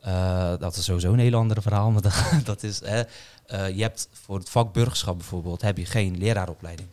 eh, 0.00 0.52
dat 0.58 0.76
is 0.76 0.84
sowieso 0.84 1.12
een 1.12 1.18
heel 1.18 1.34
ander 1.34 1.62
verhaal. 1.62 1.90
Maar 1.94 2.02
dat, 2.02 2.14
dat 2.44 2.62
is, 2.62 2.80
hè, 2.84 3.02
eh, 3.46 3.76
je 3.76 3.82
hebt 3.82 4.08
voor 4.12 4.38
het 4.38 4.50
vak 4.50 4.72
burgerschap 4.72 5.16
bijvoorbeeld, 5.16 5.62
heb 5.62 5.76
je 5.76 5.86
geen 5.86 6.18
leraaropleiding. 6.18 6.88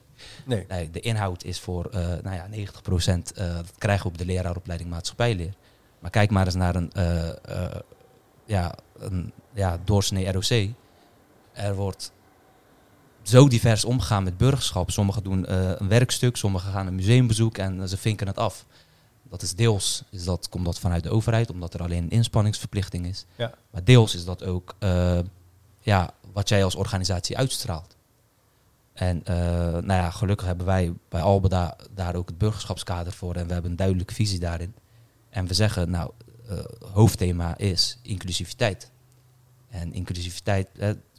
Nee. 0.46 0.66
Nee, 0.68 0.92
de 0.92 1.00
inhoud 1.00 1.44
is 1.44 1.60
voor 1.60 1.90
nou 2.24 2.36
ja, 2.36 2.48
90% 2.48 3.32
eh 3.36 3.56
dat 3.56 3.72
krijgen 3.78 4.04
we 4.04 4.12
op 4.12 4.18
de 4.18 4.26
leraaropleiding 4.26 4.90
maatschappijleer. 4.90 5.54
Maar 6.00 6.12
kijk 6.12 6.30
maar 6.30 6.46
eens 6.46 6.56
naar 6.56 6.76
een, 6.76 6.92
ja, 8.46 8.76
een 8.98 9.32
ja, 9.54 9.80
doorsnee 9.84 10.32
ROC. 10.32 10.70
Er 11.52 11.76
wordt 11.76 12.12
zo 13.28 13.48
divers 13.48 13.86
omgegaan 13.86 14.24
met 14.24 14.38
burgerschap. 14.38 14.92
Sommigen 14.92 15.24
doen 15.24 15.46
eh, 15.46 15.72
een 15.76 15.88
werkstuk, 15.88 16.36
sommigen 16.36 16.72
gaan 16.72 16.88
een 16.88 16.96
museumbezoek 16.96 17.58
en 17.58 17.82
eh, 17.82 17.88
ze 17.88 17.98
vinken 17.98 18.28
het 18.28 18.38
af. 18.38 18.66
Dat 19.24 19.42
is 19.42 19.56
deels, 19.56 20.04
is 20.10 20.24
dat, 20.24 20.50
komt 20.50 20.66
dat 20.66 20.80
vanuit 20.80 21.04
de 21.04 21.10
overheid, 21.10 21.52
omdat 21.52 21.74
er 21.74 21.82
alleen 21.82 22.04
een 22.04 22.10
inspanningsverplichting 22.10 23.06
is. 23.06 23.26
Ja. 23.36 23.54
Maar 23.72 23.84
deels 23.84 24.16
is 24.16 24.26
dat 24.26 24.44
ook 24.44 24.76
eh, 24.80 25.20
ja, 25.80 26.14
wat 26.34 26.50
jij 26.50 26.64
als 26.64 26.76
organisatie 26.76 27.38
uitstraalt. 27.38 27.96
En 28.94 29.22
nou 29.26 29.86
ja, 29.88 30.12
gelukkig 30.12 30.48
hebben 30.48 30.66
wij 30.66 30.94
bij 31.10 31.22
Albeda 31.22 31.76
daar 31.94 32.16
ook 32.16 32.28
het 32.28 32.38
burgerschapskader 32.38 33.14
voor 33.14 33.36
en 33.36 33.48
we 33.48 33.54
hebben 33.54 33.72
een 33.72 33.78
duidelijke 33.78 34.14
visie 34.14 34.40
daarin. 34.40 34.76
En 35.30 35.48
we 35.48 35.54
zeggen, 35.54 35.90
nou, 35.90 36.12
hoofdthema 36.92 37.58
is 37.58 38.00
inclusiviteit. 38.02 38.92
En 39.70 39.94
inclusiviteit 39.94 40.68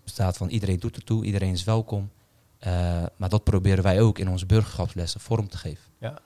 bestaat 0.08 0.36
van 0.36 0.48
iedereen 0.48 0.78
doet 0.78 0.96
ertoe, 0.96 1.24
iedereen 1.24 1.52
is 1.52 1.64
welkom. 1.64 2.10
Eh, 2.58 2.72
maar 3.16 3.28
dat 3.28 3.44
proberen 3.44 3.82
wij 3.82 4.00
ook 4.00 4.18
in 4.18 4.28
onze 4.28 4.46
burgerschapslessen 4.46 5.20
vorm 5.20 5.48
te 5.48 5.56
geven. 5.56 5.84
Ja. 5.98 6.18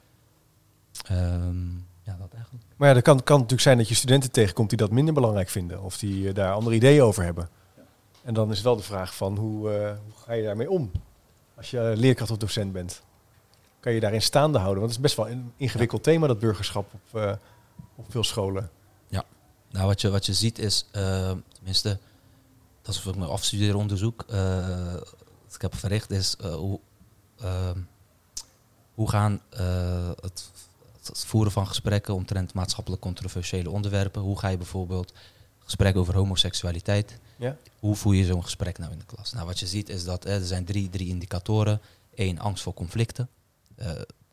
Ehm, 1.07 1.71
ja, 2.03 2.16
dat 2.18 2.33
eigenlijk. 2.35 2.64
Maar 2.77 2.88
ja, 2.88 2.95
dat 2.95 3.03
kan, 3.03 3.23
kan 3.23 3.37
natuurlijk 3.37 3.62
zijn 3.62 3.79
dat 3.79 3.88
je 3.88 3.95
studenten 3.95 4.31
tegenkomt 4.31 4.68
die 4.68 4.79
dat 4.79 4.90
minder 4.90 5.14
belangrijk 5.14 5.49
vinden. 5.49 5.83
Of 5.83 5.99
die 5.99 6.29
eh, 6.29 6.35
daar 6.35 6.53
andere 6.53 6.77
ideeën 6.77 7.03
over 7.03 7.25
hebben. 7.25 7.49
En 8.23 8.35
dan 8.35 8.51
is 8.51 8.62
wel 8.62 8.77
de 8.77 8.83
vraag 8.83 9.16
van 9.16 9.37
hoe, 9.37 9.71
eh, 9.71 9.90
hoe 10.05 10.14
ga 10.25 10.33
je 10.33 10.42
daarmee 10.42 10.71
om? 10.71 10.90
Als 11.57 11.71
je 11.71 11.92
leerkracht 11.97 12.31
of 12.31 12.37
docent 12.37 12.73
bent. 12.73 13.03
Kan 13.81 13.92
je 13.92 14.01
daarin 14.01 14.23
staande 14.23 14.59
houden? 14.59 14.81
Want 14.81 14.95
het 14.95 15.05
is 15.05 15.14
best 15.14 15.27
wel 15.27 15.35
een 15.35 15.53
ingewikkeld 15.57 16.03
thema, 16.03 16.27
dat 16.27 16.38
burgerschap 16.38 16.95
op, 16.95 17.21
eh, 17.21 17.33
op 17.97 18.05
veel 18.09 18.25
scholen. 18.25 18.71
Nou, 19.73 19.87
wat 19.87 20.01
je, 20.01 20.11
wat 20.11 20.27
je 20.27 20.33
ziet 20.33 20.59
is, 20.59 20.87
eh, 20.92 21.33
tenminste, 21.53 21.99
dat 22.83 22.95
is 22.95 23.07
ook 23.07 23.16
mijn 23.16 23.31
afstudeeronderzoek. 23.31 24.25
eh 24.29 24.95
wat 25.53 25.62
ik 25.62 25.71
heb 25.71 25.81
verricht 25.81 26.11
is 26.11 26.37
eh, 26.37 26.55
hoe, 26.55 26.81
ehm, 27.40 27.79
hoe 28.95 29.09
gaan 29.09 29.40
eh, 29.51 30.11
het, 30.21 30.51
het 31.03 31.25
voeren 31.25 31.53
van 31.53 31.66
gesprekken 31.66 32.14
omtrent 32.14 32.55
maatschappelijk 32.55 33.03
controversiële 33.03 33.71
onderwerpen. 33.71 34.23
Hoe 34.23 34.38
ga 34.38 34.49
je 34.49 34.57
bijvoorbeeld 34.57 35.12
gesprek 35.59 35.97
over 35.97 36.14
homoseksualiteit. 36.14 37.18
Ja? 37.37 37.57
Hoe 37.79 37.97
voer 37.97 38.14
je 38.14 38.25
zo'n 38.25 38.42
gesprek 38.42 38.79
nou 38.79 38.92
in 38.92 38.99
de 38.99 39.05
klas? 39.05 39.33
Nou, 39.33 39.47
wat 39.47 39.59
je 39.59 39.66
ziet 39.66 39.88
is 39.88 40.05
dat 40.05 40.25
er 40.25 40.45
zijn 40.45 40.64
drie, 40.64 40.88
drie 40.88 41.09
indicatoren. 41.09 41.81
Eén, 42.14 42.38
angst 42.38 42.62
voor 42.62 42.75
conflicten. 42.75 43.29
Eh, 43.75 43.90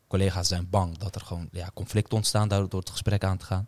collega's 0.08 0.48
zijn 0.48 0.70
bang 0.70 0.98
dat 0.98 1.14
er 1.14 1.20
gewoon 1.20 1.48
ja, 1.52 1.70
conflicten 1.74 2.16
ontstaan 2.16 2.48
door, 2.48 2.68
door 2.68 2.80
het 2.80 2.90
gesprek 2.90 3.24
aan 3.24 3.38
te 3.38 3.44
gaan. 3.44 3.66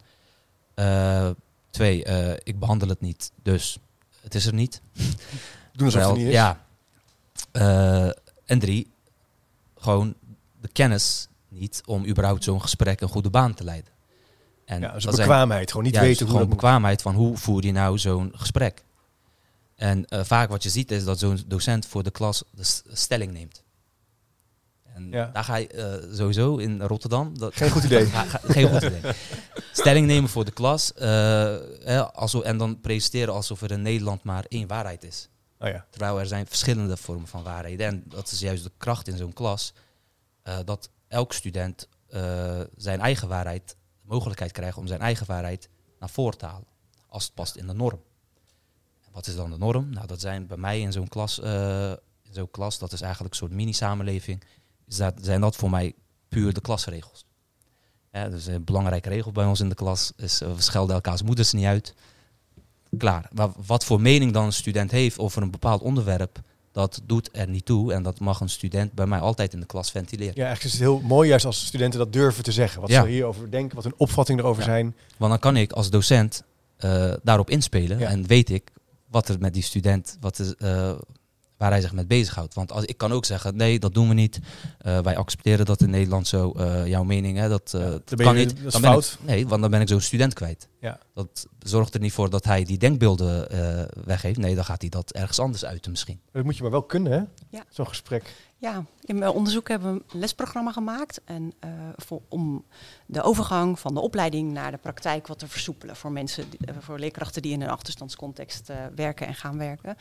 Twee, 1.71 2.05
ik 2.43 2.59
behandel 2.59 2.89
het 2.89 3.01
niet, 3.01 3.33
dus 3.43 3.79
het 4.23 4.35
is 4.35 4.47
er 4.47 4.55
niet. 4.55 4.81
Doen 5.73 5.87
alsof 5.87 6.07
het 6.07 6.17
niet 6.17 6.27
is. 6.27 6.33
Ja. 6.33 6.65
Eh, 7.53 8.07
en 8.45 8.59
drie, 8.59 8.93
gewoon 9.79 10.15
de 10.61 10.69
kennis 10.69 11.29
niet 11.49 11.83
om 11.87 12.07
überhaupt 12.07 12.45
zo'n 12.45 12.61
gesprek 12.63 13.01
een 13.01 13.09
goede 13.09 13.31
baan 13.31 13.55
te 13.55 13.65
leiden. 13.65 13.91
En 14.65 14.81
Ja, 14.81 14.93
dus 14.93 15.05
dat 15.05 15.15
zijn- 15.15 15.27
bekwaamheid. 15.29 15.71
Gewoon 15.71 15.85
niet 15.87 15.95
Juist, 15.95 16.09
weten 16.09 16.25
hoe 16.27 16.35
gewoon 16.35 16.49
moet. 16.49 16.57
bekwaamheid 16.61 17.03
van 17.03 17.15
hoe 17.15 17.37
voer 17.37 17.65
je 17.65 17.73
nou 17.73 17.99
zo'n 17.99 18.33
gesprek. 18.37 18.85
En 19.77 20.05
eh, 20.05 20.25
vaak 20.25 20.49
wat 20.49 20.63
je 20.63 20.69
ziet 20.71 20.91
is 20.91 21.05
dat 21.05 21.19
zo'n 21.19 21.43
docent 21.47 21.87
voor 21.87 22.03
de 22.03 22.11
klas 22.11 22.45
de 22.51 22.65
stelling 22.93 23.33
neemt. 23.33 23.63
En 24.95 25.09
Ja. 25.11 25.31
daar 25.33 25.45
ga 25.45 25.57
je 25.57 25.67
eh, 25.69 26.15
sowieso 26.17 26.57
in 26.57 26.83
Rotterdam. 26.83 27.39
Dat, 27.39 27.55
Geen 27.57 27.71
goed 27.71 27.85
idee. 27.85 28.07
Ga- 28.17 28.25
ga- 28.25 28.41
geen 28.45 28.69
goed 28.69 28.83
idee. 28.83 29.13
Stelling 29.73 30.07
nemen 30.07 30.31
voor 30.31 30.45
de 30.45 30.51
klas. 30.53 30.93
eh, 30.95 31.09
hè, 31.81 32.13
alsof, 32.13 32.43
en 32.43 32.59
dan 32.59 32.81
presenteren 32.81 33.35
alsof 33.35 33.63
er 33.63 33.71
in 33.71 33.83
Nederland 33.83 34.23
maar 34.23 34.45
één 34.49 34.67
waarheid 34.67 35.05
is. 35.05 35.29
Oh 35.59 35.69
ja. 35.69 35.87
Terwijl 35.91 36.21
er 36.21 36.27
zijn 36.27 36.47
verschillende 36.47 36.97
vormen 36.97 37.27
van 37.27 37.43
waarheden. 37.43 37.87
En 37.87 38.05
dat 38.07 38.31
is 38.31 38.41
juist 38.41 38.65
de 38.65 38.73
kracht 38.77 39.09
in 39.09 39.17
zo'n 39.17 39.33
klas. 39.33 39.73
eh, 40.43 40.59
dat 40.65 40.91
elk 41.09 41.33
student 41.33 41.89
zijn 42.77 43.01
eigen 43.01 43.29
waarheid, 43.29 43.69
de 43.69 44.09
mogelijkheid 44.09 44.53
krijgt 44.53 44.77
om 44.77 44.87
zijn 44.87 45.01
eigen 45.01 45.27
waarheid 45.27 45.69
naar 45.99 46.09
voren 46.11 46.39
te 46.39 46.47
halen. 46.47 46.67
Als 47.09 47.25
het 47.25 47.35
past 47.35 47.57
in 47.57 47.67
de 47.67 47.73
norm. 47.73 48.01
wat 49.13 49.27
is 49.27 49.37
dan 49.37 49.51
de 49.51 49.59
norm? 49.59 49.91
Nou, 49.93 50.07
dat 50.07 50.21
zijn 50.21 50.47
bij 50.47 50.57
mij 50.57 50.81
in 50.81 50.93
zo'n 50.93 51.09
klas, 51.09 51.39
in 51.39 51.99
zo'n 52.35 52.51
klas, 52.51 52.79
dat 52.79 52.93
is 52.93 53.01
eigenlijk 53.01 53.33
een 53.35 53.39
soort 53.41 53.53
mini-samenleving, 53.53 54.43
is 54.93 54.99
dat, 54.99 55.15
zijn 55.21 55.41
dat 55.41 55.57
voor 55.57 55.71
mij 55.71 55.93
puur 56.29 56.53
de 56.53 56.61
klasregels. 56.61 57.25
Ja, 58.13 58.29
dus 58.29 58.47
een 58.47 58.65
belangrijke 58.65 59.09
regel 59.09 59.33
bij 59.33 59.45
ons 59.45 59.61
in 59.61 59.69
de 59.69 59.75
klas 59.75 60.13
is, 60.17 60.41
eh, 60.41 60.55
we 60.55 60.63
schelden 60.63 60.95
elkaars 60.95 61.23
moeders 61.23 61.53
niet 61.53 61.65
uit. 61.65 61.95
Klaar. 62.99 63.29
Wa- 63.33 63.53
Wat 63.67 63.85
voor 63.85 64.01
mening 64.01 64.33
dan 64.33 64.45
een 64.45 64.53
student 64.53 64.91
heeft 64.91 65.19
over 65.19 65.43
een 65.43 65.51
bepaald 65.51 65.81
onderwerp, 65.83 66.41
dat 66.73 67.01
doet 67.07 67.29
er 67.33 67.49
niet 67.49 67.65
toe. 67.65 67.93
En 67.93 68.03
dat 68.03 68.21
mag 68.21 68.41
een 68.41 68.49
student 68.49 68.93
bij 68.93 69.07
mij 69.07 69.19
altijd 69.21 69.53
in 69.53 69.61
de 69.61 69.67
klas 69.67 69.91
ventileren. 69.91 70.35
Ja, 70.37 70.45
eigenlijk 70.47 70.65
is 70.65 70.73
het 70.73 70.81
heel 70.89 71.01
mooi 71.01 71.29
juist 71.29 71.45
als 71.45 71.67
studenten 71.67 71.99
dat 71.99 72.13
durven 72.13 72.45
te 72.45 72.53
zeggen. 72.53 72.81
Wat 72.81 72.91
Ja. 72.91 73.03
ze 73.03 73.09
hierover 73.09 73.51
denken, 73.51 73.75
wat 73.75 73.85
hun 73.85 73.95
opvatting 73.97 74.39
erover 74.39 74.63
Ja. 74.63 74.69
zijn. 74.69 74.97
Want 75.17 75.31
dan 75.31 75.41
kan 75.41 75.57
ik 75.57 75.73
als 75.73 75.91
docent 75.91 76.43
eh, 76.77 77.13
daarop 77.23 77.51
inspelen 77.51 78.01
en 78.07 78.27
weet 78.27 78.51
ik 78.51 78.71
wat 79.09 79.29
er 79.29 79.39
met 79.39 79.55
die 79.55 79.63
student, 79.63 80.17
wat 80.21 80.39
is, 80.39 80.55
eh, 80.55 80.93
waar 81.63 81.71
hij 81.71 81.81
zich 81.81 81.93
mee 81.93 82.07
bezighoudt. 82.07 82.55
Want 82.55 82.73
als, 82.73 82.85
ik 82.85 82.97
kan 82.97 83.13
ook 83.13 83.25
zeggen, 83.25 83.57
nee, 83.57 83.79
dat 83.79 83.95
doen 83.95 84.09
we 84.09 84.15
niet. 84.15 84.41
Eh, 84.79 84.99
wij 85.01 85.17
accepteren 85.17 85.65
dat 85.67 85.81
in 85.81 85.91
Nederland 85.91 86.27
zo. 86.29 86.51
eh, 86.53 86.87
jouw 86.87 87.05
mening, 87.05 87.39
hè, 87.39 87.49
dat, 87.49 87.73
eh, 87.75 87.81
Ja, 87.81 87.89
dat 87.89 88.09
dan 88.09 88.19
kan 88.19 88.39
je- 88.39 88.45
niet. 88.47 88.57
dat 88.57 88.67
is 88.67 88.73
Dan 88.73 88.81
ben 88.81 88.91
fout. 88.91 89.19
ik- 89.21 89.27
nee, 89.27 89.49
want 89.49 89.61
dan 89.63 89.71
ben 89.71 89.81
ik 89.81 89.89
zo'n 89.89 90.01
student 90.01 90.35
kwijt. 90.35 90.69
Ja. 90.81 90.99
Dat 91.15 91.47
zorgt 91.59 91.95
er 91.95 92.01
niet 92.01 92.13
voor 92.13 92.31
dat 92.31 92.45
hij 92.45 92.65
die 92.65 92.79
denkbeelden 92.79 93.51
eh, 93.51 93.85
weggeeft. 94.05 94.39
Nee, 94.39 94.55
dan 94.55 94.65
gaat 94.65 94.81
hij 94.81 94.91
dat 94.91 95.11
ergens 95.13 95.39
anders 95.39 95.65
uiten 95.65 95.91
misschien. 95.91 96.21
Dat 96.33 96.45
moet 96.45 96.57
je 96.57 96.63
maar 96.63 96.71
wel 96.71 96.83
kunnen, 96.83 97.13
hè? 97.13 97.23
Ja. 97.49 97.65
Zo'n 97.71 97.87
gesprek. 97.89 98.35
Ja, 98.59 98.85
in 99.01 99.19
mijn 99.19 99.31
onderzoek 99.31 99.69
hebben 99.69 99.95
we 99.95 100.03
een 100.13 100.21
lesprogramma 100.21 100.73
gemaakt. 100.73 101.21
En 101.25 101.53
eh, 101.61 101.71
voor, 101.97 102.21
om 102.29 102.65
de 103.13 103.23
overgang 103.23 103.79
van 103.79 103.95
de 103.95 104.01
opleiding 104.01 104.53
naar 104.53 104.71
de 104.71 104.77
praktijk 104.77 105.27
wat 105.27 105.39
te 105.39 105.49
versoepelen 105.49 105.97
voor 105.97 106.13
mensen, 106.13 106.45
eh, 106.65 106.75
voor 106.81 106.99
leerkrachten 106.99 107.43
die 107.43 107.53
in 107.53 107.63
een 107.63 107.69
achterstandscontext 107.69 108.71
eh, 108.71 108.77
werken 108.95 109.27
en 109.27 109.35
gaan 109.35 109.59
werken. 109.59 109.97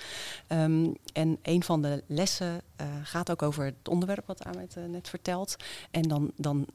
Ehm, 0.47 0.87
en 1.13 1.37
een 1.41 1.63
van 1.63 1.81
de 1.81 2.03
lessen 2.07 2.61
eh, 2.75 2.87
gaat 3.03 3.31
ook 3.31 3.41
over 3.41 3.65
het 3.65 3.87
onderwerp 3.87 4.27
wat 4.27 4.43
Ahmed 4.43 4.75
eh, 4.77 4.83
net 4.83 5.09
vertelt. 5.09 5.55
En 5.91 6.01
dan, 6.01 6.31
dan 6.35 6.65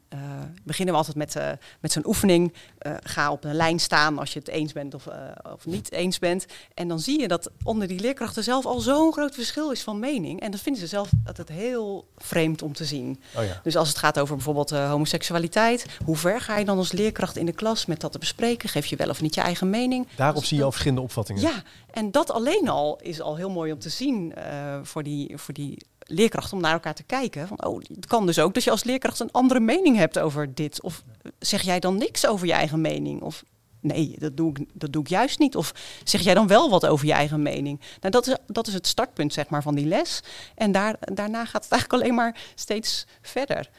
beginnen 0.63 0.95
we 0.95 1.01
altijd 1.01 1.17
met, 1.17 1.59
met 1.81 1.93
zo'n 1.93 2.07
oefening. 2.07 2.55
Ga 3.03 3.33
op 3.33 3.45
een 3.45 3.55
lijn 3.55 3.81
staan 3.81 4.19
als 4.19 4.33
je 4.33 4.39
het 4.39 4.49
eens 4.49 4.73
bent 4.73 4.95
of, 4.95 5.09
of 5.53 5.67
niet 5.67 5.93
eens 5.93 6.19
bent. 6.19 6.47
En 6.75 6.89
dan 6.89 7.01
zie 7.01 7.21
je 7.21 7.29
dat 7.29 7.51
onder 7.65 7.89
die 7.89 8.01
leerkrachten 8.01 8.45
zelf 8.45 8.67
al 8.67 8.81
zo'n 8.81 9.13
groot 9.13 9.35
verschil 9.35 9.71
is 9.71 9.83
van 9.83 9.99
mening. 9.99 10.41
En 10.41 10.51
dat 10.51 10.61
vinden 10.61 10.83
ze 10.83 10.89
zelf 10.89 11.11
dat 11.25 11.37
het 11.37 11.49
heel 11.49 12.09
vreemd 12.17 12.63
om 12.63 12.73
te 12.73 12.85
zien. 12.85 13.21
Oh 13.37 13.45
ja. 13.45 13.61
Dus 13.63 13.77
als 13.77 13.89
het 13.89 13.99
gaat 13.99 14.19
over 14.19 14.35
bijvoorbeeld 14.35 14.71
homoseksualiteit, 14.71 15.87
hoe 16.05 16.17
ver 16.27 16.41
ga 16.41 16.57
je 16.59 16.65
dan 16.65 16.79
als 16.79 16.93
leerkracht 16.93 17.37
in 17.37 17.47
de 17.47 17.53
klas 17.53 17.87
met 17.87 18.01
dat 18.01 18.13
te 18.13 18.19
bespreken? 18.19 18.69
Geef 18.69 18.87
je 18.87 18.97
wel 18.97 19.09
of 19.09 19.21
niet 19.21 19.35
je 19.35 19.41
eigen 19.41 19.71
mening? 19.71 20.09
Daarop 20.17 20.39
Dus 20.39 20.49
zie 20.49 20.59
je 20.59 20.65
al 20.65 20.71
verschillende 20.71 21.05
opvattingen. 21.05 21.43
Ja, 21.43 21.63
en 21.91 22.11
dat 22.11 22.31
alleen 22.31 22.69
al 22.69 22.99
is 23.03 23.21
al 23.21 23.37
heel 23.37 23.51
mooi 23.51 23.73
om 23.73 23.79
te 23.79 23.89
zien 23.89 24.35
eh, 24.35 24.79
voor, 24.83 25.03
die, 25.03 25.39
voor 25.39 25.55
die 25.55 25.79
leerkracht 25.99 26.53
om 26.53 26.61
naar 26.61 26.73
elkaar 26.73 26.95
te 26.95 27.03
kijken. 27.03 27.49
Van, 27.49 27.65
oh, 27.65 27.81
het 27.95 28.07
kan 28.07 28.27
dus 28.27 28.39
ook 28.39 28.55
dat 28.55 28.65
je 28.65 28.71
als 28.71 28.85
leerkracht 28.85 29.21
een 29.21 29.33
andere 29.33 29.61
mening 29.61 29.97
hebt 29.97 30.19
over 30.19 30.55
dit. 30.55 30.83
Of 30.83 31.03
eh, 31.23 31.33
zeg 31.39 31.63
jij 31.63 31.81
dan 31.81 31.97
niks 31.99 32.27
over 32.27 32.47
je 32.47 32.53
eigen 32.53 32.81
mening? 32.81 33.23
Of 33.23 33.45
nee, 33.81 34.17
dat 34.19 34.37
doe 34.37 34.51
ik, 34.51 34.67
dat 34.73 34.93
doe 34.93 35.03
ik 35.03 35.09
juist 35.09 35.39
niet. 35.39 35.57
Of 35.57 35.73
zeg 36.05 36.21
jij 36.21 36.35
dan 36.35 36.47
wel 36.47 36.71
wat 36.71 36.87
over 36.87 37.07
je 37.07 37.13
eigen 37.13 37.43
mening? 37.43 37.81
Nou, 38.01 38.13
dat 38.13 38.27
is, 38.27 38.37
dat 38.47 38.67
is 38.67 38.75
het 38.75 38.87
startpunt 38.87 39.33
zeg 39.33 39.49
maar, 39.49 39.63
van 39.63 39.75
die 39.75 39.87
les. 39.87 40.23
En 40.55 40.73
daar, 40.73 40.97
daarna 41.01 41.45
gaat 41.45 41.63
het 41.63 41.73
eigenlijk 41.73 42.03
alleen 42.03 42.15
maar 42.15 42.41
steeds 42.55 43.07
verder. 43.23 43.71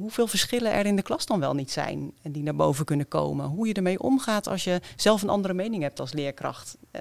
Hoeveel 0.00 0.26
verschillen 0.26 0.72
er 0.72 0.86
in 0.86 0.96
de 0.96 1.02
klas 1.02 1.26
dan 1.26 1.40
wel 1.40 1.54
niet 1.54 1.70
zijn 1.70 2.12
en 2.22 2.32
die 2.32 2.42
naar 2.42 2.54
boven 2.56 2.84
kunnen 2.84 3.08
komen. 3.08 3.46
Hoe 3.46 3.66
je 3.66 3.74
ermee 3.74 4.00
omgaat 4.00 4.46
als 4.48 4.64
je 4.64 4.80
zelf 4.96 5.22
een 5.22 5.28
andere 5.28 5.54
mening 5.54 5.82
hebt 5.82 6.00
als 6.00 6.12
leerkracht. 6.12 6.76
Eh, 6.90 7.00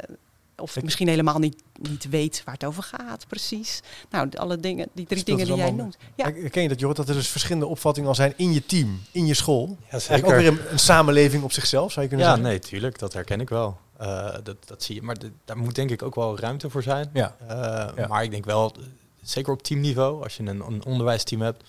of 0.57 0.75
Ik- 0.77 0.83
misschien 0.83 1.07
helemaal 1.07 1.39
niet, 1.39 1.63
niet 1.81 2.09
weet 2.09 2.41
waar 2.45 2.53
het 2.53 2.65
over 2.65 2.83
gaat, 2.83 3.27
precies. 3.27 3.81
Nou, 4.09 4.29
alle 4.35 4.57
dingen, 4.57 4.87
die 4.93 5.05
drie 5.05 5.23
dingen 5.23 5.45
die 5.45 5.55
jij 5.55 5.71
noemt. 5.71 5.97
Ja, 6.15 6.27
Ja. 6.27 6.49
Ken 6.49 6.61
je 6.61 6.67
dat, 6.69 6.79
Jorrit? 6.79 6.97
Dat 6.97 7.09
er 7.09 7.15
dus 7.15 7.27
verschillende 7.27 7.67
opvattingen 7.67 8.09
al 8.09 8.15
zijn 8.15 8.33
in 8.35 8.53
je 8.53 8.65
team, 8.65 9.01
in 9.11 9.25
je 9.25 9.33
school. 9.33 9.77
Ja, 9.83 9.85
Eigenlijk 9.91 10.25
ook 10.25 10.35
weer 10.35 10.47
een, 10.47 10.71
een 10.71 10.79
samenleving 10.79 11.43
op 11.43 11.51
zichzelf, 11.51 11.91
zou 11.91 12.01
je 12.01 12.07
kunnen 12.07 12.27
Ja, 12.27 12.33
zeggen. 12.35 12.51
nee, 12.51 12.59
tuurlijk. 12.61 12.99
Dat 12.99 13.13
herken 13.13 13.41
ik 13.41 13.49
wel. 13.49 13.77
Eh, 13.97 14.35
dat, 14.43 14.55
dat 14.67 14.83
zie 14.83 14.95
je. 14.95 15.01
Maar 15.01 15.19
de- 15.19 15.31
daar 15.45 15.57
moet 15.57 15.75
denk 15.75 15.89
ik 15.91 16.01
ook 16.01 16.15
wel 16.15 16.39
ruimte 16.39 16.69
voor 16.69 16.83
zijn. 16.83 17.09
Ja. 17.13 17.35
Eh, 17.47 17.55
Ja. 17.95 18.07
Maar 18.07 18.23
ik 18.23 18.31
denk 18.31 18.45
wel, 18.45 18.71
eh, 18.75 18.83
zeker 19.23 19.53
op 19.53 19.63
teamniveau, 19.63 20.23
als 20.23 20.37
je 20.37 20.43
een, 20.43 20.59
een 20.59 20.85
onderwijsteam 20.85 21.41
hebt, 21.41 21.63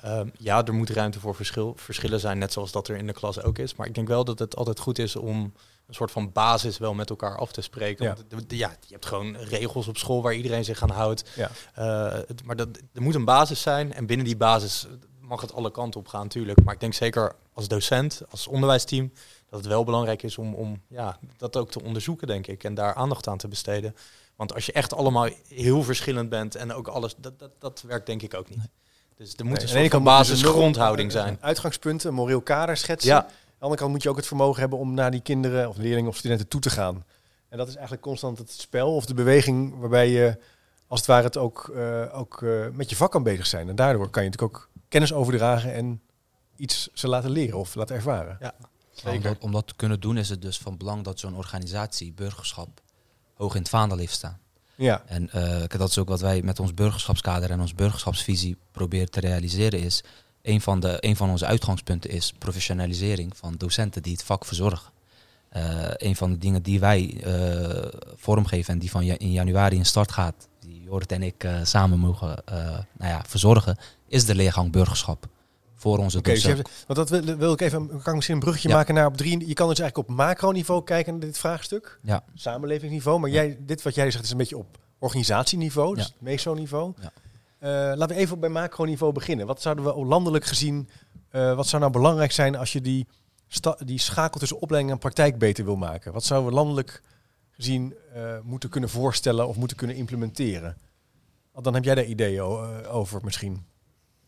ehm, 0.00 0.28
ja, 0.38 0.64
er 0.64 0.74
moet 0.74 0.90
ruimte 0.90 1.20
voor 1.20 1.34
verschil, 1.34 1.72
verschillen 1.76 2.20
zijn, 2.20 2.38
net 2.38 2.52
zoals 2.52 2.72
dat 2.72 2.88
er 2.88 2.96
in 2.96 3.06
de 3.06 3.12
klas 3.12 3.42
ook 3.42 3.58
is. 3.58 3.74
Maar 3.74 3.86
ik 3.86 3.94
denk 3.94 4.08
wel 4.08 4.24
dat 4.24 4.38
het 4.38 4.56
altijd 4.56 4.78
goed 4.78 4.98
is 4.98 5.16
om 5.16 5.52
een 5.86 5.94
soort 5.94 6.10
van 6.10 6.32
basis 6.32 6.78
wel 6.78 6.94
met 6.94 7.10
elkaar 7.10 7.36
af 7.38 7.52
te 7.52 7.60
spreken. 7.60 8.04
Ja. 8.04 8.16
Want 8.28 8.44
ja, 8.52 8.68
je 8.86 8.92
hebt 8.92 9.06
gewoon 9.06 9.36
regels 9.36 9.88
op 9.88 9.96
school 9.96 10.22
waar 10.22 10.34
iedereen 10.34 10.64
zich 10.64 10.82
aan 10.82 10.90
houdt. 10.90 11.30
Ja. 11.36 11.50
Eh, 11.74 12.18
het- 12.26 12.44
maar 12.44 12.56
dat, 12.56 12.68
er 12.92 13.02
moet 13.02 13.14
een 13.14 13.24
basis 13.24 13.60
zijn 13.62 13.92
en 13.92 14.06
binnen 14.06 14.26
die 14.26 14.36
basis 14.36 14.86
mag 15.20 15.40
het 15.40 15.52
alle 15.54 15.70
kanten 15.70 16.00
op 16.00 16.08
gaan 16.08 16.22
natuurlijk. 16.22 16.64
Maar 16.64 16.74
ik 16.74 16.80
denk 16.80 16.94
zeker 16.94 17.34
als 17.52 17.68
docent, 17.68 18.22
als 18.30 18.46
onderwijsteam, 18.46 19.12
dat 19.50 19.58
het 19.58 19.68
wel 19.68 19.84
belangrijk 19.84 20.22
is 20.22 20.38
om, 20.38 20.54
om 20.54 20.80
ja, 20.88 21.18
dat 21.36 21.56
ook 21.56 21.70
te 21.70 21.82
onderzoeken, 21.82 22.26
denk 22.26 22.46
ik. 22.46 22.64
En 22.64 22.74
daar 22.74 22.94
aandacht 22.94 23.28
aan 23.28 23.38
te 23.38 23.48
besteden. 23.48 23.96
Want 24.36 24.54
als 24.54 24.66
je 24.66 24.72
echt 24.72 24.94
allemaal 24.94 25.28
heel 25.48 25.82
verschillend 25.82 26.28
bent 26.28 26.54
en 26.54 26.72
ook 26.72 26.88
alles, 26.88 27.14
dat, 27.18 27.38
dat, 27.38 27.50
dat 27.58 27.82
werkt 27.86 28.06
denk 28.06 28.22
ik 28.22 28.34
ook 28.34 28.48
niet. 28.48 28.58
Dus 29.16 29.28
er 29.36 29.44
moet 29.44 29.52
Nee, 29.72 29.84
een 29.84 29.90
soort 30.02 30.26
dus 30.26 30.38
een 30.38 30.44
norm- 30.44 30.56
grondhouding 30.56 31.12
zijn. 31.12 31.28
Een 31.28 31.42
uitgangspunt, 31.42 32.04
een 32.04 32.14
moreel 32.14 32.40
kader 32.40 32.76
schetsen. 32.76 33.10
Ja, 33.10 33.16
Aan 33.24 33.28
de 33.28 33.54
andere 33.58 33.80
kant 33.80 33.92
moet 33.92 34.02
je 34.02 34.08
ook 34.08 34.16
het 34.16 34.26
vermogen 34.26 34.60
hebben 34.60 34.78
om 34.78 34.94
naar 34.94 35.10
die 35.10 35.20
kinderen 35.20 35.68
of 35.68 35.76
leerlingen 35.76 36.10
of 36.10 36.16
studenten 36.16 36.48
toe 36.48 36.60
te 36.60 36.70
gaan. 36.70 37.04
En 37.48 37.58
dat 37.58 37.68
is 37.68 37.74
eigenlijk 37.74 38.04
constant 38.06 38.38
het 38.38 38.50
spel 38.50 38.94
of 38.94 39.06
de 39.06 39.14
beweging 39.14 39.78
waarbij 39.78 40.08
je 40.10 40.38
als 40.86 40.98
het 41.00 41.08
ware 41.08 41.22
het 41.24 41.36
ook, 41.36 41.68
eh, 41.74 42.18
ook 42.18 42.42
eh, 42.42 42.66
met 42.72 42.90
je 42.90 42.96
vak 42.96 43.10
kan 43.10 43.22
bezig 43.22 43.46
zijn. 43.46 43.68
En 43.68 43.74
daardoor 43.76 44.10
kan 44.10 44.22
je 44.24 44.28
natuurlijk 44.30 44.56
ook 44.56 44.68
kennis 44.88 45.12
overdragen 45.12 45.72
en 45.74 46.00
iets 46.56 46.88
ze 46.92 47.08
laten 47.08 47.30
leren 47.30 47.58
of 47.58 47.74
laten 47.74 47.96
ervaren. 47.96 48.36
Ja. 48.40 48.54
Om 49.04 49.20
dat, 49.22 49.36
om 49.40 49.52
dat 49.52 49.66
te 49.66 49.74
kunnen 49.76 50.00
doen 50.00 50.16
is 50.16 50.28
het 50.28 50.42
dus 50.42 50.58
van 50.58 50.76
belang 50.76 51.04
dat 51.04 51.18
zo'n 51.18 51.36
organisatie 51.36 52.12
burgerschap 52.12 52.80
hoog 53.34 53.54
in 53.54 53.60
het 53.60 53.68
vaandel 53.70 53.98
heeft 53.98 54.12
staan. 54.12 54.38
Ja, 54.74 55.02
En 55.06 55.30
eh, 55.30 55.78
dat 55.78 55.88
is 55.88 55.98
ook 55.98 56.08
wat 56.08 56.20
wij 56.20 56.42
met 56.42 56.60
ons 56.60 56.74
burgerschapskader 56.74 57.50
en 57.50 57.60
ons 57.60 57.74
burgerschapsvisie 57.74 58.56
proberen 58.72 59.10
te 59.10 59.20
realiseren 59.20 59.80
is. 59.80 60.02
Een 60.42 60.60
van, 60.60 60.80
de, 60.80 60.96
een 61.00 61.16
van 61.16 61.30
onze 61.30 61.46
uitgangspunten 61.46 62.10
is 62.10 62.32
professionalisering 62.38 63.36
van 63.36 63.54
docenten 63.56 64.02
die 64.02 64.12
het 64.12 64.22
vak 64.22 64.44
verzorgen. 64.44 64.92
Eh, 65.48 65.62
een 65.96 66.16
van 66.16 66.30
de 66.30 66.38
dingen 66.38 66.62
die 66.62 66.80
wij 66.80 67.20
eh, 67.22 68.00
vormgeven 68.16 68.72
en 68.72 68.78
die 68.78 68.90
van 68.90 69.04
ja- 69.04 69.18
in 69.18 69.32
januari 69.32 69.76
in 69.76 69.86
start 69.86 70.12
gaat, 70.12 70.48
die 70.60 70.82
Jorrit 70.82 71.12
en 71.12 71.22
ik 71.22 71.48
samen 71.62 71.98
mogen 71.98 72.42
nou 72.92 73.10
ja, 73.10 73.22
verzorgen, 73.26 73.76
is 74.08 74.24
de 74.24 74.34
leergang 74.34 74.72
burgerschap. 74.72 75.26
Voor 75.84 75.98
onze 75.98 76.20
dus 76.20 76.42
hebt- 76.44 76.84
want 76.86 77.08
dat 77.08 77.24
wil, 77.24 77.36
wil 77.36 77.52
ik 77.52 77.60
even, 77.60 77.88
kan 77.88 77.98
ik 78.06 78.12
misschien 78.14 78.34
een 78.34 78.40
bruggetje 78.42 78.68
Ja. 78.68 78.74
maken 78.74 78.94
naar 78.94 79.06
op 79.06 79.16
drie. 79.16 79.46
Je 79.46 79.54
kan 79.54 79.68
dus 79.68 79.78
eigenlijk 79.78 80.08
op 80.08 80.16
macroniveau 80.16 80.84
kijken 80.84 81.12
naar 81.12 81.20
dit 81.20 81.38
vraagstuk. 81.38 81.98
Ja. 82.02 82.24
Samenlevingsniveau. 82.34 83.20
Maar 83.20 83.30
jij, 83.30 83.56
dit 83.60 83.82
wat 83.82 83.94
jij 83.94 84.10
zegt 84.10 84.24
is 84.24 84.30
een 84.30 84.36
beetje 84.36 84.56
op 84.58 84.78
organisatieniveau, 84.98 85.94
dus 85.94 86.06
Ja. 86.06 86.12
mesoniveau. 86.18 86.92
Ja. 87.00 87.12
Eh, 87.58 87.96
laten 87.96 88.16
we 88.16 88.22
even 88.22 88.40
bij 88.40 88.48
macroniveau 88.48 89.12
beginnen. 89.12 89.46
Wat 89.46 89.62
zouden 89.62 89.84
we 89.84 90.04
landelijk 90.04 90.44
gezien, 90.44 90.88
eh, 91.30 91.54
wat 91.56 91.66
zou 91.66 91.80
nou 91.82 91.92
belangrijk 91.94 92.32
zijn 92.32 92.56
als 92.56 92.72
je 92.72 92.80
die, 92.80 93.06
die 93.84 93.98
schakel 93.98 94.38
tussen 94.40 94.60
opleiding 94.60 94.92
en 94.94 94.98
praktijk 94.98 95.38
beter 95.38 95.64
wil 95.64 95.76
maken? 95.76 96.12
Wat 96.12 96.24
zouden 96.24 96.50
we 96.50 96.56
landelijk 96.56 97.02
gezien 97.50 97.94
eh, 98.14 98.22
moeten 98.42 98.68
kunnen 98.68 98.90
voorstellen 98.90 99.48
of 99.48 99.56
moeten 99.56 99.76
kunnen 99.76 99.96
implementeren? 99.96 100.76
Want 101.52 101.64
dan 101.64 101.74
heb 101.74 101.84
jij 101.84 101.94
daar 101.94 102.04
ideeën 102.04 102.42
over 102.86 103.20
misschien. 103.24 103.64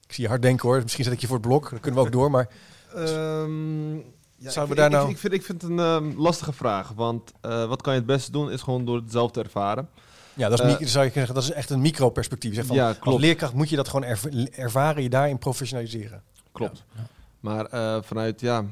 Ik 0.07 0.12
zie 0.14 0.23
je 0.25 0.29
hard 0.31 0.42
denken 0.42 0.69
hoor. 0.69 0.83
Misschien 0.83 1.05
zet 1.05 1.12
ik 1.12 1.21
je 1.21 1.27
voor 1.27 1.37
het 1.37 1.47
blok. 1.47 1.71
Dan 1.71 1.81
kunnen 1.81 2.01
we 2.01 2.07
ook 2.07 2.12
door. 2.12 2.31
Maar 2.31 2.49
Ehm, 2.95 3.95
ja, 4.38 4.51
Zouden 4.51 4.62
ik, 4.62 4.69
we 4.69 4.75
daar 4.75 4.87
ik- 4.87 4.92
nou- 4.92 5.11
Ik, 5.11 5.19
vind, 5.19 5.33
ik 5.33 5.42
vind 5.42 5.62
het 5.62 5.71
een 5.71 5.79
ehm, 5.79 6.12
lastige 6.21 6.53
vraag. 6.53 6.88
Want 6.95 7.33
eh, 7.40 7.69
wat 7.69 7.83
kan 7.83 7.92
je 7.92 7.99
het 7.99 8.09
beste 8.09 8.31
doen 8.31 8.51
is 8.51 8.62
gewoon 8.62 8.85
door 8.85 8.97
het 8.97 9.11
zelf 9.12 9.31
te 9.31 9.42
ervaren. 9.42 9.88
ja, 10.35 10.49
dat 10.49 10.59
is, 10.61 10.64
mi- 10.64 10.71
zou 10.71 11.05
je 11.05 11.11
kunnen 11.11 11.12
zeggen, 11.12 11.35
dat 11.35 11.42
is 11.42 11.51
echt 11.51 11.71
een 11.71 11.81
micro-perspectief. 11.81 12.55
Zeg 12.55 12.66
van, 12.66 12.76
ja, 12.76 12.89
Als 12.89 12.99
klopt. 12.99 13.20
leerkracht 13.20 13.53
moet 13.53 13.68
je 13.68 13.76
dat 13.76 13.89
gewoon 13.89 14.05
erv- 14.09 14.24
ervaren, 14.57 15.03
je 15.03 15.09
daarin 15.09 15.39
professionaliseren. 15.39 16.22
klopt. 16.53 16.85
Ja. 16.95 17.01
Maar 17.41 17.64
eh, 17.66 18.03
vanuit, 18.03 18.41
ja... 18.41 18.64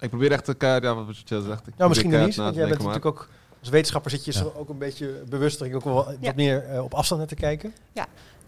Ik 0.00 0.08
probeer 0.08 0.32
echt 0.32 0.44
te 0.44 0.54
kijken, 0.54 0.88
ja, 0.88 1.04
wat 1.04 1.16
je 1.28 1.42
zegt. 1.42 1.66
Ik 1.66 1.74
Nou, 1.76 1.88
misschien 1.88 2.10
niet, 2.10 2.36
want 2.36 2.54
jij 2.54 2.68
bent 2.68 2.78
maar- 2.82 2.86
natuurlijk 2.92 3.06
ook 3.06 3.28
als 3.60 3.68
wetenschapper 3.68 4.10
zit 4.10 4.24
je 4.24 4.32
Ja. 4.32 4.38
zo 4.38 4.52
ook 4.56 4.68
een 4.68 4.78
beetje 4.78 5.22
bewust 5.28 5.60
er 5.60 5.74
ook 5.74 5.84
wel 5.84 5.94
wat 5.94 6.16
Ja. 6.20 6.32
meer 6.36 6.64
eh, 6.64 6.82
op 6.84 6.94
afstand 6.94 7.20
naar 7.20 7.28
te 7.30 7.34
kijken. 7.34 7.74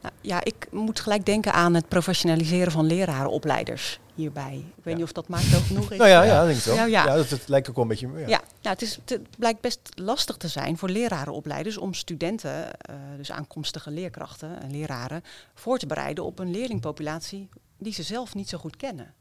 Nou, 0.04 0.16
ja, 0.20 0.44
ik 0.44 0.66
moet 0.70 1.00
gelijk 1.00 1.26
denken 1.26 1.52
aan 1.52 1.74
het 1.74 1.88
professionaliseren 1.88 2.72
van 2.72 2.86
lerarenopleiders 2.86 3.98
hierbij. 4.14 4.54
Ik 4.76 4.84
weet 4.84 4.84
Ja. 4.84 4.94
niet 4.94 5.02
of 5.02 5.12
dat 5.12 5.28
maakt 5.28 5.50
wel 5.50 5.60
genoeg 5.60 5.90
is. 5.92 5.98
Nou 5.98 6.10
ja, 6.10 6.22
Ja. 6.22 6.44
denk 6.44 6.58
ik 6.58 6.64
wel. 6.64 6.86
Ja, 6.86 7.04
dat, 7.16 7.30
het 7.30 7.48
lijkt 7.48 7.68
ook 7.68 7.74
wel 7.74 7.84
een 7.84 7.90
beetje. 7.90 8.08
Ja. 8.08 8.18
Ja, 8.18 8.40
nou, 8.62 8.74
het, 8.74 8.82
is, 8.82 8.98
het 9.04 9.36
blijkt 9.38 9.60
best 9.60 9.80
lastig 9.94 10.36
te 10.36 10.48
zijn 10.48 10.78
voor 10.78 10.88
lerarenopleiders 10.88 11.76
om 11.78 11.94
studenten, 11.94 12.80
eh, 12.80 12.94
dus 13.16 13.32
aankomstige 13.32 13.90
leerkrachten 13.90 14.62
en 14.62 14.70
leraren, 14.70 15.24
voor 15.54 15.78
te 15.78 15.86
bereiden 15.86 16.24
op 16.24 16.38
een 16.38 16.50
leerlingpopulatie 16.50 17.48
die 17.78 17.92
ze 17.92 18.02
zelf 18.02 18.34
niet 18.34 18.48
zo 18.48 18.58
goed 18.58 18.76
kennen. 18.76 19.14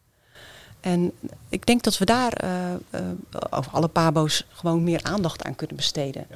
En 0.82 1.12
ik 1.50 1.66
denk 1.66 1.84
dat 1.84 1.98
we 1.98 2.06
daar 2.06 2.34
eh, 2.34 2.74
eh, 2.74 2.80
over 3.50 3.72
alle 3.72 3.88
pabo's 3.88 4.46
gewoon 4.50 4.84
meer 4.84 5.04
aandacht 5.04 5.44
aan 5.44 5.56
kunnen 5.56 5.76
besteden. 5.76 6.28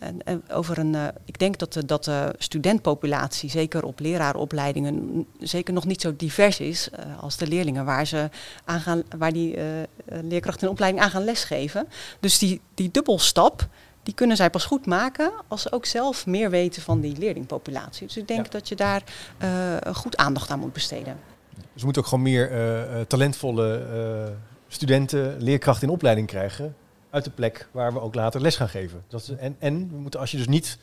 En, 0.00 0.22
en 0.24 0.42
over 0.52 0.78
een, 0.78 0.94
eh, 0.94 1.06
ik 1.24 1.38
denk 1.38 1.58
dat 1.58 1.72
de, 1.72 1.84
dat 1.84 2.04
de 2.04 2.34
studentpopulatie, 2.38 3.50
zeker 3.50 3.84
op 3.84 4.00
leraaropleidingen, 4.00 5.26
zeker 5.40 5.74
nog 5.74 5.86
niet 5.86 6.00
zo 6.00 6.16
divers 6.16 6.60
is 6.60 6.90
eh, 6.90 7.22
als 7.22 7.36
de 7.36 7.46
leerlingen 7.46 7.84
waar, 7.84 8.06
ze 8.06 8.28
aan 8.64 8.80
gaan, 8.80 9.02
waar 9.18 9.32
die 9.32 9.56
eh, 9.56 9.82
eh, 9.82 9.86
leerkrachten 10.22 10.66
in 10.66 10.72
opleiding 10.72 11.04
aan 11.04 11.10
gaan 11.10 11.24
lesgeven. 11.24 11.88
Dus 12.20 12.38
die, 12.38 12.60
die 12.74 12.90
dubbelstap, 12.90 13.68
die 14.02 14.14
kunnen 14.14 14.36
zij 14.36 14.50
pas 14.50 14.64
goed 14.64 14.86
maken 14.86 15.30
als 15.48 15.62
ze 15.62 15.72
ook 15.72 15.86
zelf 15.86 16.26
meer 16.26 16.50
weten 16.50 16.82
van 16.82 17.00
die 17.00 17.18
leerlingpopulatie. 17.18 18.06
Dus 18.06 18.16
ik 18.16 18.28
denk 18.28 18.44
Ja. 18.44 18.50
dat 18.50 18.68
je 18.68 18.74
daar 18.74 19.02
eh, 19.38 19.76
goed 19.94 20.16
aandacht 20.16 20.50
aan 20.50 20.58
moet 20.58 20.72
besteden. 20.72 21.16
Dus 21.54 21.62
we 21.80 21.84
moeten 21.84 22.02
ook 22.02 22.08
gewoon 22.08 22.24
meer 22.24 22.50
eh, 22.50 23.00
eh, 23.00 23.06
talentvolle 23.06 23.78
eh, 23.78 24.32
studenten, 24.68 25.36
leerkrachten 25.42 25.88
in 25.88 25.94
opleiding 25.94 26.26
krijgen. 26.26 26.74
Uit 27.10 27.24
de 27.24 27.30
plek 27.30 27.68
waar 27.72 27.92
we 27.92 28.00
ook 28.00 28.14
later 28.14 28.40
les 28.40 28.56
gaan 28.56 28.68
geven. 28.68 29.02
Dat 29.08 29.20
is, 29.22 29.28
en, 29.28 29.56
en 29.58 29.88
we 29.90 29.96
moeten, 29.96 30.20
als 30.20 30.30
je 30.30 30.36
dus 30.36 30.46
niet 30.48 30.78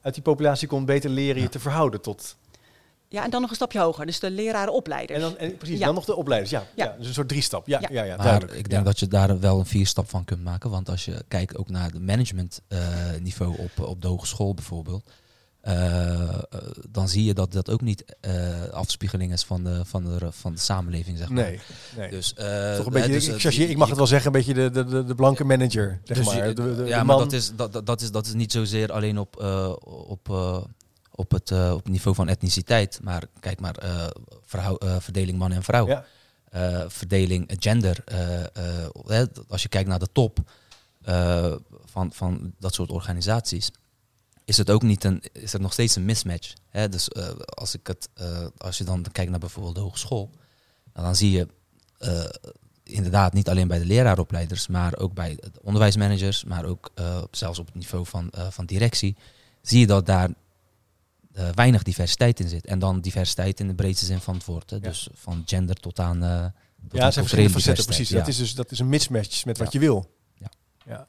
uit 0.00 0.14
die 0.14 0.22
populatie 0.22 0.68
komt, 0.68 0.86
beter 0.86 1.10
leren 1.10 1.36
je 1.36 1.42
Ja. 1.42 1.48
te 1.48 1.58
verhouden 1.60 2.00
tot. 2.00 2.36
Ja, 3.08 3.24
en 3.24 3.30
dan 3.30 3.40
nog 3.40 3.50
een 3.50 3.56
stapje 3.56 3.78
hoger, 3.80 4.06
dus 4.06 4.20
de 4.20 4.30
lerarenopleiders. 4.30 5.18
En 5.22 5.24
dan, 5.30 5.38
en 5.38 5.56
precies, 5.56 5.78
Ja. 5.78 5.84
dan 5.86 5.94
nog 5.94 6.04
de 6.04 6.16
opleiders. 6.16 6.50
Ja, 6.50 6.64
ja. 6.74 6.84
Ja. 6.84 6.94
dus 6.98 7.06
een 7.06 7.14
soort 7.14 7.28
driestap. 7.28 7.66
Ja, 7.66 7.78
ja. 7.80 7.88
Ja. 7.90 8.02
ja, 8.02 8.16
Maar 8.16 8.24
duidelijk. 8.26 8.58
ik 8.58 8.68
denk 8.68 8.82
Ja. 8.82 8.88
dat 8.88 8.98
je 8.98 9.08
daar 9.08 9.40
wel 9.40 9.58
een 9.58 9.66
vierstap 9.66 10.08
van 10.10 10.24
kunt 10.24 10.44
maken. 10.44 10.70
Want 10.70 10.88
als 10.88 11.04
je 11.04 11.24
kijkt 11.28 11.56
ook 11.56 11.68
naar 11.68 11.84
het 11.92 12.02
managementniveau 12.02 13.20
niveau 13.20 13.56
op, 13.58 13.86
op 13.86 14.02
de 14.02 14.08
hogeschool 14.08 14.54
bijvoorbeeld. 14.54 15.10
Eh, 15.66 16.28
eh, 16.28 16.38
dan 16.90 17.08
zie 17.08 17.24
je 17.24 17.34
dat 17.34 17.52
dat 17.52 17.70
ook 17.70 17.80
niet 17.80 18.04
eh, 18.20 18.68
afspiegeling 18.70 19.32
is 19.32 19.42
van 19.44 19.64
de, 19.64 19.84
van 19.84 20.04
de, 20.04 20.32
van 20.32 20.52
de 20.52 20.58
samenleving, 20.60 21.18
zeg 21.18 21.28
maar. 21.28 21.44
Nee, 21.44 21.60
nee. 21.96 22.10
Dus, 22.10 22.32
Toch 22.32 22.86
een 22.86 22.92
beetje, 22.92 23.12
dus, 23.12 23.28
ik, 23.28 23.40
chargeer, 23.40 23.62
je- 23.62 23.68
ik 23.68 23.76
mag 23.76 23.88
het 23.88 23.96
wel 23.96 24.06
zeggen, 24.06 24.26
een 24.26 24.32
beetje 24.32 24.54
de, 24.54 24.70
de, 24.70 25.04
de, 25.04 25.14
blanke 25.14 25.44
manager. 25.44 26.00
Zeg 26.04 26.16
Dus 26.16 26.26
maar. 26.26 26.54
De, 26.54 26.74
de, 26.76 26.84
ja, 26.84 27.04
maar 27.04 27.16
dat 27.18 27.32
is, 27.32 27.52
dat, 27.56 27.86
dat, 27.86 28.00
is, 28.00 28.10
dat 28.10 28.26
is 28.26 28.32
niet 28.32 28.52
zozeer 28.52 28.92
alleen 28.92 29.18
op, 29.18 29.42
op, 30.08 30.28
op, 31.10 31.30
het, 31.30 31.50
op 31.52 31.82
het 31.82 31.88
niveau 31.88 32.16
van 32.16 32.28
etniciteit. 32.28 32.98
Maar 33.02 33.22
kijk 33.40 33.60
maar, 33.60 33.74
verhou- 34.44 35.00
verdeling 35.00 35.38
man 35.38 35.52
en 35.52 35.62
vrouw. 35.62 35.86
Ja. 35.86 36.04
Verdeling 36.88 37.52
gender. 37.58 38.04
als 39.48 39.62
je 39.62 39.68
kijkt 39.68 39.88
naar 39.88 39.98
de 39.98 40.08
top 40.12 40.38
van, 41.84 42.12
van 42.12 42.52
dat 42.58 42.74
soort 42.74 42.90
organisaties. 42.90 43.70
Is 44.46 44.56
het 44.56 44.70
ook 44.70 44.82
niet 44.82 45.04
een, 45.04 45.22
is 45.32 45.52
er 45.52 45.60
nog 45.60 45.72
steeds 45.72 45.96
een 45.96 46.04
mismatch. 46.04 46.52
Hè? 46.70 46.88
Dus 46.88 47.08
eh, 47.08 47.28
als, 47.44 47.74
ik 47.74 47.86
het, 47.86 48.08
eh, 48.14 48.46
als 48.56 48.78
je 48.78 48.84
dan 48.84 49.04
kijkt 49.12 49.30
naar 49.30 49.40
bijvoorbeeld 49.40 49.74
de 49.74 49.80
hogeschool, 49.80 50.30
nou, 50.92 51.06
dan 51.06 51.16
zie 51.16 51.30
je 51.30 51.48
eh, 51.98 52.24
inderdaad 52.82 53.32
niet 53.32 53.48
alleen 53.48 53.68
bij 53.68 53.78
de 53.78 53.84
leraaropleiders, 53.84 54.66
maar 54.66 54.96
ook 54.96 55.14
bij 55.14 55.34
de 55.34 55.50
onderwijsmanagers, 55.62 56.44
maar 56.44 56.64
ook 56.64 56.90
zelfs 57.30 57.58
op 57.58 57.66
het 57.66 57.74
niveau 57.74 58.06
van, 58.06 58.32
van 58.50 58.66
directie, 58.66 59.16
zie 59.62 59.80
je 59.80 59.86
dat 59.86 60.06
daar 60.06 60.30
weinig 61.54 61.82
diversiteit 61.82 62.40
in 62.40 62.48
zit. 62.48 62.66
En 62.66 62.78
dan 62.78 63.00
diversiteit 63.00 63.60
in 63.60 63.68
de 63.68 63.74
breedste 63.74 64.04
zin 64.04 64.20
van 64.20 64.34
het 64.34 64.44
woord. 64.44 64.70
Hè? 64.70 64.76
Ja. 64.76 64.82
Dus 64.82 65.08
van 65.14 65.42
gender 65.46 65.74
tot 65.74 65.98
aan. 65.98 66.18
tot 66.18 66.98
Ja, 66.98 67.04
het 67.04 67.12
zijn 67.12 67.12
verschillende 67.12 67.50
facetten, 67.52 67.84
precies. 67.84 68.08
Ja. 68.08 68.18
Dat, 68.18 68.28
is 68.28 68.36
dus, 68.36 68.54
dat 68.54 68.70
is 68.70 68.78
een 68.78 68.88
mismatch 68.88 69.44
met 69.44 69.58
wat 69.58 69.72
je 69.72 69.78
wil. 69.78 70.10
Ja. 70.34 70.48
ja. 70.84 71.06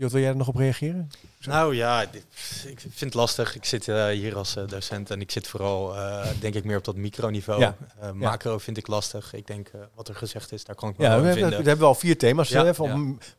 Jot, 0.00 0.12
wil 0.12 0.20
jij 0.20 0.30
er 0.30 0.36
nog 0.36 0.48
op 0.48 0.56
reageren? 0.56 1.10
Zo. 1.38 1.50
Nou 1.50 1.74
ja, 1.74 2.02
ik 2.02 2.80
vind 2.80 3.00
het 3.00 3.14
lastig. 3.14 3.54
Ik 3.54 3.64
zit 3.64 3.88
eh, 3.88 4.06
hier 4.06 4.36
als 4.36 4.56
eh, 4.56 4.66
docent 4.66 5.10
en 5.10 5.20
ik 5.20 5.30
zit 5.30 5.46
vooral, 5.46 5.96
eh, 5.96 6.26
denk 6.40 6.54
ik, 6.54 6.64
meer 6.64 6.76
op 6.76 6.84
dat 6.84 6.96
microniveau. 6.96 7.60
Ja. 7.60 7.76
Macro 8.14 8.58
vind 8.58 8.76
ik 8.76 8.86
lastig. 8.86 9.34
Ik 9.34 9.46
denk, 9.46 9.70
wat 9.94 10.08
er 10.08 10.14
gezegd 10.14 10.52
is, 10.52 10.64
daar 10.64 10.76
kan 10.76 10.88
ik 10.88 10.98
me 10.98 11.04
Ja, 11.04 11.10
wel 11.10 11.20
we 11.20 11.40
hebben, 11.40 11.62
we 11.62 11.68
hebben 11.68 11.86
al 11.86 11.94
vier 11.94 12.18
thema's. 12.18 12.48
Ja. 12.48 12.74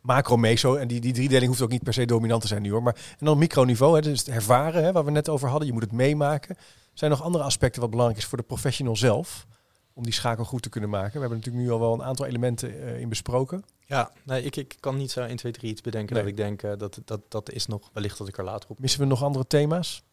macro, 0.02 0.38
meso. 0.38 0.76
En 0.76 0.88
die, 0.88 1.00
die 1.00 1.14
driedeling 1.14 1.48
hoeft 1.48 1.62
ook 1.62 1.70
niet 1.70 1.84
per 1.84 1.94
se 1.94 2.06
dominant 2.06 2.42
te 2.42 2.48
zijn 2.48 2.62
nu 2.62 2.72
hoor. 2.72 2.84
Maar, 2.84 2.96
en 3.20 3.26
dan 3.26 3.38
microniveau, 3.38 3.96
hè, 3.96 4.02
dus 4.02 4.20
het 4.20 4.30
ervaren, 4.30 4.84
hè, 4.84 4.92
waar 4.92 5.06
we 5.06 5.12
net 5.12 5.30
over 5.30 5.50
hadden. 5.50 5.68
Je 5.68 5.74
moet 5.74 5.84
het 5.84 5.92
meemaken. 5.92 6.58
Zijn 6.94 7.12
er 7.12 7.18
nog 7.18 7.26
andere 7.26 7.44
aspecten 7.44 7.82
wat 7.82 7.90
belangrijk 7.90 8.22
is 8.22 8.28
voor 8.28 8.38
de 8.38 8.44
professional 8.44 8.96
zelf? 8.96 9.46
Om 9.94 10.04
die 10.04 10.14
schakel 10.14 10.44
goed 10.46 10.62
te 10.62 10.70
kunnen 10.70 10.90
maken. 10.90 11.14
We 11.14 11.20
hebben 11.20 11.38
natuurlijk 11.38 11.64
nu 11.66 11.72
al 11.72 11.80
wel 11.80 11.94
een 11.94 12.04
aantal 12.04 12.26
elementen 12.26 12.82
eh, 12.82 13.00
in 13.00 13.10
besproken. 13.10 13.64
Ja, 13.86 14.12
nee, 14.24 14.44
ik, 14.44 14.56
ik 14.56 14.76
kan 14.80 14.98
niet 14.98 15.12
zo 15.12 15.22
1, 15.22 15.36
2, 15.38 15.52
3 15.52 15.72
iets 15.72 15.82
bedenken 15.82 16.14
Nee. 16.16 16.24
dat 16.24 16.32
ik 16.32 16.38
denk, 16.38 16.64
eh, 16.64 16.72
dat, 16.78 17.00
dat, 17.06 17.22
dat 17.28 17.52
is 17.52 17.66
nog 17.68 17.90
wellicht 17.94 18.18
dat 18.18 18.28
ik 18.28 18.38
er 18.38 18.44
later 18.44 18.70
op 18.70 18.80
Missen 18.80 19.00
we 19.00 19.06
nog 19.06 19.24
andere 19.24 19.48
thema's? 19.48 20.04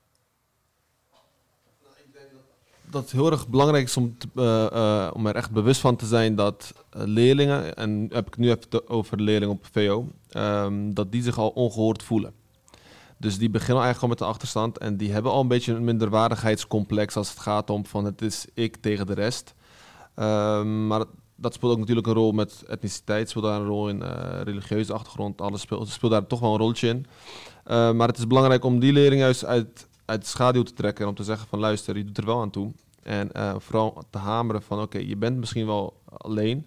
dat 2.91 3.03
het 3.03 3.12
heel 3.12 3.31
erg 3.31 3.49
belangrijk 3.49 3.85
is 3.85 3.97
om, 3.97 4.18
te- 4.18 4.29
eh, 4.35 4.66
eh, 5.07 5.11
om 5.14 5.26
er 5.26 5.35
echt 5.37 5.51
bewust 5.51 5.81
van 5.81 5.97
te 5.97 6.07
zijn 6.07 6.35
dat 6.35 6.72
leerlingen, 6.91 7.76
en 7.76 8.09
heb 8.12 8.26
ik 8.26 8.37
nu 8.37 8.51
even 8.51 8.89
over 8.89 9.16
de 9.16 9.22
leerlingen 9.22 9.55
op 9.55 9.66
VO, 9.72 10.07
ehm, 10.29 10.93
dat 10.93 11.12
die 11.12 11.22
zich 11.22 11.39
al 11.39 11.49
ongehoord 11.49 12.03
voelen. 12.03 12.33
Dus 13.16 13.39
die 13.39 13.51
beginnen 13.51 13.83
eigenlijk 13.85 14.03
al 14.03 14.09
met 14.09 14.20
een 14.20 14.35
achterstand 14.35 14.79
en 14.79 14.97
die 14.97 15.12
hebben 15.12 15.33
al 15.33 15.41
een 15.41 15.49
beetje 15.49 15.72
een 15.72 15.85
minderwaardigheidscomplex 15.85 17.16
als 17.16 17.29
het 17.31 17.39
gaat 17.39 17.70
om 17.70 17.87
van 17.87 18.05
het 18.05 18.22
is 18.22 18.47
ik 18.55 18.76
tegen 18.76 19.07
de 19.07 19.14
rest. 19.14 19.55
Ehm, 20.18 20.86
maar 20.86 21.04
dat, 21.36 21.54
speelt 21.54 21.72
ook 21.72 21.78
natuurlijk 21.78 22.06
een 22.06 22.12
rol 22.12 22.32
met 22.32 22.64
etniciteit, 22.66 23.28
speelt 23.28 23.44
daar 23.44 23.60
een 23.60 23.66
rol 23.66 23.88
in, 23.88 24.02
eh, 24.02 24.40
religieuze 24.42 24.92
achtergrond, 24.92 25.40
alles 25.40 25.60
speelt, 25.60 25.88
speelt 25.88 26.12
daar 26.12 26.26
toch 26.26 26.40
wel 26.40 26.52
een 26.52 26.58
rolletje 26.58 26.88
in. 26.88 27.06
Eh, 27.64 27.92
maar 27.92 28.08
het 28.08 28.18
is 28.18 28.26
belangrijk 28.26 28.64
om 28.64 28.78
die 28.78 28.92
leerlingen 28.92 29.24
juist 29.24 29.44
uit, 29.44 29.88
uit 30.04 30.20
de 30.20 30.26
schaduw 30.28 30.62
te 30.62 30.72
trekken 30.72 31.02
en 31.04 31.10
om 31.10 31.16
te 31.16 31.24
zeggen 31.24 31.48
van 31.48 31.58
luister, 31.58 31.96
je 31.96 32.04
doet 32.04 32.18
er 32.18 32.24
wel 32.24 32.40
aan 32.40 32.50
toe. 32.50 32.72
En 33.02 33.32
eh, 33.32 33.54
vooral 33.58 34.02
te 34.10 34.18
hameren 34.18 34.62
van 34.62 34.80
oké, 34.80 34.98
je 34.98 35.16
bent 35.16 35.36
misschien 35.36 35.66
wel 35.66 36.02
alleen, 36.16 36.66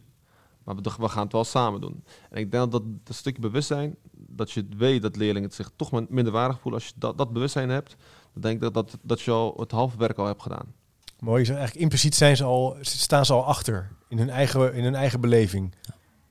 maar 0.64 0.76
we, 0.76 1.10
gaan 1.10 1.24
het 1.24 1.32
wel 1.32 1.44
samen 1.44 1.82
doen. 1.82 2.04
En 2.30 2.40
ik 2.40 2.52
denk 2.52 2.72
dat 2.72 2.84
dat, 3.04 3.16
stukje 3.16 3.42
bewustzijn, 3.42 3.96
dat 4.12 4.52
je 4.52 4.66
weet 4.78 5.02
dat 5.02 5.16
leerlingen 5.16 5.52
zich 5.52 5.72
toch 5.76 5.92
min- 5.92 6.08
minder 6.10 6.34
waardig 6.34 6.60
voelen, 6.60 6.82
als 6.82 6.90
je 6.90 6.96
dat, 6.98 7.18
dat 7.18 7.34
bewustzijn 7.34 7.70
hebt, 7.70 7.96
dan 8.34 8.42
denk 8.42 8.56
ik 8.56 8.62
dat, 8.62 8.74
dat, 8.74 8.98
dat 9.02 9.22
je 9.22 9.32
al 9.32 9.54
het 9.58 9.72
halve 9.72 9.98
werk 9.98 10.18
al 10.18 10.26
hebt 10.26 10.42
gedaan. 10.42 10.74
Mooi, 11.22 11.44
eigenlijk 11.46 11.76
impliciet 11.76 12.16
zijn 12.16 12.38
ze 12.38 12.44
al, 12.44 12.78
staan 12.82 13.26
ze 13.26 13.34
al 13.34 13.46
achter 13.46 13.90
in 14.08 14.18
hun 14.18 14.30
eigen, 14.30 14.74
in 14.74 14.84
hun 14.84 14.96
eigen 14.96 15.22
beleving. 15.22 15.74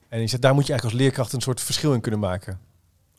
En 0.09 0.21
je 0.21 0.27
zegt, 0.27 0.43
daar 0.43 0.55
moet 0.55 0.67
je 0.67 0.73
eigenlijk 0.73 0.95
als 0.99 1.05
leerkracht 1.07 1.33
een 1.33 1.41
soort 1.41 1.61
verschil 1.61 1.93
in 1.93 2.01
kunnen 2.01 2.21
maken. 2.21 2.61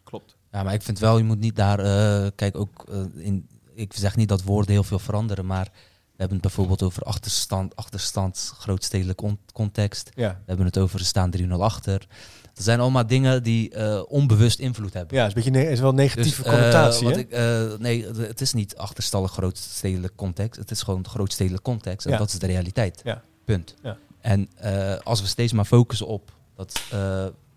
Klopt. 0.04 0.36
Ja, 0.52 0.64
maar 0.64 0.74
ik 0.74 0.82
vind 0.82 1.00
wel, 1.00 1.18
je 1.18 1.24
moet 1.24 1.40
niet 1.40 1.56
daar, 1.56 1.80
eh, 1.80 2.30
kijk 2.36 2.56
ook 2.58 2.86
eh, 2.90 3.26
in, 3.26 3.48
ik 3.74 3.94
zeg 3.94 4.16
niet 4.16 4.30
dat 4.30 4.44
woorden 4.44 4.72
heel 4.72 4.84
veel 4.84 5.00
veranderen, 5.00 5.46
maar 5.46 5.66
we 5.74 6.18
hebben 6.18 6.38
het 6.38 6.42
bijvoorbeeld 6.42 6.84
over 6.84 7.04
achterstand, 7.04 7.76
achterstand, 7.76 8.54
grootstedelijk 8.58 9.18
con- 9.18 9.40
context. 9.54 10.10
Ja, 10.16 10.30
We 10.30 10.44
hebben 10.46 10.66
het 10.66 10.78
over 10.78 10.98
we 10.98 11.04
staan 11.04 11.32
3-0 11.38 11.62
achter. 11.62 12.08
Dat 12.54 12.64
zijn 12.64 12.80
allemaal 12.80 13.08
dingen 13.08 13.44
die 13.44 13.70
eh, 13.70 14.02
onbewust 14.08 14.60
invloed 14.60 14.94
hebben. 14.94 15.18
ja 15.18 15.26
is, 15.26 15.36
een 15.36 15.44
beetje 15.52 15.70
is 15.70 15.80
wel 15.80 15.90
een 15.90 15.96
negatieve 15.96 16.44
Dus, 16.44 16.52
connotatie. 16.52 17.08
wat 17.08 17.18
ik, 17.18 17.32
eh, 17.32 17.74
nee, 17.80 18.06
het- 18.08 18.42
is 18.42 18.54
niet 18.54 18.76
achterstallig 18.78 19.32
grootstedelijk 19.32 20.16
context. 20.16 20.60
Het 20.60 20.72
is 20.72 20.82
gewoon 20.82 21.08
grootstedelijk 21.08 21.64
context. 21.64 22.06
En 22.06 22.12
Ja. 22.12 22.18
dat 22.18 22.30
is 22.32 22.40
de 22.40 22.46
realiteit. 22.48 23.02
Ja. 23.04 23.22
Punt. 23.46 23.76
Ja. 23.84 23.98
En 24.22 24.50
als 25.04 25.22
we 25.22 25.28
steeds 25.28 25.54
maar 25.54 25.66
focussen 25.66 26.08
op 26.08 26.32
dat 26.56 26.82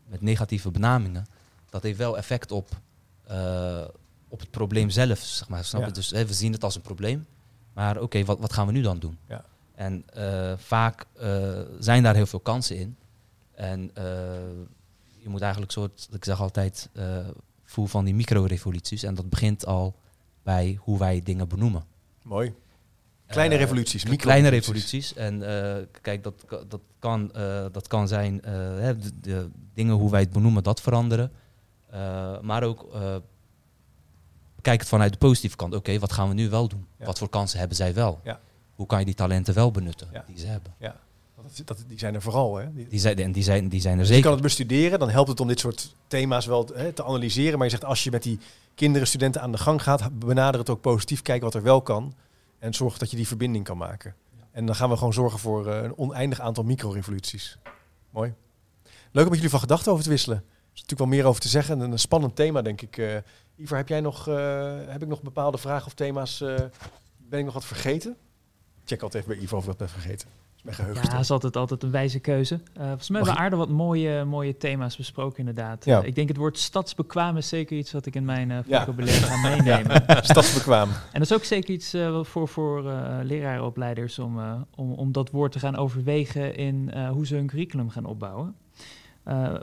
met 0.09 0.21
negatieve 0.21 0.71
benamingen, 0.71 1.27
dat 1.71 1.83
heeft 1.83 1.99
wel 1.99 2.17
effect 2.17 2.53
op, 2.53 2.69
op 4.29 4.41
het 4.41 4.51
probleem 4.51 4.91
zelf. 4.91 5.19
Zeg 5.19 5.49
maar, 5.49 5.65
snap 5.65 5.85
je? 5.87 5.91
Dus 5.93 6.11
we 6.11 6.35
zien 6.35 6.53
het 6.53 6.65
als 6.65 6.75
een 6.75 6.81
probleem. 6.83 7.27
Maar 7.73 8.01
oké, 8.01 8.25
wat, 8.25 8.39
wat 8.39 8.53
gaan 8.53 8.67
we 8.67 8.73
nu 8.73 8.83
dan 8.83 8.99
doen? 8.99 9.19
Ja. 9.29 9.45
En 9.75 10.05
vaak 10.57 11.07
zijn 11.79 12.03
daar 12.03 12.15
heel 12.15 12.27
veel 12.27 12.41
kansen 12.41 12.77
in. 12.77 12.97
En 13.55 13.91
je 15.25 15.31
moet 15.31 15.41
eigenlijk 15.41 15.73
soort, 15.73 16.09
ik 16.13 16.25
zeg 16.25 16.41
altijd, 16.41 16.89
eh 16.93 17.19
voel 17.65 17.87
van 17.87 18.05
die 18.05 18.15
micro-revoluties. 18.15 19.03
En 19.03 19.15
dat 19.15 19.29
begint 19.29 19.67
al 19.67 19.95
bij 20.43 20.79
hoe 20.81 20.99
wij 20.99 21.21
dingen 21.23 21.49
benoemen. 21.49 21.85
Mooi. 22.23 22.55
Kleine 23.27 23.55
Eh, 23.55 23.61
revoluties, 23.61 24.03
k- 24.03 24.09
micro 24.09 24.25
Kleine 24.25 24.49
revoluties. 24.49 25.15
En 25.15 25.43
eh, 25.43 25.83
kijk, 26.01 26.23
dat, 26.23 26.45
dat, 26.69 26.81
kan, 26.99 27.31
dat 27.73 27.87
kan 27.87 28.09
zijn 28.09 28.41
de, 28.43 28.97
de 29.21 29.51
dingen 29.75 29.95
hoe 29.95 30.11
wij 30.11 30.21
het 30.21 30.33
benoemen, 30.33 30.63
dat 30.63 30.81
veranderen. 30.81 31.33
Maar 32.43 32.63
ook 32.63 32.87
kijk 34.61 34.81
het 34.81 34.89
vanuit 34.89 35.13
de 35.13 35.19
positieve 35.19 35.57
kant. 35.57 35.75
Oké, 35.75 35.99
wat 35.99 36.13
gaan 36.13 36.29
we 36.29 36.35
nu 36.35 36.49
wel 36.51 36.69
doen? 36.69 36.87
Ja. 36.99 37.05
Wat 37.07 37.19
voor 37.19 37.29
kansen 37.29 37.59
hebben 37.59 37.77
zij 37.77 37.95
wel? 37.95 38.21
Ja. 38.25 38.41
Hoe 38.75 38.87
kan 38.87 38.99
je 38.99 39.05
die 39.05 39.15
talenten 39.15 39.55
wel 39.55 39.71
benutten 39.71 40.09
Ja. 40.13 40.25
die 40.27 40.39
ze 40.39 40.47
hebben? 40.47 40.75
Dat, 40.79 40.95
dat, 41.65 41.85
die 41.89 41.99
zijn 41.99 42.15
er 42.15 42.23
vooral. 42.23 42.57
Hè? 42.57 42.73
Die, 42.89 43.01
zijn, 43.01 43.19
en 43.19 43.33
die 43.33 43.43
zijn, 43.43 43.69
die 43.69 43.81
zijn 43.81 43.93
er 43.93 43.99
Dus 43.99 44.09
je 44.09 44.15
zeker. 44.15 44.29
kan 44.29 44.39
het 44.39 44.43
bestuderen, 44.47 44.99
dan 44.99 45.11
helpt 45.11 45.29
het 45.29 45.41
om 45.41 45.49
dit 45.49 45.61
soort 45.61 45.95
thema's 46.07 46.47
wel 46.47 46.69
hè, 46.75 46.93
te 46.93 47.05
analyseren. 47.05 47.55
Maar 47.55 47.65
je 47.67 47.71
zegt, 47.73 47.85
als 47.85 48.05
je 48.05 48.11
met 48.11 48.23
die 48.23 48.39
kinderen, 48.75 49.09
studenten 49.09 49.41
aan 49.41 49.53
de 49.53 49.59
gang 49.59 49.83
gaat, 49.83 50.19
benader 50.19 50.61
het 50.61 50.71
ook 50.71 50.81
positief, 50.81 51.23
kijk 51.23 51.43
wat 51.43 51.55
er 51.55 51.63
wel 51.63 51.83
kan. 51.83 52.15
En 52.59 52.75
zorg 52.75 52.99
dat 52.99 53.11
je 53.11 53.17
die 53.17 53.27
verbinding 53.27 53.65
kan 53.65 53.77
maken. 53.77 54.15
En 54.51 54.67
dan 54.67 54.75
gaan 54.75 54.91
we 54.91 54.97
gewoon 54.97 55.13
zorgen 55.13 55.39
voor 55.39 55.67
eh, 55.69 55.83
een 55.83 55.97
oneindig 55.99 56.41
aantal 56.41 56.65
micro-revoluties. 56.65 57.59
Mooi. 58.11 58.35
Leuk 59.11 59.25
om 59.25 59.29
met 59.29 59.35
jullie 59.35 59.51
van 59.51 59.61
gedachten 59.61 59.93
over 59.93 60.05
te 60.05 60.11
wisselen. 60.11 60.37
Er 60.37 60.45
is 60.75 60.81
natuurlijk 60.81 61.11
wel 61.11 61.19
meer 61.19 61.29
over 61.29 61.41
te 61.41 61.49
zeggen. 61.49 61.83
En 61.83 61.91
een 61.93 61.99
spannend 61.99 62.37
thema, 62.37 62.63
denk 62.63 62.83
ik. 62.83 62.99
Eh 62.99 63.17
Ivar, 63.57 63.79
heb 63.79 63.89
jij 63.89 64.01
nog, 64.01 64.29
eh, 64.29 64.75
heb 64.87 65.03
ik 65.03 65.09
nog 65.09 65.23
bepaalde 65.23 65.59
vragen 65.59 65.87
of 65.87 65.95
thema's? 65.95 66.39
ben 67.29 67.39
ik 67.39 67.45
nog 67.45 67.55
wat 67.55 67.65
vergeten? 67.65 68.17
Check 68.85 69.03
altijd 69.03 69.25
even 69.25 69.37
bij 69.37 69.45
Ivar 69.45 69.59
of 69.59 69.63
ik 69.65 69.69
wat 69.69 69.79
ben 69.79 69.89
vergeten. 69.89 70.29
Ja, 70.65 70.73
stil. 71.03 71.19
is 71.21 71.31
altijd, 71.31 71.57
altijd 71.57 71.83
een 71.83 71.91
wijze 71.91 72.19
keuze. 72.19 72.55
Eh 72.55 72.87
volgens 72.87 73.09
mij 73.09 73.21
hebben 73.21 73.37
we 73.37 73.43
aardig 73.43 73.59
wat 73.59 73.69
mooie, 73.69 74.25
mooie 74.25 74.57
thema's 74.57 74.97
besproken 74.97 75.39
inderdaad. 75.39 75.85
Ja. 75.85 76.03
Ik 76.03 76.15
denk 76.15 76.29
het 76.29 76.37
woord 76.37 76.59
stadsbekwaam 76.59 77.37
is 77.37 77.49
zeker 77.49 77.77
iets 77.77 77.93
wat 77.93 78.07
ik 78.07 78.15
in 78.15 78.25
mijn 78.25 78.49
Ja. 78.49 78.63
vocabulaire 78.81 79.27
ga 79.27 79.37
meenemen. 79.49 80.03
Stadsbekwaam. 80.25 80.89
En 80.89 81.19
dat 81.21 81.23
is 81.23 81.33
ook 81.33 81.45
zeker 81.45 81.71
iets 81.75 81.95
eh, 81.95 82.25
voor, 82.25 82.49
voor 82.49 82.83
lerarenopleiders 83.23 84.19
om, 84.19 84.41
om, 84.77 84.93
om 84.93 85.13
dat 85.13 85.31
woord 85.31 85.53
te 85.53 85.59
gaan 85.59 85.77
overwegen 85.77 86.57
in 86.57 86.93
hoe 87.09 87.27
ze 87.27 87.35
hun 87.35 87.47
curriculum 87.47 87.91
gaan 87.91 88.05
opbouwen. 88.05 88.55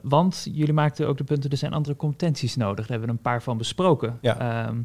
Want 0.04 0.48
jullie 0.52 0.74
maakten 0.74 1.08
ook 1.08 1.18
de 1.18 1.24
punten, 1.24 1.50
er 1.50 1.58
zijn 1.58 1.74
andere 1.74 1.96
competenties 1.96 2.56
nodig. 2.56 2.76
Daar 2.88 2.90
hebben 2.90 3.08
we 3.08 3.14
een 3.14 3.22
paar 3.22 3.42
van 3.44 3.58
besproken. 3.58 4.18
Ja. 4.22 4.40
Ehm, 4.66 4.82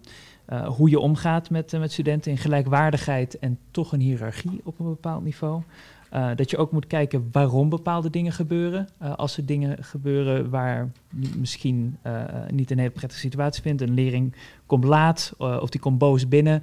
eh, 0.46 0.66
hoe 0.66 0.90
je 0.90 0.98
omgaat 0.98 1.50
met, 1.50 1.72
met 1.72 1.92
studenten 1.92 2.30
in 2.30 2.38
gelijkwaardigheid 2.38 3.38
en 3.38 3.58
toch 3.70 3.92
een 3.92 4.00
hiërarchie 4.00 4.60
op 4.64 4.78
een 4.78 4.86
bepaald 4.86 5.24
niveau. 5.24 5.62
Eh, 6.10 6.30
dat 6.34 6.50
je 6.50 6.56
ook 6.56 6.72
moet 6.72 6.86
kijken 6.86 7.28
waarom 7.32 7.68
bepaalde 7.68 8.10
dingen 8.10 8.32
gebeuren. 8.32 8.88
Eh, 8.98 9.14
als 9.14 9.36
er 9.36 9.46
dingen 9.46 9.84
gebeuren 9.84 10.50
waar 10.50 10.90
misschien 11.36 11.98
eh, 12.02 12.24
niet 12.48 12.70
een 12.70 12.78
hele 12.78 12.90
prettige 12.90 13.20
situatie 13.20 13.62
vindt. 13.62 13.82
Een 13.82 13.94
leerling 13.94 14.34
komt 14.66 14.84
laat 14.84 15.32
of 15.38 15.70
die 15.70 15.80
komt 15.80 15.98
boos 15.98 16.28
binnen. 16.28 16.62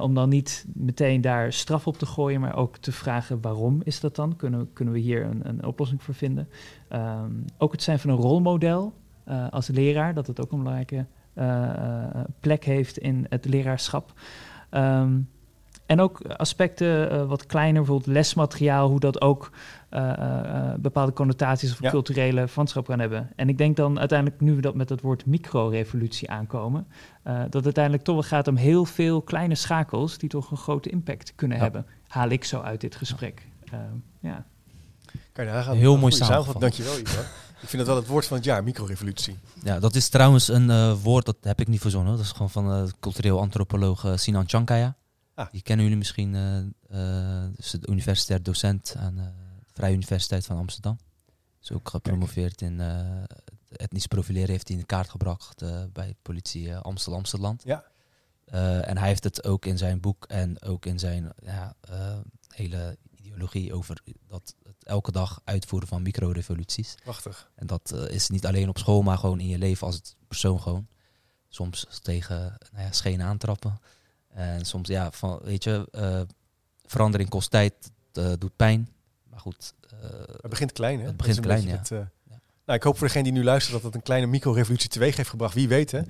om 0.00 0.14
dan 0.14 0.28
niet 0.28 0.66
meteen 0.74 1.20
daar 1.20 1.52
straf 1.52 1.86
op 1.86 1.98
te 1.98 2.06
gooien, 2.06 2.40
maar 2.40 2.56
ook 2.56 2.76
te 2.76 2.92
vragen 2.92 3.40
waarom 3.40 3.80
is 3.84 4.00
dat 4.00 4.16
dan? 4.16 4.36
Kunnen, 4.36 4.72
kunnen 4.72 4.94
we 4.94 5.00
hier 5.00 5.24
een, 5.24 5.48
een 5.48 5.64
oplossing 5.64 6.02
voor 6.02 6.14
vinden? 6.14 6.48
Ehm, 6.88 7.32
ook 7.58 7.72
het 7.72 7.82
zijn 7.82 7.98
van 7.98 8.10
een 8.10 8.16
rolmodel 8.16 8.92
als 9.50 9.68
leraar, 9.68 10.14
dat 10.14 10.26
het 10.26 10.40
ook 10.40 10.52
een 10.52 10.58
belangrijke 10.58 11.06
plek 12.40 12.64
heeft 12.64 12.98
in 12.98 13.26
het 13.28 13.44
leraarschap. 13.44 14.12
Ehm, 14.70 15.20
en 15.86 16.00
ook 16.00 16.20
aspecten 16.26 17.10
eh, 17.10 17.24
wat 17.26 17.46
kleiner, 17.46 17.80
bijvoorbeeld 17.82 18.12
lesmateriaal, 18.14 18.88
hoe 18.88 19.00
dat 19.00 19.20
ook 19.20 19.50
eh, 19.88 20.10
eh, 20.10 20.70
eh, 20.72 20.74
bepaalde 20.78 21.12
connotaties 21.12 21.72
of 21.72 21.80
Ja. 21.82 21.90
culturele 21.90 22.46
verwantschap 22.46 22.86
kan 22.86 22.98
hebben. 22.98 23.30
En 23.36 23.48
ik 23.48 23.58
denk 23.58 23.76
dan 23.76 23.98
uiteindelijk, 23.98 24.40
nu 24.40 24.54
we 24.54 24.60
dat 24.60 24.74
met 24.74 24.88
het 24.88 25.00
woord 25.00 25.26
microrevolutie 25.26 26.30
aankomen, 26.30 26.86
eh, 27.22 27.38
dat 27.38 27.52
het 27.54 27.64
uiteindelijk 27.64 28.04
toch 28.04 28.14
wel 28.14 28.24
gaat 28.24 28.48
om 28.48 28.56
heel 28.56 28.84
veel 28.84 29.22
kleine 29.22 29.54
schakels 29.54 30.18
die 30.18 30.28
toch 30.28 30.50
een 30.50 30.56
grote 30.56 30.90
impact 30.90 31.32
kunnen 31.34 31.56
Ja. 31.56 31.62
hebben. 31.62 31.86
Haal 32.08 32.28
ik 32.28 32.44
zo 32.44 32.60
uit 32.60 32.80
dit 32.80 32.96
gesprek. 32.96 33.46
Ehm, 33.64 33.80
ja. 34.20 34.44
Kan 35.32 35.44
je 35.44 35.50
nagaan. 35.50 35.76
Heel 35.76 35.96
mooi 35.96 36.12
samenvatting. 36.12 36.24
samengevat. 36.24 36.60
Dankjewel, 36.60 36.98
Ivar. 36.98 37.24
Ik 37.62 37.68
vind 37.70 37.82
het 37.82 37.86
wel 37.86 37.96
het 38.00 38.06
woord 38.06 38.26
van 38.26 38.36
het 38.36 38.46
jaar, 38.46 38.64
microrevolutie. 38.64 39.36
Ja, 39.62 39.78
dat 39.78 39.94
is 39.94 40.08
trouwens 40.08 40.48
een 40.48 40.70
eh, 40.70 40.92
woord 41.02 41.24
dat 41.26 41.36
heb 41.40 41.60
ik 41.60 41.68
niet 41.68 41.80
verzonnen. 41.80 42.16
Dat 42.16 42.24
is 42.24 42.30
gewoon 42.32 42.50
van 42.50 42.72
eh, 42.72 42.82
cultureel 43.00 43.40
antropoloog 43.40 44.06
Sinan 44.14 44.44
Chankaya. 44.46 44.94
Ah. 45.34 45.50
Die 45.50 45.62
kennen 45.62 45.84
jullie 45.84 45.98
misschien. 45.98 46.34
eh 46.34 46.58
eh 47.44 47.50
is 47.56 47.70
de 47.70 47.88
universitair 47.88 48.42
docent 48.42 48.94
aan 48.98 49.18
eh, 49.18 49.24
de 49.66 49.72
Vrije 49.72 49.94
Universiteit 49.94 50.46
van 50.46 50.56
Amsterdam. 50.56 50.98
Is 51.62 51.72
ook 51.72 51.88
gepromoveerd 51.88 52.60
in 52.60 52.80
etnisch 53.68 54.06
profileren. 54.06 54.50
Heeft 54.50 54.68
hij 54.68 54.76
in 54.76 54.82
de 54.82 54.88
kaart 54.88 55.08
gebracht 55.08 55.62
bij 55.92 56.14
politie 56.22 56.76
Amstel 56.76 57.14
Amsterdam. 57.14 57.58
Ja. 57.62 57.84
En 58.80 58.98
hij 58.98 59.08
heeft 59.08 59.24
het 59.24 59.44
ook 59.44 59.66
in 59.66 59.78
zijn 59.78 60.00
boek 60.00 60.24
en 60.24 60.62
ook 60.62 60.86
in 60.86 60.98
zijn 60.98 61.32
ja, 61.38 61.76
hele 62.48 62.98
ideologie 63.16 63.74
over 63.74 64.02
dat 64.28 64.54
het 64.62 64.84
elke 64.84 65.12
dag 65.12 65.40
uitvoeren 65.44 65.88
van 65.88 66.02
microrevoluties. 66.02 66.94
Prachtig. 67.02 67.50
En 67.54 67.66
dat 67.66 67.92
is 67.92 68.28
niet 68.28 68.46
alleen 68.46 68.68
op 68.68 68.78
school, 68.78 69.02
maar 69.02 69.18
gewoon 69.18 69.40
in 69.40 69.48
je 69.48 69.58
leven 69.58 69.86
als 69.86 69.96
het 69.96 70.16
persoon 70.28 70.60
gewoon. 70.60 70.88
Soms 71.48 71.86
tegen 72.02 72.56
nou 72.72 72.84
ja, 72.84 72.92
schenen 72.92 73.26
aantrappen. 73.26 73.80
En 74.34 74.64
soms, 74.64 74.88
ja, 74.88 75.10
van, 75.10 75.40
weet 75.42 75.64
je, 75.64 75.88
eh, 75.90 76.20
verandering 76.84 77.28
kost 77.28 77.50
tijd, 77.50 77.74
eh, 78.12 78.32
doet 78.38 78.56
pijn. 78.56 78.88
Maar 79.30 79.40
goed, 79.40 79.74
eh, 79.90 80.10
Het 80.40 80.50
begint 80.50 80.72
klein, 80.72 81.00
hè? 81.00 81.06
Het 81.06 81.16
begint 81.16 81.40
klein, 81.40 81.62
ja. 81.62 81.76
het, 81.76 81.90
Nou, 82.66 82.78
ik 82.78 82.82
hoop 82.82 82.98
voor 82.98 83.06
degene 83.06 83.24
die 83.24 83.32
nu 83.32 83.44
luistert 83.44 83.74
dat 83.74 83.82
het 83.82 83.94
een 83.94 84.02
kleine 84.02 84.26
microrevolutie 84.26 84.88
teweeg 84.88 85.16
heeft 85.16 85.28
gebracht. 85.28 85.54
Wie 85.54 85.68
weet, 85.68 85.90
hè? 85.90 86.00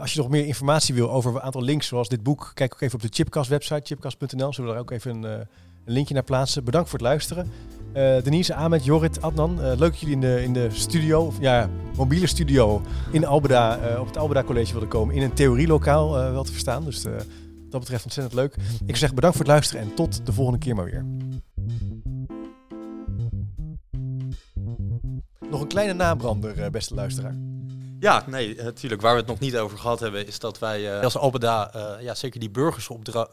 Als 0.00 0.12
je 0.12 0.18
nog 0.18 0.28
meer 0.28 0.46
informatie 0.46 0.94
wil 0.94 1.10
over 1.10 1.34
een 1.34 1.40
aantal 1.40 1.62
links 1.62 1.86
zoals 1.86 2.08
dit 2.08 2.22
boek, 2.22 2.50
kijk 2.54 2.72
ook 2.74 2.80
even 2.80 2.94
op 2.94 3.02
de 3.02 3.08
Chipcast 3.10 3.48
website, 3.48 3.80
chipcast.nl. 3.84 4.52
Zullen 4.52 4.70
we 4.70 4.76
daar 4.76 4.82
ook 4.82 4.90
even 4.90 5.22
een, 5.22 5.46
een 5.84 5.92
linkje 5.92 6.14
naar 6.14 6.22
plaatsen. 6.22 6.64
Bedankt 6.64 6.88
voor 6.88 6.98
het 6.98 7.08
luisteren. 7.08 7.50
Eh, 7.92 8.22
Denise, 8.22 8.54
Ahmed, 8.54 8.84
Jorrit, 8.84 9.22
Adnan, 9.22 9.62
eh, 9.62 9.66
leuk 9.66 9.78
dat 9.78 9.98
jullie 9.98 10.14
in 10.14 10.20
de, 10.20 10.42
in 10.42 10.52
de 10.52 10.68
studio, 10.70 11.24
of 11.24 11.40
ja, 11.40 11.70
mobiele 11.96 12.26
studio 12.26 12.82
in 13.10 13.26
Albeda, 13.26 13.78
eh, 13.78 14.00
op 14.00 14.06
het 14.06 14.16
Albeda 14.16 14.42
College 14.42 14.70
wilden 14.70 14.88
komen. 14.88 15.14
In 15.14 15.22
een 15.22 15.32
theorielokaal 15.32 16.12
wel 16.12 16.44
te 16.44 16.52
verstaan. 16.52 16.84
Dus 16.84 17.02
dat 17.68 17.80
betreft 17.80 18.04
ontzettend 18.04 18.34
leuk. 18.34 18.56
Ik 18.86 18.96
zeg 18.96 19.14
bedankt 19.14 19.36
voor 19.36 19.44
het 19.44 19.54
luisteren 19.54 19.82
en 19.82 19.94
tot 19.94 20.26
de 20.26 20.32
volgende 20.32 20.58
keer 20.58 20.74
maar 20.74 20.84
weer. 20.84 21.04
Nog 25.50 25.60
een 25.60 25.68
kleine 25.68 25.92
nabrander, 25.92 26.70
beste 26.70 26.94
luisteraar. 26.94 27.49
Ja, 28.00 28.24
nee, 28.26 28.54
natuurlijk. 28.62 29.00
Waar 29.02 29.12
we 29.12 29.18
het 29.18 29.26
nog 29.28 29.38
niet 29.38 29.56
over 29.56 29.78
gehad 29.78 30.00
hebben, 30.00 30.26
is 30.26 30.38
dat 30.38 30.58
wij 30.58 30.96
eh, 30.96 31.02
als 31.04 31.16
Albeda 31.16 31.72
eh, 31.74 32.02
ja, 32.02 32.14
zeker 32.14 32.40
die 32.40 32.50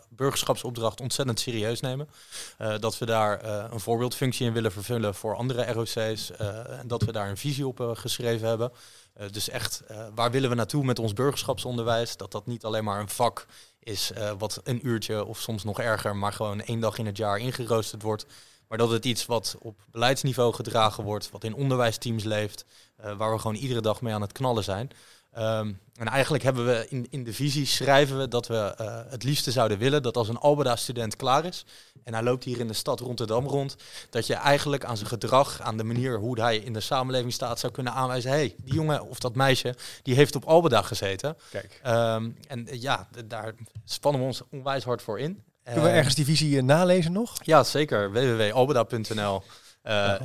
burgerschapsopdracht 0.10 1.02
ontzettend 1.02 1.40
serieus 1.40 1.80
nemen. 1.82 2.10
Eh, 2.58 2.74
dat 2.80 2.98
we 2.98 3.06
daar 3.06 3.40
eh, 3.40 3.66
een 3.72 3.80
voorbeeldfunctie 3.80 4.46
in 4.46 4.54
willen 4.54 4.72
vervullen 4.72 5.16
voor 5.16 5.36
andere 5.36 5.72
ROC's. 5.72 5.96
eh, 6.32 6.80
en 6.80 6.88
dat 6.88 7.02
we 7.04 7.12
daar 7.12 7.30
een 7.30 7.38
visie 7.38 7.68
op 7.68 7.80
eh, 7.80 7.90
geschreven 7.94 8.48
hebben. 8.48 8.72
Eh, 9.14 9.30
dus 9.32 9.50
echt, 9.50 9.84
eh, 9.88 10.06
waar 10.16 10.32
willen 10.32 10.50
we 10.50 10.56
naartoe 10.56 10.84
met 10.84 11.00
ons 11.00 11.14
burgerschapsonderwijs? 11.14 12.18
Dat 12.18 12.32
dat 12.32 12.46
niet 12.46 12.64
alleen 12.66 12.84
maar 12.84 13.00
een 13.00 13.10
vak 13.10 13.46
is 13.80 14.12
eh, 14.12 14.32
wat 14.38 14.62
een 14.64 14.88
uurtje 14.88 15.26
of 15.26 15.40
soms 15.40 15.64
nog 15.64 15.80
erger, 15.80 16.16
maar 16.16 16.34
gewoon 16.34 16.62
één 16.62 16.80
dag 16.80 16.98
in 16.98 17.06
het 17.06 17.18
jaar 17.18 17.38
ingeroosterd 17.38 18.02
wordt. 18.02 18.26
Maar 18.68 18.78
dat 18.78 18.90
het 18.90 19.06
iets 19.06 19.26
wat 19.26 19.56
op 19.60 19.80
beleidsniveau 19.92 20.54
gedragen 20.54 21.04
wordt, 21.04 21.30
wat 21.32 21.44
in 21.44 21.56
onderwijsteams 21.56 22.24
leeft, 22.24 22.66
eh, 22.68 22.72
waar 23.18 23.34
we 23.34 23.40
gewoon 23.40 23.56
iedere 23.56 23.82
dag 23.82 24.02
mee 24.02 24.14
aan 24.14 24.22
het 24.22 24.32
knallen 24.32 24.64
zijn. 24.64 24.92
Ehm, 25.34 25.74
en 25.96 26.08
eigenlijk 26.08 26.44
hebben 26.44 26.66
we 26.66 26.86
in, 26.90 27.08
in 27.10 27.24
de 27.24 27.34
visie 27.34 27.66
schrijven 27.66 28.18
we 28.18 28.28
dat 28.28 28.48
we 28.48 28.74
eh, 28.78 29.00
het 29.10 29.24
liefste 29.24 29.52
zouden 29.52 29.78
willen 29.78 30.04
dat 30.04 30.18
als 30.18 30.30
een 30.30 30.38
Albeda-student 30.38 31.16
klaar 31.16 31.46
is 31.46 31.66
en 32.04 32.14
hij 32.14 32.24
loopt 32.24 32.44
hier 32.44 32.60
in 32.60 32.68
de 32.68 32.74
stad 32.74 33.00
Rotterdam 33.00 33.46
rond, 33.48 33.76
dat 34.10 34.28
je 34.28 34.34
eigenlijk 34.34 34.86
aan 34.86 34.98
zijn 34.98 35.10
gedrag, 35.10 35.62
aan 35.62 35.78
de 35.78 35.84
manier 35.84 36.18
hoe 36.18 36.42
hij 36.42 36.58
in 36.58 36.74
de 36.74 36.80
samenleving 36.80 37.34
staat, 37.34 37.60
zou 37.60 37.74
kunnen 37.74 37.94
aanwijzen: 37.94 38.32
hé, 38.32 38.38
hey, 38.38 38.56
die 38.64 38.74
jongen 38.74 39.08
of 39.08 39.20
dat 39.20 39.36
meisje, 39.36 39.76
die 40.04 40.16
heeft 40.16 40.36
op 40.36 40.46
Albeda 40.46 40.82
gezeten. 40.82 41.38
Kijk. 41.52 41.80
Ehm, 41.84 42.30
en 42.48 42.68
eh, 42.68 42.82
ja, 42.82 43.08
daar 43.26 43.54
spannen 43.86 44.22
we 44.22 44.28
ons 44.28 44.42
onwijs 44.52 44.84
hard 44.84 45.02
voor 45.02 45.20
in. 45.20 45.44
Kunnen 45.64 45.84
we 45.84 45.90
Eh, 45.90 45.98
ergens 45.98 46.16
die 46.16 46.26
visie 46.26 46.58
eh, 46.58 46.64
nalezen 46.64 47.12
nog? 47.12 47.36
ja, 47.44 47.64
zeker. 47.64 48.12
www.albeda.nl. 48.12 49.44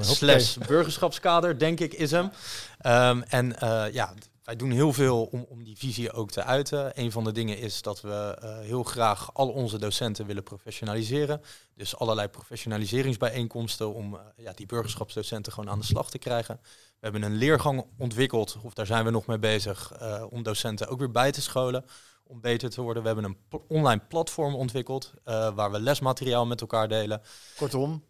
slash 0.01 0.57
burgerschapskader, 0.57 1.59
denk 1.59 1.81
ik, 1.81 1.93
is 1.95 2.11
hem. 2.11 2.31
Ehm, 2.79 3.23
en 3.29 3.59
eh, 3.59 3.85
ja, 3.93 4.15
wij 4.45 4.57
doen 4.57 4.71
heel 4.71 4.93
veel 4.93 5.25
om, 5.25 5.47
om 5.49 5.65
die 5.65 5.77
visie 5.77 6.13
ook 6.13 6.31
te 6.31 6.45
uiten. 6.45 7.01
Een 7.01 7.13
van 7.13 7.25
de 7.25 7.33
dingen 7.33 7.59
is 7.59 7.83
dat 7.83 8.01
we 8.01 8.37
eh, 8.41 8.59
heel 8.59 8.83
graag 8.83 9.35
al 9.35 9.49
onze 9.49 9.79
docenten 9.79 10.27
willen 10.27 10.43
professionaliseren. 10.43 11.41
Dus 11.75 11.97
allerlei 11.97 12.29
professionaliseringsbijeenkomsten 12.29 13.95
om 13.95 14.15
eh, 14.15 14.21
ja, 14.37 14.53
die 14.53 14.67
burgerschapsdocenten 14.67 15.53
gewoon 15.53 15.71
aan 15.71 15.79
de 15.79 15.85
slag 15.85 16.11
te 16.11 16.19
krijgen. 16.19 16.59
We 16.63 17.09
hebben 17.09 17.23
een 17.23 17.37
leergang 17.37 17.85
ontwikkeld, 17.99 18.59
of 18.63 18.75
daar 18.75 18.87
zijn 18.87 19.05
we 19.05 19.11
nog 19.11 19.27
mee 19.27 19.39
bezig, 19.39 19.93
eh, 19.93 20.25
om 20.31 20.43
docenten 20.43 20.89
ook 20.89 20.99
weer 20.99 21.11
bij 21.11 21.33
te 21.33 21.43
scholen 21.43 21.85
om 22.25 22.41
beter 22.41 22.71
te 22.71 22.83
worden. 22.83 23.03
We 23.03 23.09
hebben 23.09 23.25
een 23.25 23.61
online 23.69 24.01
platform 24.09 24.55
ontwikkeld 24.55 25.13
eh, 25.25 25.55
waar 25.55 25.71
we 25.71 25.81
lesmateriaal 25.81 26.47
met 26.47 26.61
elkaar 26.61 26.89
delen. 26.89 27.23
Kortom, 27.57 28.05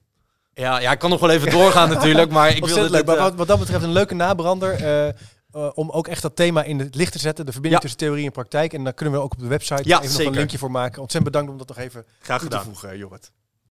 Ja, 0.54 0.78
ja, 0.80 0.92
ik 0.92 0.98
kan 0.98 1.10
nog 1.10 1.20
wel 1.20 1.30
even 1.30 1.50
doorgaan 1.50 1.88
natuurlijk, 1.88 2.30
maar 2.30 2.48
ik 2.56 2.62
ontzettend 2.62 2.90
leuk. 2.94 3.06
Maar 3.06 3.16
eh, 3.16 3.22
wat, 3.22 3.34
wat 3.34 3.46
dat 3.46 3.58
betreft 3.58 3.82
een 3.84 3.92
leuke 3.92 4.14
nabrander. 4.14 4.74
eh, 4.74 5.08
eh, 5.08 5.14
om 5.74 5.90
ook 5.90 6.08
echt 6.08 6.22
dat 6.22 6.36
thema 6.36 6.62
in 6.62 6.78
het 6.78 6.94
licht 6.94 7.12
te 7.12 7.18
zetten. 7.18 7.46
De 7.46 7.52
verbinding 7.52 7.82
Ja. 7.82 7.88
tussen 7.88 8.06
theorie 8.08 8.26
en 8.26 8.32
praktijk. 8.32 8.72
En 8.72 8.84
daar 8.84 8.92
kunnen 8.92 9.14
we 9.14 9.20
ook 9.20 9.32
op 9.32 9.38
de 9.38 9.46
website 9.46 9.82
Ja, 9.88 10.02
even 10.02 10.18
nog 10.18 10.26
een 10.26 10.38
linkje 10.38 10.58
voor 10.58 10.70
maken. 10.70 11.02
Ontzettend 11.02 11.32
bedankt 11.32 11.52
om 11.52 11.58
dat 11.58 11.68
nog 11.68 11.78
even 11.78 12.04
graag 12.20 12.40
toe 12.40 12.48
te 12.48 12.56
gedaan. 12.56 12.72
voegen, 12.72 12.98
Jorrit. 12.98 13.32